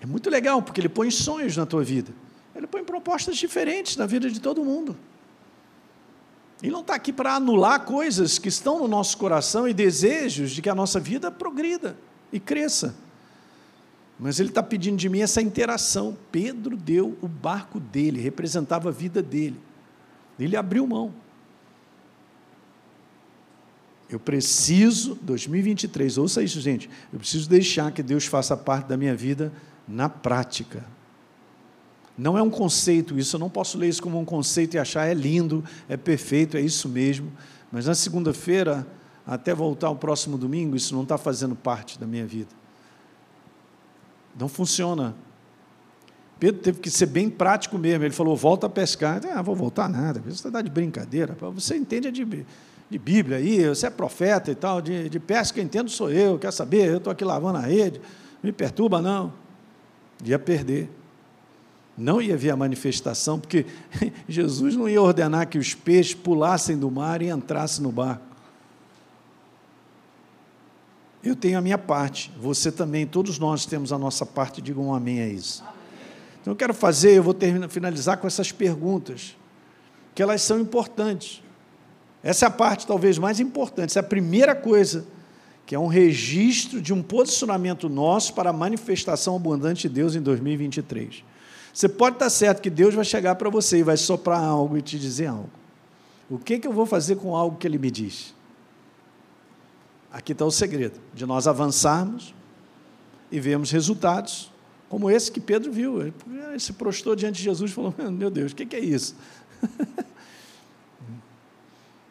É 0.02 0.06
muito 0.06 0.30
legal, 0.30 0.62
porque 0.62 0.82
Ele 0.82 0.90
põe 0.90 1.10
sonhos 1.10 1.56
na 1.56 1.66
tua 1.66 1.84
vida. 1.84 2.12
Ele 2.54 2.68
põe 2.68 2.84
propostas 2.84 3.38
diferentes 3.38 3.96
na 3.96 4.06
vida 4.06 4.30
de 4.30 4.40
todo 4.40 4.64
mundo. 4.64 4.98
Ele 6.62 6.72
não 6.72 6.82
está 6.82 6.96
aqui 6.96 7.12
para 7.12 7.36
anular 7.36 7.86
coisas 7.86 8.38
que 8.38 8.48
estão 8.48 8.80
no 8.80 8.88
nosso 8.88 9.18
coração 9.18 9.68
e 9.68 9.74
desejos 9.74 10.52
de 10.52 10.62
que 10.62 10.70
a 10.70 10.76
nossa 10.76 11.00
vida 11.00 11.32
progrida 11.32 11.98
e 12.32 12.40
cresça. 12.40 12.96
Mas 14.20 14.40
ele 14.40 14.50
está 14.50 14.64
pedindo 14.64 14.98
de 14.98 15.10
mim 15.10 15.22
essa 15.22 15.42
interação. 15.42 16.18
Pedro 16.32 16.78
deu 16.78 17.18
o 17.22 17.28
barco 17.28 17.80
dele, 17.80 18.22
representava 18.22 18.90
a 18.90 18.92
vida 18.92 19.22
dele. 19.22 19.60
Ele 20.40 20.56
abriu 20.56 20.86
mão. 20.88 21.14
Eu 24.14 24.20
preciso, 24.20 25.18
2023, 25.24 26.20
ouça 26.20 26.44
isso, 26.44 26.62
gente. 26.62 26.88
Eu 27.12 27.18
preciso 27.18 27.50
deixar 27.50 27.92
que 27.92 28.04
Deus 28.04 28.28
faça 28.28 28.56
parte 28.56 28.88
da 28.88 28.96
minha 28.96 29.16
vida 29.16 29.52
na 29.88 30.08
prática. 30.08 30.86
Não 32.16 32.38
é 32.38 32.44
um 32.44 32.50
conceito 32.50 33.18
isso, 33.18 33.38
eu 33.38 33.40
não 33.40 33.50
posso 33.50 33.76
ler 33.76 33.90
isso 33.90 34.04
como 34.04 34.20
um 34.20 34.24
conceito 34.24 34.76
e 34.76 34.78
achar 34.78 35.08
é 35.08 35.16
lindo, 35.16 35.64
é 35.90 35.98
perfeito, 35.98 36.56
é 36.56 36.62
isso 36.62 36.88
mesmo. 36.88 37.32
Mas 37.72 37.88
na 37.88 37.96
segunda-feira, 37.96 38.86
até 39.26 39.52
voltar 39.52 39.90
o 39.90 39.96
próximo 39.96 40.38
domingo, 40.38 40.76
isso 40.76 40.94
não 40.94 41.02
está 41.02 41.18
fazendo 41.18 41.56
parte 41.56 42.00
da 42.00 42.06
minha 42.06 42.28
vida. 42.28 42.52
Não 44.40 44.48
funciona. 44.48 45.16
Pedro 46.40 46.62
teve 46.62 46.80
que 46.82 46.92
ser 46.92 47.08
bem 47.08 47.32
prático 47.32 47.80
mesmo. 47.80 48.04
Ele 48.04 48.14
falou: 48.14 48.36
volta 48.36 48.68
a 48.68 48.70
pescar. 48.70 49.22
Ah, 49.34 49.42
vou 49.42 49.56
voltar 49.56 49.90
nada. 49.90 50.20
Você 50.20 50.48
está 50.48 50.62
de 50.62 50.70
brincadeira. 50.70 51.36
Você 51.56 51.76
entende 51.76 52.12
de, 52.12 52.46
de 52.94 53.00
Bíblia 53.00 53.38
aí, 53.38 53.68
você 53.68 53.88
é 53.88 53.90
profeta 53.90 54.52
e 54.52 54.56
tal. 54.56 54.82
De, 54.82 55.10
de 55.10 55.20
pesca, 55.20 55.60
entendo 55.60 55.90
sou 55.90 56.12
eu. 56.12 56.38
Quer 56.38 56.54
saber? 56.54 56.88
Eu 56.88 56.98
estou 56.98 57.12
aqui 57.12 57.26
lavando 57.26 57.58
a 57.58 57.62
rede. 57.62 58.00
Não 58.00 58.48
me 58.50 58.52
perturba, 58.52 59.02
não. 59.02 59.34
Ia 60.24 60.40
perder 60.40 60.90
não 61.96 62.20
ia 62.20 62.36
ver 62.36 62.50
a 62.50 62.56
manifestação, 62.56 63.40
porque 63.40 63.68
Jesus 64.28 64.76
não 64.76 64.90
ia 64.90 65.00
ordenar 65.00 65.48
que 65.48 65.60
os 65.60 65.76
peixes 65.76 66.16
pulassem 66.16 66.76
do 66.76 66.90
mar 66.90 67.22
e 67.22 67.30
entrassem 67.30 67.84
no 67.84 67.92
barco. 67.92 68.24
Eu 71.24 71.36
tenho 71.36 71.60
a 71.60 71.62
minha 71.62 71.78
parte, 71.78 72.34
você 72.36 72.72
também, 72.72 73.06
todos 73.06 73.38
nós 73.38 73.68
temos 73.68 73.94
a 73.94 74.00
nossa 74.00 74.26
parte, 74.26 74.60
digam 74.60 74.88
um 74.88 74.94
amém 74.94 75.22
a 75.22 75.28
isso. 75.28 75.64
Então 76.42 76.54
eu 76.54 76.58
quero 76.58 76.74
fazer, 76.74 77.12
eu 77.16 77.22
vou 77.22 77.34
terminar, 77.34 77.70
finalizar 77.70 78.18
com 78.18 78.26
essas 78.26 78.52
perguntas, 78.52 79.38
que 80.16 80.24
elas 80.24 80.42
são 80.42 80.60
importantes. 80.60 81.43
Essa 82.24 82.46
é 82.46 82.48
a 82.48 82.52
parte 82.52 82.88
talvez 82.88 83.18
mais 83.18 83.42
importante, 83.42 83.90
essa 83.90 84.00
é 84.00 84.02
a 84.02 84.04
primeira 84.04 84.56
coisa, 84.56 85.06
que 85.66 85.76
é 85.76 85.80
um 85.80 85.88
registro 85.88 86.82
de 86.82 86.94
um 86.94 87.04
posicionamento 87.04 87.90
nosso 87.90 88.34
para 88.34 88.50
a 88.50 88.54
manifestação 88.54 89.36
abundante 89.36 89.90
de 89.90 89.94
Deus 89.94 90.16
em 90.16 90.22
2023. 90.22 91.24
Você 91.74 91.90
pode 91.90 92.16
estar 92.16 92.30
certo 92.30 92.62
que 92.62 92.70
Deus 92.70 92.96
vai 92.96 93.04
chegar 93.04 93.36
para 93.36 93.50
você 93.50 93.80
e 93.80 93.84
vai 93.84 93.98
soprar 93.98 94.42
algo 94.42 94.78
e 94.78 94.82
te 94.82 94.98
dizer 94.98 95.28
algo. 95.28 95.50
O 96.30 96.38
que, 96.38 96.60
que 96.60 96.68
eu 96.68 96.72
vou 96.72 96.86
fazer 96.86 97.18
com 97.18 97.36
algo 97.36 97.58
que 97.58 97.68
Ele 97.68 97.78
me 97.78 97.92
diz? 97.92 98.34
Aqui 100.12 100.32
está 100.32 100.46
o 100.46 100.52
segredo 100.52 101.00
de 101.14 101.26
nós 101.26 101.48
avançarmos 101.48 102.34
e 103.32 103.40
vermos 103.40 103.72
resultados, 103.72 104.52
como 104.88 105.10
esse 105.10 105.32
que 105.32 105.42
Pedro 105.42 105.72
viu. 105.72 106.02
Ele 106.02 106.14
se 106.60 106.72
prostrou 106.74 107.16
diante 107.16 107.38
de 107.38 107.44
Jesus 107.44 107.72
e 107.72 107.74
falou: 107.74 107.94
Meu 108.12 108.30
Deus, 108.30 108.52
o 108.52 108.56
que, 108.56 108.66
que 108.66 108.76
é 108.76 108.80
isso? 108.80 109.16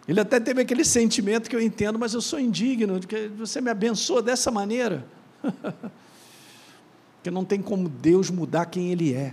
Ele 0.06 0.20
até 0.20 0.40
teve 0.40 0.60
aquele 0.60 0.84
sentimento 0.84 1.48
que 1.48 1.54
eu 1.54 1.60
entendo, 1.60 1.98
mas 1.98 2.12
eu 2.12 2.20
sou 2.20 2.40
indigno, 2.40 2.98
você 3.36 3.60
me 3.60 3.70
abençoa 3.70 4.20
dessa 4.20 4.50
maneira. 4.50 5.06
que 7.22 7.30
não 7.30 7.44
tem 7.44 7.62
como 7.62 7.88
Deus 7.88 8.30
mudar 8.30 8.66
quem 8.66 8.90
Ele 8.90 9.14
é. 9.14 9.32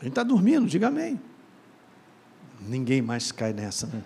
A 0.00 0.04
gente 0.04 0.12
está 0.12 0.22
dormindo, 0.24 0.66
diga 0.66 0.88
amém. 0.88 1.20
Ninguém 2.60 3.00
mais 3.00 3.30
cai 3.30 3.52
nessa, 3.52 3.86
né? 3.86 4.02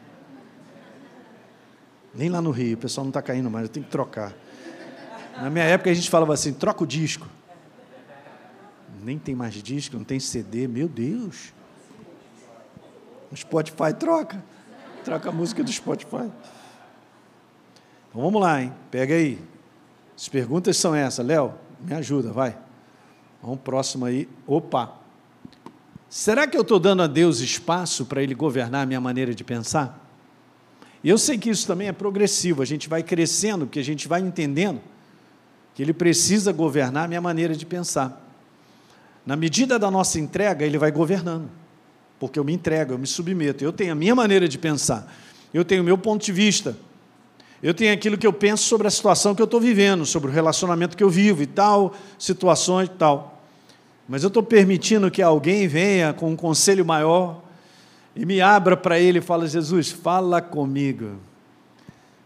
Nem 2.15 2.29
lá 2.29 2.43
no 2.43 2.51
Rio, 2.51 2.75
o 2.75 2.81
pessoal 2.81 3.05
não 3.05 3.11
está 3.11 3.23
caindo 3.23 3.51
mais, 3.51 3.67
eu 3.67 3.73
tenho 3.73 3.87
que 3.87 3.91
trocar. 3.91 4.35
Na 5.37 5.49
minha 5.49 5.65
época 5.65 5.91
a 5.91 5.95
gente 5.95 6.11
falava 6.11 6.35
assim: 6.35 6.53
troca 6.53 6.85
o 6.85 6.87
disco. 6.87 7.27
Nem 9.09 9.19
tem 9.19 9.35
mais 9.35 9.55
disco, 9.55 9.97
não 9.97 10.05
tem 10.05 10.21
CD, 10.21 10.69
meu 10.69 10.87
Deus. 10.87 11.55
O 13.33 13.35
Spotify 13.35 13.95
troca. 13.99 14.45
Troca 15.03 15.31
a 15.31 15.33
música 15.33 15.65
do 15.65 15.73
Spotify. 15.73 16.31
Então 18.11 18.21
vamos 18.21 18.39
lá, 18.39 18.61
hein? 18.61 18.71
Pega 18.91 19.15
aí. 19.15 19.39
As 20.15 20.29
perguntas 20.29 20.77
são 20.77 20.95
essas. 20.95 21.25
Léo, 21.25 21.55
me 21.81 21.95
ajuda, 21.95 22.31
vai. 22.33 22.59
Vamos 23.43 23.61
próximo 23.61 24.05
aí. 24.05 24.29
Opa! 24.47 24.93
Será 26.11 26.47
que 26.47 26.59
eu 26.59 26.61
estou 26.61 26.79
dando 26.79 27.03
a 27.03 27.07
Deus 27.07 27.41
espaço 27.41 28.05
para 28.05 28.23
Ele 28.23 28.35
governar 28.35 28.83
a 28.83 28.87
minha 28.87 29.01
maneira 29.01 29.35
de 29.35 29.43
pensar? 29.43 30.07
E 31.03 31.09
eu 31.09 31.17
sei 31.17 31.39
que 31.39 31.49
isso 31.49 31.67
também 31.67 31.89
é 31.89 31.93
progressivo, 31.93 32.61
a 32.61 32.67
gente 32.67 32.91
vai 32.91 33.03
crescendo, 33.03 33.65
porque 33.65 33.79
a 33.79 33.85
gente 33.85 34.07
vai 34.07 34.21
entendendo 34.21 34.83
que 35.75 35.83
Ele 35.83 35.95
precisa 35.95 36.53
governar 36.53 37.07
a 37.07 37.09
minha 37.09 37.23
maneira 37.23 37.57
de 37.57 37.65
pensar. 37.65 38.28
Na 39.29 39.37
medida 39.37 39.79
da 39.79 39.91
nossa 39.91 40.18
entrega, 40.18 40.64
Ele 40.64 40.79
vai 40.79 40.91
governando, 40.91 41.51
porque 42.18 42.39
eu 42.39 42.45
me 42.45 42.55
entrego, 42.55 42.95
eu 42.95 42.99
me 42.99 43.07
submeto, 43.07 43.62
eu 43.62 43.72
tenho 43.72 43.93
a 43.93 43.95
minha 43.95 44.14
maneira 44.14 44.49
de 44.49 44.57
pensar, 44.57 45.14
eu 45.53 45.64
tenho 45.64 45.83
o 45.83 45.85
meu 45.85 45.99
ponto 45.99 46.24
de 46.24 46.33
vista, 46.33 46.74
eu 47.62 47.74
tenho 47.74 47.93
aquilo 47.93 48.16
que 48.16 48.26
eu 48.26 48.33
penso 48.33 48.64
sobre 48.64 48.87
a 48.87 48.91
situação 48.91 49.35
que 49.35 49.43
eu 49.43 49.45
estou 49.45 49.61
vivendo, 49.61 50.07
sobre 50.07 50.31
o 50.31 50.33
relacionamento 50.33 50.97
que 50.97 51.05
eu 51.05 51.11
vivo 51.11 51.43
e 51.43 51.47
tal, 51.47 51.95
situações 52.18 52.89
e 52.89 52.93
tal 52.93 53.39
mas 54.09 54.22
eu 54.22 54.29
estou 54.29 54.43
permitindo 54.43 55.11
que 55.11 55.20
alguém 55.20 55.68
venha 55.68 56.14
com 56.14 56.31
um 56.31 56.37
conselho 56.37 56.85
maior 56.85 57.43
e 58.16 58.24
me 58.24 58.41
abra 58.41 58.74
para 58.74 58.99
ele 58.99 59.18
e 59.18 59.22
fala: 59.22 59.47
Jesus, 59.47 59.91
fala 59.91 60.41
comigo. 60.41 61.18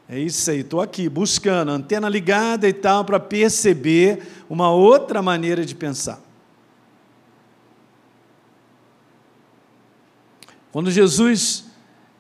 É 0.09 0.17
isso 0.17 0.49
aí, 0.51 0.61
estou 0.61 0.81
aqui 0.81 1.09
buscando, 1.09 1.71
antena 1.71 2.09
ligada 2.09 2.69
e 2.69 2.73
tal, 2.73 3.05
para 3.05 3.19
perceber 3.19 4.23
uma 4.49 4.71
outra 4.71 5.21
maneira 5.21 5.65
de 5.65 5.75
pensar. 5.75 6.21
Quando 10.73 10.91
Jesus 10.91 11.67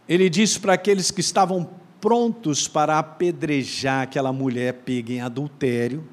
ele 0.08 0.28
disse 0.28 0.60
para 0.60 0.74
aqueles 0.74 1.10
que 1.10 1.20
estavam 1.20 1.68
prontos 2.00 2.68
para 2.68 2.98
apedrejar 2.98 4.02
aquela 4.02 4.32
mulher 4.32 4.74
pega 4.84 5.12
em 5.12 5.20
adultério, 5.20 6.06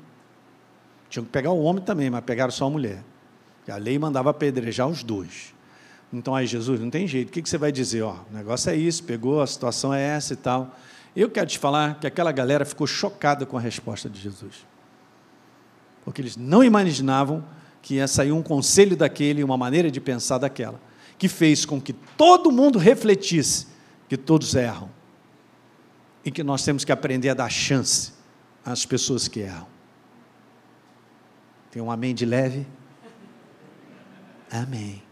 tinham 1.09 1.25
que 1.25 1.31
pegar 1.31 1.51
o 1.51 1.61
homem 1.61 1.83
também, 1.83 2.09
mas 2.09 2.23
pegaram 2.23 2.51
só 2.51 2.67
a 2.67 2.69
mulher. 2.69 3.03
A 3.67 3.75
lei 3.75 3.99
mandava 3.99 4.29
apedrejar 4.29 4.87
os 4.87 5.03
dois. 5.03 5.53
Então 6.11 6.33
aí, 6.33 6.47
Jesus, 6.47 6.79
não 6.79 6.89
tem 6.89 7.07
jeito, 7.07 7.29
o 7.29 7.31
que 7.31 7.47
você 7.47 7.57
vai 7.57 7.71
dizer? 7.71 8.01
Ó, 8.01 8.15
o 8.31 8.35
negócio 8.35 8.71
é 8.71 8.75
isso, 8.75 9.03
pegou, 9.03 9.41
a 9.41 9.47
situação 9.47 9.93
é 9.93 10.01
essa 10.01 10.33
e 10.33 10.37
tal. 10.37 10.75
Eu 11.15 11.29
quero 11.29 11.47
te 11.47 11.59
falar 11.59 11.99
que 11.99 12.07
aquela 12.07 12.31
galera 12.31 12.65
ficou 12.65 12.87
chocada 12.87 13.45
com 13.45 13.57
a 13.57 13.61
resposta 13.61 14.09
de 14.09 14.19
Jesus. 14.19 14.65
Porque 16.03 16.21
eles 16.21 16.35
não 16.35 16.63
imaginavam 16.63 17.43
que 17.81 17.95
ia 17.95 18.07
sair 18.07 18.31
um 18.31 18.41
conselho 18.41 18.95
daquele, 18.95 19.43
uma 19.43 19.57
maneira 19.57 19.91
de 19.91 19.99
pensar 20.01 20.37
daquela, 20.37 20.79
que 21.19 21.27
fez 21.27 21.65
com 21.65 21.79
que 21.79 21.91
todo 21.91 22.49
mundo 22.49 22.79
refletisse 22.79 23.67
que 24.07 24.17
todos 24.17 24.55
erram 24.55 24.89
e 26.23 26.31
que 26.31 26.41
nós 26.41 26.63
temos 26.63 26.85
que 26.85 26.91
aprender 26.91 27.29
a 27.29 27.33
dar 27.33 27.49
chance 27.49 28.13
às 28.65 28.85
pessoas 28.85 29.27
que 29.27 29.41
erram. 29.41 29.67
Tem 31.69 31.81
um 31.81 31.91
amém 31.91 32.15
de 32.15 32.25
leve? 32.25 32.65
Amém. 34.49 35.03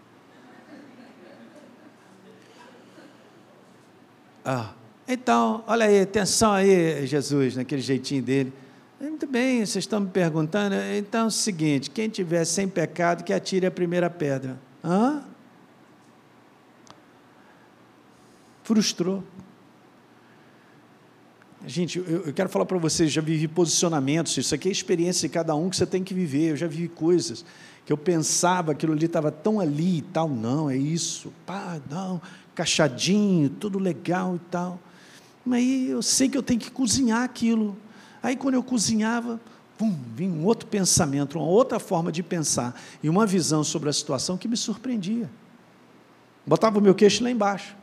Ah, 4.44 4.74
então, 5.06 5.64
olha 5.68 5.86
aí, 5.86 6.02
atenção 6.02 6.54
aí, 6.54 7.06
Jesus, 7.06 7.58
naquele 7.58 7.82
jeitinho 7.82 8.24
dele. 8.24 8.54
Muito 9.00 9.28
bem, 9.28 9.58
vocês 9.58 9.84
estão 9.84 10.00
me 10.00 10.10
perguntando. 10.10 10.74
Então 10.98 11.26
é 11.26 11.28
o 11.28 11.32
seguinte: 11.32 11.90
quem 11.90 12.10
tiver 12.10 12.46
sem 12.46 12.68
pecado, 12.68 13.24
que 13.24 13.34
atire 13.34 13.66
a 13.66 13.72
primeira 13.72 14.10
pedra. 14.10 14.58
Hã? 14.84 15.24
Frustrou. 18.68 19.24
Gente, 21.66 22.00
eu, 22.00 22.26
eu 22.26 22.34
quero 22.34 22.50
falar 22.50 22.66
para 22.66 22.78
vocês, 22.78 23.10
já 23.10 23.22
vivi 23.22 23.48
posicionamentos, 23.48 24.36
isso 24.36 24.54
aqui 24.54 24.68
é 24.68 24.72
experiência 24.74 25.26
de 25.26 25.34
cada 25.34 25.56
um 25.56 25.70
que 25.70 25.78
você 25.78 25.86
tem 25.86 26.04
que 26.04 26.14
viver. 26.14 26.52
Eu 26.52 26.58
já 26.58 26.68
vivi 26.68 26.90
coisas 26.90 27.46
que 27.86 27.94
eu 27.94 27.98
pensava 27.98 28.74
aquilo 28.74 28.92
ali 28.92 29.06
estava 29.06 29.32
tão 29.32 29.62
ali 29.62 30.00
e 30.00 30.02
tal. 30.02 30.28
Não, 30.28 30.70
é 30.70 30.76
isso. 30.76 31.32
Pá, 31.46 31.80
não, 31.90 32.22
cachadinho, 32.54 33.50
tudo 33.50 33.80
legal 33.80 34.36
e 34.36 34.40
tal. 34.52 34.78
Mas 35.46 35.60
aí 35.60 35.90
eu 35.90 36.02
sei 36.02 36.28
que 36.28 36.38
eu 36.38 36.44
tenho 36.44 36.60
que 36.60 36.70
cozinhar 36.70 37.24
aquilo. 37.24 37.78
Aí 38.22 38.36
quando 38.36 38.56
eu 38.56 38.64
cozinhava, 38.64 39.40
pum, 39.78 39.98
vinha 40.14 40.30
um 40.30 40.44
outro 40.44 40.68
pensamento, 40.68 41.40
uma 41.40 41.48
outra 41.48 41.80
forma 41.80 42.12
de 42.12 42.22
pensar 42.22 42.78
e 43.02 43.08
uma 43.08 43.26
visão 43.26 43.64
sobre 43.64 43.88
a 43.88 43.94
situação 43.94 44.38
que 44.38 44.46
me 44.46 44.58
surpreendia. 44.58 45.30
Botava 46.46 46.80
o 46.80 46.82
meu 46.82 46.94
queixo 46.94 47.24
lá 47.24 47.32
embaixo. 47.32 47.77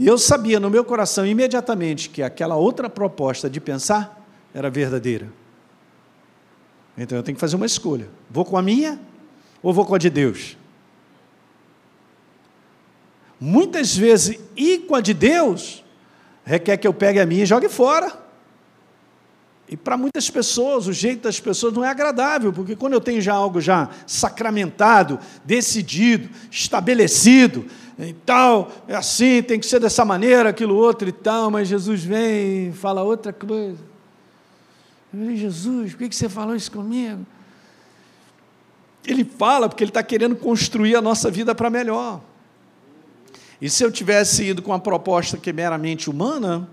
E 0.00 0.06
eu 0.06 0.16
sabia 0.16 0.58
no 0.58 0.70
meu 0.70 0.82
coração 0.82 1.26
imediatamente 1.26 2.08
que 2.08 2.22
aquela 2.22 2.56
outra 2.56 2.88
proposta 2.88 3.50
de 3.50 3.60
pensar 3.60 4.26
era 4.54 4.70
verdadeira. 4.70 5.30
Então 6.96 7.18
eu 7.18 7.22
tenho 7.22 7.36
que 7.36 7.40
fazer 7.40 7.56
uma 7.56 7.66
escolha: 7.66 8.08
vou 8.30 8.46
com 8.46 8.56
a 8.56 8.62
minha 8.62 8.98
ou 9.62 9.74
vou 9.74 9.84
com 9.84 9.94
a 9.94 9.98
de 9.98 10.08
Deus? 10.08 10.56
Muitas 13.38 13.94
vezes, 13.94 14.40
ir 14.56 14.86
com 14.86 14.94
a 14.94 15.02
de 15.02 15.12
Deus 15.12 15.84
requer 16.46 16.78
que 16.78 16.88
eu 16.88 16.94
pegue 16.94 17.20
a 17.20 17.26
minha 17.26 17.42
e 17.42 17.46
jogue 17.46 17.68
fora. 17.68 18.10
E 19.68 19.76
para 19.76 19.98
muitas 19.98 20.30
pessoas, 20.30 20.86
o 20.86 20.94
jeito 20.94 21.24
das 21.24 21.38
pessoas 21.38 21.74
não 21.74 21.84
é 21.84 21.88
agradável, 21.90 22.54
porque 22.54 22.74
quando 22.74 22.94
eu 22.94 23.02
tenho 23.02 23.20
já 23.20 23.34
algo 23.34 23.60
já 23.60 23.90
sacramentado, 24.06 25.18
decidido, 25.44 26.30
estabelecido, 26.50 27.66
e 28.08 28.14
tal, 28.14 28.70
é 28.88 28.94
assim, 28.94 29.42
tem 29.42 29.60
que 29.60 29.66
ser 29.66 29.78
dessa 29.78 30.04
maneira, 30.04 30.50
aquilo 30.50 30.74
outro 30.74 31.08
e 31.08 31.12
tal, 31.12 31.50
mas 31.50 31.68
Jesus 31.68 32.02
vem 32.02 32.68
e 32.68 32.72
fala 32.72 33.02
outra 33.02 33.32
coisa. 33.32 33.78
Eu 35.12 35.20
falei, 35.20 35.36
Jesus, 35.36 35.92
por 35.92 36.08
que 36.08 36.14
você 36.14 36.28
falou 36.28 36.54
isso 36.54 36.70
comigo? 36.70 37.26
Ele 39.06 39.24
fala 39.24 39.68
porque 39.68 39.82
ele 39.82 39.90
está 39.90 40.02
querendo 40.02 40.36
construir 40.36 40.96
a 40.96 41.02
nossa 41.02 41.30
vida 41.30 41.54
para 41.54 41.68
melhor. 41.68 42.20
E 43.60 43.68
se 43.68 43.84
eu 43.84 43.90
tivesse 43.90 44.44
ido 44.44 44.62
com 44.62 44.70
uma 44.70 44.80
proposta 44.80 45.36
que 45.36 45.50
é 45.50 45.52
meramente 45.52 46.08
humana, 46.08 46.68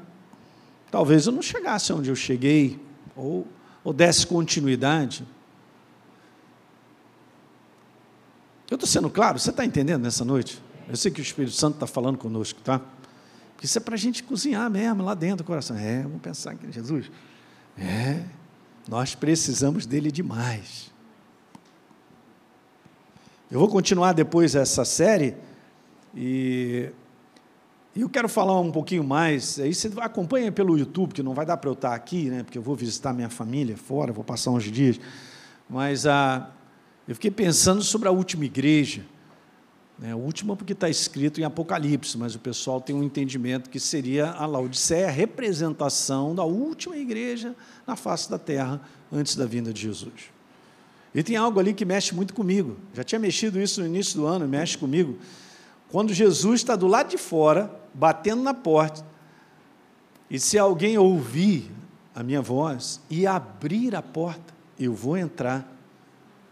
talvez 0.90 1.26
eu 1.26 1.34
não 1.34 1.42
chegasse 1.42 1.92
onde 1.92 2.10
eu 2.10 2.16
cheguei 2.16 2.80
ou, 3.16 3.46
ou 3.84 3.92
desse 3.92 4.26
continuidade. 4.26 5.26
Eu 8.70 8.76
estou 8.76 8.88
sendo 8.88 9.10
claro? 9.10 9.40
Você 9.40 9.50
está 9.50 9.66
entendendo 9.66 10.04
nessa 10.04 10.24
noite? 10.24 10.62
Eu 10.88 10.96
sei 10.96 11.12
que 11.12 11.20
o 11.20 11.24
Espírito 11.24 11.54
Santo 11.54 11.74
está 11.76 11.88
falando 11.88 12.18
conosco, 12.18 12.62
tá? 12.62 12.82
Isso 13.62 13.78
é 13.78 13.82
para 13.82 13.96
a 13.96 13.98
gente 13.98 14.24
cozinhar 14.24 14.70
mesmo 14.70 15.04
lá 15.04 15.14
dentro 15.14 15.38
do 15.38 15.44
coração. 15.44 15.76
É, 15.76 16.04
vamos 16.04 16.22
pensar 16.22 16.56
que 16.56 16.72
Jesus. 16.72 17.12
É, 17.78 18.24
nós 18.88 19.14
precisamos 19.14 19.86
dele 19.86 20.12
demais. 20.12 20.92
Eu 23.52 23.60
vou 23.60 23.68
continuar 23.68 24.14
depois 24.14 24.56
essa 24.56 24.86
série 24.86 25.36
e 26.16 26.90
eu 27.96 28.10
quero 28.10 28.30
falar 28.30 28.60
um 28.60 28.72
pouquinho 28.72 29.04
mais. 29.04 29.60
Aí 29.60 29.74
você 29.74 29.92
acompanha 29.98 30.52
pelo 30.52 30.78
YouTube, 30.78 31.14
que 31.14 31.24
não 31.24 31.34
vai 31.34 31.46
dar 31.46 31.58
para 31.58 31.70
eu 31.70 31.74
estar 31.74 31.94
aqui, 31.96 32.30
né? 32.30 32.44
Porque 32.44 32.58
eu 32.58 32.62
vou 32.62 32.76
visitar 32.76 33.12
minha 33.12 33.30
família 33.30 33.76
fora, 33.76 34.14
vou 34.14 34.24
passar 34.24 34.52
uns 34.52 34.66
dias. 34.66 35.00
Mas 35.70 36.06
ah, 36.06 36.50
eu 37.08 37.16
fiquei 37.16 37.32
pensando 37.32 37.82
sobre 37.82 38.08
a 38.08 38.12
última 38.12 38.46
igreja. 38.46 39.04
Né? 40.00 40.12
A 40.12 40.16
última 40.16 40.56
porque 40.56 40.74
está 40.74 40.90
escrito 40.90 41.42
em 41.42 41.44
Apocalipse, 41.44 42.18
mas 42.18 42.36
o 42.36 42.40
pessoal 42.40 42.80
tem 42.80 42.96
um 42.96 43.04
entendimento 43.04 43.70
que 43.70 43.80
seria 43.80 44.32
a 44.32 44.46
Laodiceia, 44.46 45.08
a 45.08 45.12
representação 45.12 46.36
da 46.36 46.44
última 46.44 46.98
igreja 46.98 47.56
na 47.86 47.96
face 47.96 48.30
da 48.30 48.38
terra 48.38 48.82
antes 49.12 49.36
da 49.36 49.46
vinda 49.46 49.74
de 49.74 49.82
Jesus. 49.82 50.32
E 51.16 51.24
tem 51.24 51.36
algo 51.36 51.60
ali 51.60 51.74
que 51.74 51.86
mexe 51.86 52.14
muito 52.14 52.34
comigo. 52.34 52.78
Já 52.94 53.04
tinha 53.04 53.18
mexido 53.18 53.60
isso 53.60 53.82
no 53.82 53.88
início 53.88 54.20
do 54.20 54.28
ano, 54.28 54.48
mexe 54.48 54.78
comigo. 54.78 55.18
Quando 55.90 56.14
Jesus 56.14 56.62
está 56.62 56.76
do 56.76 56.86
lado 56.86 57.10
de 57.10 57.18
fora, 57.18 57.74
batendo 57.94 58.44
na 58.44 58.54
porta, 58.54 59.04
e 60.30 60.40
se 60.40 60.60
alguém 60.60 60.98
ouvir 60.98 61.72
a 62.14 62.22
minha 62.22 62.42
voz 62.42 63.00
e 63.10 63.26
abrir 63.26 63.96
a 63.96 64.02
porta, 64.02 64.54
eu 64.78 64.94
vou 64.94 65.18
entrar 65.18 65.74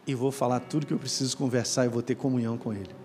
e 0.08 0.16
vou 0.16 0.32
falar 0.32 0.62
tudo 0.62 0.86
que 0.86 0.94
eu 0.94 1.00
preciso 1.00 1.36
conversar 1.36 1.86
e 1.86 1.90
vou 1.90 2.02
ter 2.02 2.16
comunhão 2.16 2.58
com 2.58 2.74
Ele. 2.74 3.05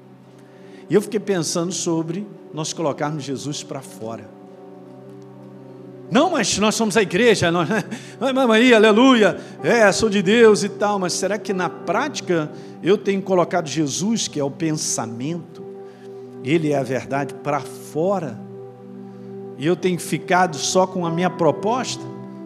E 0.91 0.95
eu 0.95 1.01
fiquei 1.01 1.21
pensando 1.21 1.71
sobre 1.71 2.27
nós 2.53 2.73
colocarmos 2.73 3.23
Jesus 3.23 3.63
para 3.63 3.81
fora. 3.81 4.29
Não, 6.11 6.31
mas 6.31 6.59
nós 6.59 6.75
somos 6.75 6.97
a 6.97 7.03
igreja, 7.03 7.53
nós, 7.53 7.69
Maria, 8.35 8.75
aleluia, 8.75 9.39
é, 9.63 9.91
sou 9.93 10.11
de 10.11 10.21
Deus 10.21 10.65
e 10.65 10.69
tal, 10.69 10.99
mas 10.99 11.13
será 11.13 11.39
que 11.39 11.53
na 11.53 11.71
prática 11.71 12.51
eu 12.83 12.99
tenho 12.99 13.23
colocado 13.23 13.69
Jesus, 13.69 14.27
que 14.27 14.41
é 14.41 14.43
o 14.43 14.51
pensamento, 14.51 15.65
ele 16.43 16.73
é 16.73 16.79
a 16.79 16.83
verdade 16.83 17.35
para 17.35 17.61
fora. 17.61 18.37
E 19.57 19.65
eu 19.65 19.77
tenho 19.77 20.01
ficado 20.01 20.57
só 20.57 20.85
com 20.87 21.07
a 21.07 21.11
minha 21.11 21.31
proposta, 21.31 22.03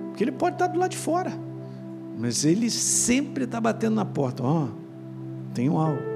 porque 0.08 0.22
ele 0.22 0.32
pode 0.32 0.56
estar 0.56 0.66
do 0.66 0.78
lado 0.78 0.90
de 0.90 0.98
fora. 0.98 1.32
Mas 2.18 2.44
ele 2.44 2.68
sempre 2.68 3.44
está 3.44 3.60
batendo 3.60 3.94
na 3.94 4.04
porta. 4.04 4.42
Ó, 4.42 4.64
oh, 4.64 4.68
tenho 5.54 5.78
algo. 5.78 6.13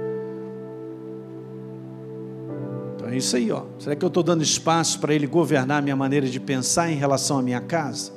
É 3.08 3.16
isso 3.16 3.36
aí, 3.36 3.50
ó. 3.50 3.64
Será 3.78 3.94
que 3.94 4.04
eu 4.04 4.08
estou 4.08 4.22
dando 4.22 4.42
espaço 4.42 5.00
para 5.00 5.14
ele 5.14 5.26
governar 5.26 5.78
a 5.78 5.82
minha 5.82 5.96
maneira 5.96 6.26
de 6.26 6.38
pensar 6.38 6.90
em 6.90 6.96
relação 6.96 7.38
à 7.38 7.42
minha 7.42 7.60
casa? 7.60 8.12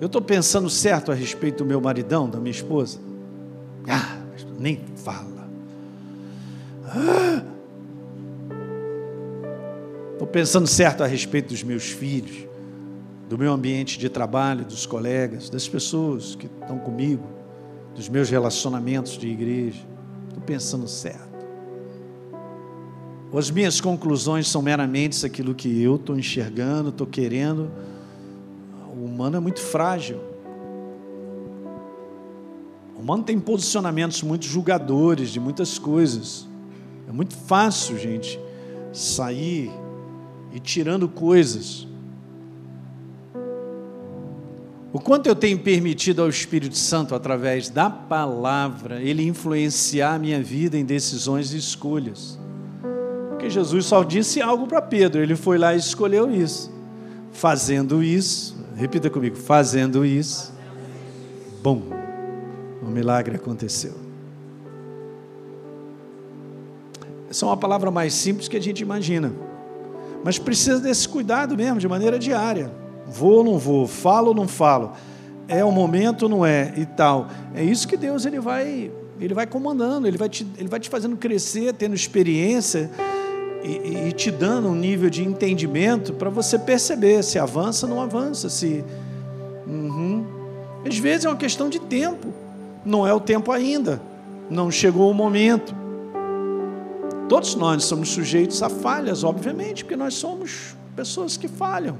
Eu 0.00 0.06
estou 0.06 0.20
pensando 0.20 0.68
certo 0.68 1.10
a 1.10 1.14
respeito 1.14 1.58
do 1.58 1.64
meu 1.64 1.80
maridão, 1.80 2.28
da 2.28 2.38
minha 2.38 2.50
esposa? 2.50 2.98
Ah, 3.88 4.18
nem 4.58 4.80
fala. 4.96 5.48
Ah, 6.84 7.42
Estou 10.16 10.26
pensando 10.26 10.66
certo 10.66 11.04
a 11.04 11.06
respeito 11.06 11.50
dos 11.50 11.62
meus 11.62 11.90
filhos, 11.90 12.48
do 13.28 13.36
meu 13.36 13.52
ambiente 13.52 13.98
de 13.98 14.08
trabalho, 14.08 14.64
dos 14.64 14.86
colegas, 14.86 15.50
das 15.50 15.68
pessoas 15.68 16.34
que 16.34 16.46
estão 16.46 16.78
comigo, 16.78 17.22
dos 17.94 18.08
meus 18.08 18.30
relacionamentos 18.30 19.18
de 19.18 19.28
igreja. 19.28 19.82
Estou 20.26 20.42
pensando 20.42 20.88
certo. 20.88 21.25
As 23.36 23.50
minhas 23.50 23.82
conclusões 23.82 24.48
são 24.48 24.62
meramente 24.62 25.26
aquilo 25.26 25.54
que 25.54 25.82
eu 25.82 25.96
estou 25.96 26.18
enxergando, 26.18 26.88
estou 26.88 27.06
querendo. 27.06 27.70
O 28.96 29.04
humano 29.04 29.36
é 29.36 29.40
muito 29.40 29.60
frágil. 29.60 30.18
O 32.96 33.00
humano 33.00 33.22
tem 33.22 33.38
posicionamentos 33.38 34.22
muito 34.22 34.46
julgadores 34.46 35.28
de 35.28 35.38
muitas 35.38 35.78
coisas. 35.78 36.48
É 37.06 37.12
muito 37.12 37.34
fácil, 37.34 37.98
gente, 37.98 38.40
sair 38.90 39.70
e 40.54 40.58
tirando 40.58 41.06
coisas. 41.06 41.86
O 44.94 44.98
quanto 44.98 45.26
eu 45.26 45.36
tenho 45.36 45.58
permitido 45.58 46.22
ao 46.22 46.28
Espírito 46.30 46.78
Santo, 46.78 47.14
através 47.14 47.68
da 47.68 47.90
palavra, 47.90 49.02
ele 49.02 49.26
influenciar 49.26 50.14
a 50.14 50.18
minha 50.18 50.42
vida 50.42 50.78
em 50.78 50.86
decisões 50.86 51.52
e 51.52 51.58
escolhas. 51.58 52.38
Porque 53.36 53.50
Jesus 53.50 53.84
só 53.84 54.02
disse 54.02 54.40
algo 54.40 54.66
para 54.66 54.80
Pedro, 54.80 55.20
ele 55.20 55.36
foi 55.36 55.58
lá 55.58 55.74
e 55.74 55.78
escolheu 55.78 56.34
isso. 56.34 56.72
Fazendo 57.32 58.02
isso, 58.02 58.56
repita 58.74 59.10
comigo, 59.10 59.36
fazendo 59.36 60.06
isso, 60.06 60.54
bom, 61.62 61.82
o 62.82 62.86
milagre 62.86 63.36
aconteceu. 63.36 63.92
Essa 67.28 67.44
é 67.44 67.48
uma 67.48 67.58
palavra 67.58 67.90
mais 67.90 68.14
simples 68.14 68.48
que 68.48 68.56
a 68.56 68.60
gente 68.60 68.80
imagina. 68.80 69.30
Mas 70.24 70.38
precisa 70.38 70.80
desse 70.80 71.06
cuidado 71.06 71.54
mesmo, 71.58 71.78
de 71.78 71.86
maneira 71.86 72.18
diária. 72.18 72.72
Vou 73.06 73.32
ou 73.32 73.44
não 73.44 73.58
vou, 73.58 73.86
falo 73.86 74.28
ou 74.28 74.34
não 74.34 74.48
falo, 74.48 74.92
é 75.46 75.62
o 75.62 75.70
momento 75.70 76.22
ou 76.22 76.28
não 76.30 76.46
é 76.46 76.72
e 76.74 76.86
tal. 76.86 77.28
É 77.54 77.62
isso 77.62 77.86
que 77.86 77.98
Deus 77.98 78.24
ele 78.24 78.40
vai, 78.40 78.90
ele 79.20 79.34
vai 79.34 79.46
comandando, 79.46 80.08
ele 80.08 80.16
vai 80.16 80.30
te, 80.30 80.46
ele 80.56 80.70
vai 80.70 80.80
te 80.80 80.88
fazendo 80.88 81.18
crescer, 81.18 81.74
tendo 81.74 81.94
experiência 81.94 82.90
e, 83.66 84.08
e 84.08 84.12
te 84.12 84.30
dando 84.30 84.68
um 84.68 84.74
nível 84.74 85.10
de 85.10 85.24
entendimento 85.24 86.12
para 86.12 86.30
você 86.30 86.58
perceber 86.58 87.22
se 87.24 87.38
avança 87.38 87.86
ou 87.86 87.94
não 87.94 88.00
avança, 88.00 88.48
se 88.48 88.84
uhum. 89.66 90.24
às 90.86 90.96
vezes 90.96 91.24
é 91.24 91.28
uma 91.28 91.36
questão 91.36 91.68
de 91.68 91.80
tempo, 91.80 92.28
não 92.84 93.06
é 93.06 93.12
o 93.12 93.18
tempo 93.18 93.50
ainda, 93.50 94.00
não 94.48 94.70
chegou 94.70 95.10
o 95.10 95.14
momento. 95.14 95.74
Todos 97.28 97.56
nós 97.56 97.84
somos 97.84 98.10
sujeitos 98.10 98.62
a 98.62 98.68
falhas, 98.68 99.24
obviamente, 99.24 99.84
porque 99.84 99.96
nós 99.96 100.14
somos 100.14 100.76
pessoas 100.94 101.36
que 101.36 101.48
falham. 101.48 101.96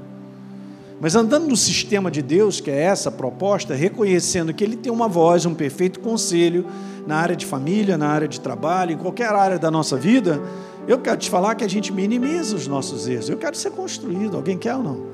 Mas 1.01 1.15
andando 1.15 1.49
no 1.49 1.57
sistema 1.57 2.11
de 2.11 2.23
Deus, 2.23 2.61
que 2.61 2.71
é 2.71 2.81
essa 2.81 3.11
proposta, 3.11 3.75
reconhecendo 3.75 4.55
que 4.55 4.65
Ele 4.65 4.77
tem 4.77 4.91
uma 4.91 5.09
voz, 5.09 5.45
um 5.45 5.55
perfeito 5.55 6.01
conselho 6.01 6.65
na 7.07 7.17
área 7.17 7.37
de 7.37 7.45
família, 7.45 7.99
na 7.99 8.09
área 8.09 8.27
de 8.27 8.41
trabalho, 8.41 8.93
em 8.93 8.97
qualquer 8.97 9.29
área 9.31 9.59
da 9.59 9.71
nossa 9.71 9.97
vida, 9.97 10.41
eu 10.87 10.99
quero 10.99 11.17
te 11.17 11.29
falar 11.29 11.55
que 11.55 11.65
a 11.65 11.69
gente 11.69 11.93
minimiza 11.93 12.55
os 12.57 12.67
nossos 12.67 13.09
erros. 13.09 13.29
Eu 13.29 13.37
quero 13.37 13.57
ser 13.57 13.71
construído. 13.71 14.37
Alguém 14.37 14.57
quer 14.57 14.75
ou 14.77 14.83
não? 14.83 15.07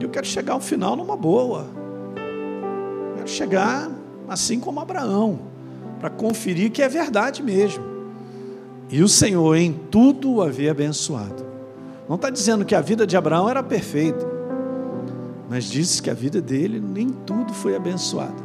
Eu 0.00 0.08
quero 0.08 0.26
chegar 0.26 0.52
ao 0.52 0.60
final 0.60 0.96
numa 0.96 1.16
boa. 1.16 1.66
Eu 3.10 3.16
quero 3.16 3.28
chegar 3.28 3.90
assim 4.28 4.60
como 4.60 4.78
Abraão, 4.78 5.38
para 5.98 6.10
conferir 6.10 6.70
que 6.70 6.82
é 6.82 6.88
verdade 6.88 7.42
mesmo. 7.42 7.84
E 8.90 9.02
o 9.02 9.08
Senhor 9.08 9.56
em 9.56 9.72
tudo 9.72 10.34
o 10.34 10.42
havia 10.42 10.70
abençoado. 10.70 11.46
Não 12.08 12.16
está 12.16 12.30
dizendo 12.30 12.64
que 12.64 12.74
a 12.74 12.80
vida 12.80 13.06
de 13.06 13.16
Abraão 13.16 13.48
era 13.48 13.62
perfeita 13.62 14.38
mas 15.48 15.64
disse 15.64 16.02
que 16.02 16.10
a 16.10 16.14
vida 16.14 16.42
dele 16.42 16.78
nem 16.78 17.08
tudo 17.08 17.54
foi 17.54 17.74
abençoada. 17.74 18.36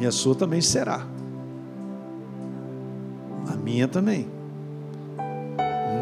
E 0.00 0.06
a 0.06 0.10
sua 0.10 0.34
também 0.34 0.60
será. 0.60 1.06
A 3.46 3.54
minha 3.54 3.86
também. 3.86 4.26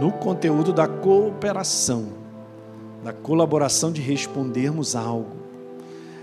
No 0.00 0.12
conteúdo 0.12 0.72
da 0.72 0.86
cooperação, 0.86 2.06
da 3.04 3.12
colaboração 3.12 3.90
de 3.90 4.00
respondermos 4.00 4.94
algo. 4.94 5.36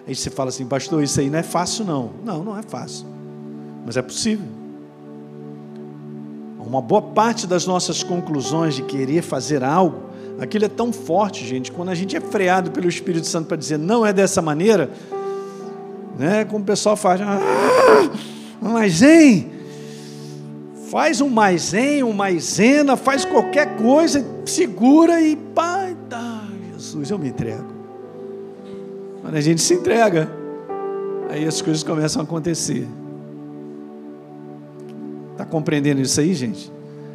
Aí 0.08 0.16
você 0.16 0.30
fala 0.30 0.50
assim, 0.50 0.66
pastor, 0.66 1.04
isso 1.04 1.20
aí 1.20 1.30
não 1.30 1.40
é 1.40 1.44
fácil, 1.44 1.86
não. 1.86 2.12
Não, 2.24 2.44
não 2.44 2.58
é 2.58 2.62
fácil. 2.62 3.06
Mas 3.86 3.98
é 3.98 4.02
possível. 4.02 4.46
Uma 6.60 6.82
boa 6.82 7.02
parte 7.02 7.46
das 7.46 7.66
nossas 7.66 8.02
conclusões 8.04 8.76
de 8.76 8.82
querer 8.82 9.22
fazer 9.22 9.64
algo 9.64 10.06
Aquilo 10.40 10.66
é 10.66 10.70
tão 10.70 10.92
forte, 10.92 11.46
gente, 11.46 11.72
quando 11.72 11.90
a 11.90 11.96
gente 11.96 12.16
é 12.16 12.20
freado 12.20 12.72
pelo 12.72 12.90
Espírito 12.90 13.26
Santo 13.26 13.48
para 13.48 13.56
dizer 13.56 13.80
não 13.80 14.06
é 14.06 14.12
dessa 14.12 14.42
maneira, 14.42 14.90
né? 16.18 16.44
Como 16.44 16.62
o 16.62 16.66
pessoal 16.66 16.98
faz, 16.98 17.22
ah, 17.22 17.40
mas 18.62 19.02
hein, 19.02 19.52
faz 20.90 21.22
um 21.22 21.30
maisém, 21.30 22.04
um 22.04 22.14
maisena, 22.14 22.96
faz 22.96 23.26
qualquer 23.26 23.76
coisa, 23.78 24.24
segura 24.46 25.22
e 25.22 25.36
pai, 25.36 25.96
tá, 26.10 26.48
Jesus, 26.74 27.10
eu 27.10 27.18
me 27.18 27.30
entrego. 27.30 27.66
Quando 29.22 29.36
a 29.36 29.42
gente 29.42 29.62
se 29.62 29.74
entrega, 29.74 30.30
aí 31.30 31.46
as 31.46 31.62
coisas 31.62 31.84
começam 31.84 32.22
a 32.22 32.26
acontecer. 32.26 32.88
Está 35.32 35.46
compreendendo 35.46 36.02
isso 36.02 36.20
aí, 36.20 36.34
gente? 36.34 36.72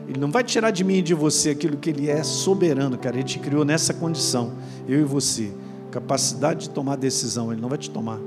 Ele 0.09 0.19
não 0.19 0.31
vai 0.31 0.43
tirar 0.43 0.73
de 0.73 0.83
mim 0.83 0.97
e 0.97 1.03
de 1.03 1.15
você 1.15 1.51
aquilo 1.51 1.77
que 1.77 1.89
Ele 1.89 2.11
é 2.11 2.23
soberano, 2.25 2.99
cara. 2.99 3.17
Ele 3.17 3.25
te 3.25 3.39
criou 3.39 3.65
nessa 3.65 3.95
condição, 3.95 4.53
eu 4.89 5.01
e 5.01 5.05
você. 5.05 5.53
Capacidade 5.93 6.63
de 6.63 6.71
tomar 6.71 6.97
decisão, 6.97 7.53
Ele 7.53 7.61
não 7.61 7.69
vai 7.69 7.79
te 7.79 7.89
tomar. 7.89 8.19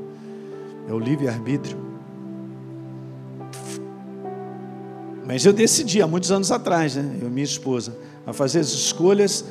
É 0.87 0.93
o 0.93 0.99
livre-arbítrio. 0.99 1.82
Mas 5.25 5.45
eu 5.45 5.53
decidi 5.53 6.01
há 6.01 6.07
muitos 6.07 6.31
anos 6.31 6.51
atrás, 6.51 6.95
né? 6.95 7.17
Eu 7.21 7.27
e 7.27 7.31
minha 7.31 7.43
esposa, 7.43 7.95
a 8.25 8.33
fazer 8.33 8.59
as 8.59 8.69
escolhas. 8.69 9.45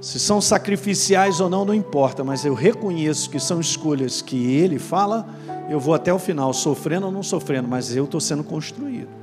Se 0.00 0.18
são 0.18 0.40
sacrificiais 0.40 1.40
ou 1.40 1.50
não, 1.50 1.64
não 1.64 1.74
importa, 1.74 2.24
mas 2.24 2.44
eu 2.44 2.54
reconheço 2.54 3.28
que 3.28 3.38
são 3.38 3.60
escolhas 3.60 4.22
que 4.22 4.54
Ele 4.54 4.78
fala, 4.78 5.28
eu 5.68 5.78
vou 5.78 5.92
até 5.92 6.12
o 6.12 6.18
final, 6.18 6.54
sofrendo 6.54 7.06
ou 7.06 7.12
não 7.12 7.22
sofrendo, 7.22 7.68
mas 7.68 7.94
eu 7.94 8.04
estou 8.04 8.20
sendo 8.20 8.42
construído 8.42 9.20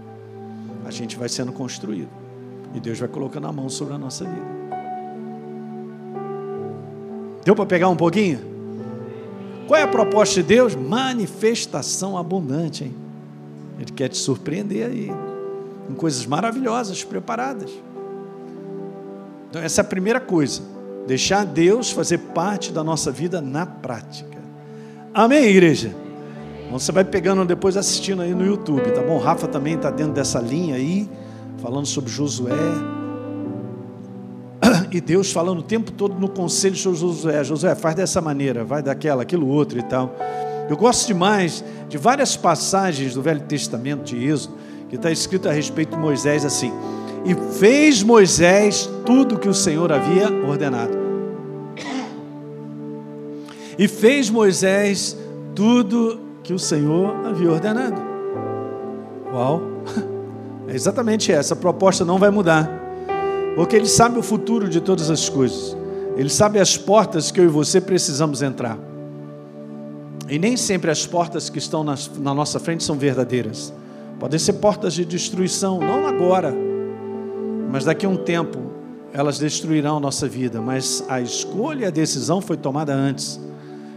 a 0.87 0.91
gente 0.91 1.17
vai 1.17 1.27
sendo 1.27 1.51
construído. 1.51 2.07
E 2.73 2.79
Deus 2.79 2.97
vai 2.97 3.09
colocando 3.09 3.45
a 3.45 3.51
mão 3.51 3.67
sobre 3.67 3.93
a 3.93 3.97
nossa 3.97 4.23
vida. 4.23 4.57
Deu 7.43 7.53
para 7.53 7.65
pegar 7.65 7.89
um 7.89 7.95
pouquinho? 7.95 8.39
Qual 9.67 9.77
é 9.77 9.83
a 9.83 9.87
proposta 9.87 10.35
de 10.35 10.43
Deus? 10.43 10.75
Manifestação 10.75 12.17
abundante, 12.17 12.85
hein? 12.85 12.95
Ele 13.77 13.91
quer 13.91 14.07
te 14.07 14.17
surpreender 14.17 14.87
aí, 14.87 15.11
com 15.87 15.95
coisas 15.95 16.25
maravilhosas 16.25 17.03
preparadas. 17.03 17.71
Então, 19.49 19.61
essa 19.61 19.81
é 19.81 19.83
a 19.83 19.85
primeira 19.85 20.19
coisa. 20.19 20.61
Deixar 21.07 21.45
Deus 21.45 21.89
fazer 21.91 22.17
parte 22.17 22.71
da 22.71 22.83
nossa 22.83 23.11
vida 23.11 23.41
na 23.41 23.65
prática. 23.65 24.37
Amém, 25.13 25.45
igreja? 25.45 25.95
Então 26.67 26.77
você 26.77 26.91
vai 26.91 27.05
pegando 27.05 27.45
depois 27.45 27.77
assistindo 27.77 28.21
aí 28.21 28.35
no 28.35 28.45
YouTube, 28.45 28.91
tá 28.91 29.01
bom? 29.01 29.17
Rafa 29.17 29.47
também 29.47 29.75
está 29.75 29.89
dentro 29.89 30.11
dessa 30.11 30.39
linha 30.39 30.75
aí, 30.75 31.09
falando 31.57 31.85
sobre 31.85 32.11
Josué. 32.11 32.51
E 34.89 35.01
Deus 35.01 35.31
falando 35.31 35.59
o 35.59 35.63
tempo 35.63 35.91
todo 35.91 36.17
no 36.17 36.29
conselho 36.29 36.75
sobre 36.75 36.99
Josué. 36.99 37.43
Josué, 37.43 37.75
faz 37.75 37.95
dessa 37.95 38.21
maneira, 38.21 38.63
vai 38.63 38.81
daquela, 38.81 39.23
aquilo 39.23 39.47
outro 39.47 39.79
e 39.79 39.83
tal. 39.83 40.15
Eu 40.69 40.77
gosto 40.77 41.07
demais 41.07 41.63
de 41.89 41.97
várias 41.97 42.35
passagens 42.37 43.13
do 43.13 43.21
Velho 43.21 43.41
Testamento 43.41 44.03
de 44.03 44.17
Êxodo, 44.27 44.55
que 44.89 44.95
está 44.95 45.11
escrito 45.11 45.49
a 45.49 45.51
respeito 45.51 45.95
de 45.95 45.97
Moisés 45.97 46.45
assim. 46.45 46.71
E 47.25 47.35
fez 47.59 48.03
Moisés 48.03 48.89
tudo 49.05 49.35
o 49.35 49.39
que 49.39 49.49
o 49.49 49.53
Senhor 49.53 49.91
havia 49.91 50.31
ordenado. 50.47 50.97
E 53.77 53.87
fez 53.87 54.29
Moisés 54.29 55.15
tudo 55.53 56.19
que 56.41 56.53
o 56.53 56.59
Senhor 56.59 57.13
havia 57.25 57.51
ordenado. 57.51 58.01
Uau! 59.33 59.61
É 60.69 60.75
exatamente 60.75 61.31
essa. 61.31 61.53
A 61.53 61.57
proposta 61.57 62.03
não 62.03 62.17
vai 62.17 62.29
mudar. 62.29 62.69
Porque 63.55 63.73
Ele 63.73 63.85
sabe 63.85 64.19
o 64.19 64.21
futuro 64.21 64.67
de 64.67 64.81
todas 64.81 65.09
as 65.09 65.29
coisas. 65.29 65.77
Ele 66.17 66.27
sabe 66.27 66.59
as 66.59 66.75
portas 66.75 67.31
que 67.31 67.39
eu 67.39 67.45
e 67.45 67.47
você 67.47 67.79
precisamos 67.79 68.41
entrar. 68.41 68.77
E 70.27 70.37
nem 70.37 70.57
sempre 70.57 70.91
as 70.91 71.07
portas 71.07 71.49
que 71.49 71.57
estão 71.57 71.85
na, 71.85 71.95
na 72.17 72.33
nossa 72.33 72.59
frente 72.59 72.83
são 72.83 72.97
verdadeiras. 72.97 73.71
Podem 74.19 74.39
ser 74.39 74.53
portas 74.53 74.93
de 74.93 75.05
destruição, 75.05 75.79
não 75.79 76.07
agora, 76.07 76.53
mas 77.71 77.85
daqui 77.85 78.05
a 78.05 78.09
um 78.09 78.17
tempo 78.17 78.67
elas 79.13 79.37
destruirão 79.39 79.99
nossa 79.99 80.27
vida. 80.27 80.61
Mas 80.61 81.03
a 81.07 81.21
escolha 81.21 81.85
e 81.85 81.87
a 81.87 81.89
decisão 81.89 82.41
foi 82.41 82.57
tomada 82.57 82.93
antes. 82.93 83.39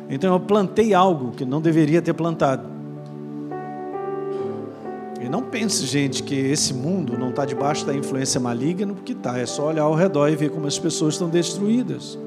Então 0.08 0.32
eu 0.32 0.40
plantei 0.40 0.92
algo 0.94 1.32
que 1.32 1.44
não 1.44 1.60
deveria 1.60 2.02
ter 2.02 2.12
plantado. 2.12 2.68
E 5.20 5.28
não 5.28 5.42
pense, 5.42 5.84
gente, 5.86 6.22
que 6.22 6.34
esse 6.34 6.72
mundo 6.72 7.18
não 7.18 7.28
está 7.28 7.44
debaixo 7.44 7.84
da 7.84 7.94
influência 7.94 8.40
maligna, 8.40 8.92
porque 8.94 9.12
está. 9.12 9.38
É 9.38 9.46
só 9.46 9.68
olhar 9.68 9.82
ao 9.82 9.94
redor 9.94 10.28
e 10.28 10.36
ver 10.36 10.50
como 10.50 10.66
as 10.66 10.78
pessoas 10.78 11.14
estão 11.14 11.28
destruídas. 11.28 12.18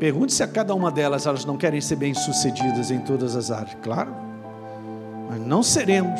Pergunte 0.00 0.32
se 0.32 0.42
a 0.42 0.48
cada 0.48 0.74
uma 0.74 0.90
delas 0.90 1.26
elas 1.26 1.44
não 1.44 1.58
querem 1.58 1.78
ser 1.78 1.96
bem-sucedidas 1.96 2.90
em 2.90 3.00
todas 3.00 3.36
as 3.36 3.50
áreas. 3.50 3.76
Claro. 3.82 4.16
Mas 5.28 5.38
não 5.46 5.62
seremos 5.62 6.18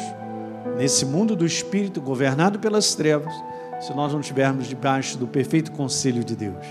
nesse 0.77 1.07
mundo 1.07 1.35
do 1.35 1.47
espírito 1.47 1.99
governado 1.99 2.59
pelas 2.59 2.95
trevas 2.95 3.33
se 3.81 3.95
nós 3.95 4.13
não 4.13 4.21
estivermos 4.21 4.67
debaixo 4.67 5.17
do 5.17 5.27
perfeito 5.27 5.73
conselho 5.73 6.23
de 6.23 6.37
Deus. 6.37 6.67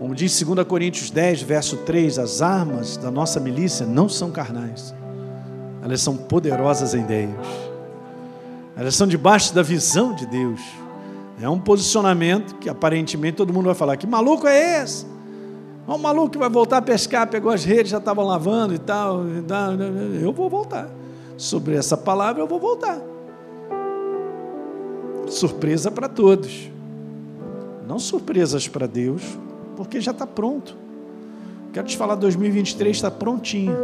Como 0.00 0.12
diz 0.12 0.42
2 0.42 0.66
Coríntios 0.66 1.08
10, 1.08 1.42
verso 1.42 1.76
3, 1.76 2.18
as 2.18 2.42
armas 2.42 2.96
da 2.96 3.08
nossa 3.08 3.38
milícia 3.38 3.86
não 3.86 4.08
são 4.08 4.32
carnais, 4.32 4.92
elas 5.80 6.00
são 6.00 6.16
poderosas 6.16 6.92
em 6.92 7.04
Deus, 7.04 7.46
elas 8.76 8.96
são 8.96 9.06
debaixo 9.06 9.54
da 9.54 9.62
visão 9.62 10.12
de 10.12 10.26
Deus. 10.26 10.60
É 11.40 11.48
um 11.48 11.60
posicionamento 11.60 12.56
que 12.56 12.68
aparentemente 12.68 13.36
todo 13.36 13.52
mundo 13.52 13.66
vai 13.66 13.74
falar: 13.76 13.96
que 13.96 14.06
maluco 14.06 14.48
é 14.48 14.82
esse? 14.82 15.11
Um 15.86 15.98
maluco 15.98 16.30
que 16.30 16.38
vai 16.38 16.48
voltar 16.48 16.78
a 16.78 16.82
pescar, 16.82 17.26
pegou 17.28 17.50
as 17.50 17.64
redes, 17.64 17.90
já 17.90 17.98
estava 17.98 18.22
lavando 18.22 18.72
e 18.74 18.78
tal. 18.78 19.22
Eu 20.20 20.32
vou 20.32 20.48
voltar. 20.48 20.88
Sobre 21.36 21.74
essa 21.74 21.96
palavra 21.96 22.42
eu 22.42 22.46
vou 22.46 22.60
voltar. 22.60 23.00
Surpresa 25.26 25.90
para 25.90 26.08
todos. 26.08 26.70
Não 27.86 27.98
surpresas 27.98 28.68
para 28.68 28.86
Deus, 28.86 29.22
porque 29.76 30.00
já 30.00 30.12
está 30.12 30.26
pronto. 30.26 30.76
Quero 31.72 31.86
te 31.86 31.96
falar, 31.96 32.14
2023 32.14 32.96
está 32.96 33.10
prontinho. 33.10 33.76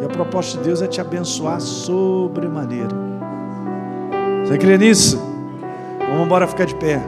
E 0.00 0.04
a 0.04 0.08
proposta 0.08 0.58
de 0.58 0.64
Deus 0.64 0.82
é 0.82 0.86
te 0.86 1.00
abençoar 1.00 1.60
sobremaneira. 1.60 2.94
Você 4.44 4.58
crê 4.58 4.76
nisso? 4.76 5.16
Vamos 6.10 6.26
embora 6.26 6.46
ficar 6.46 6.66
de 6.66 6.74
pé. 6.74 7.00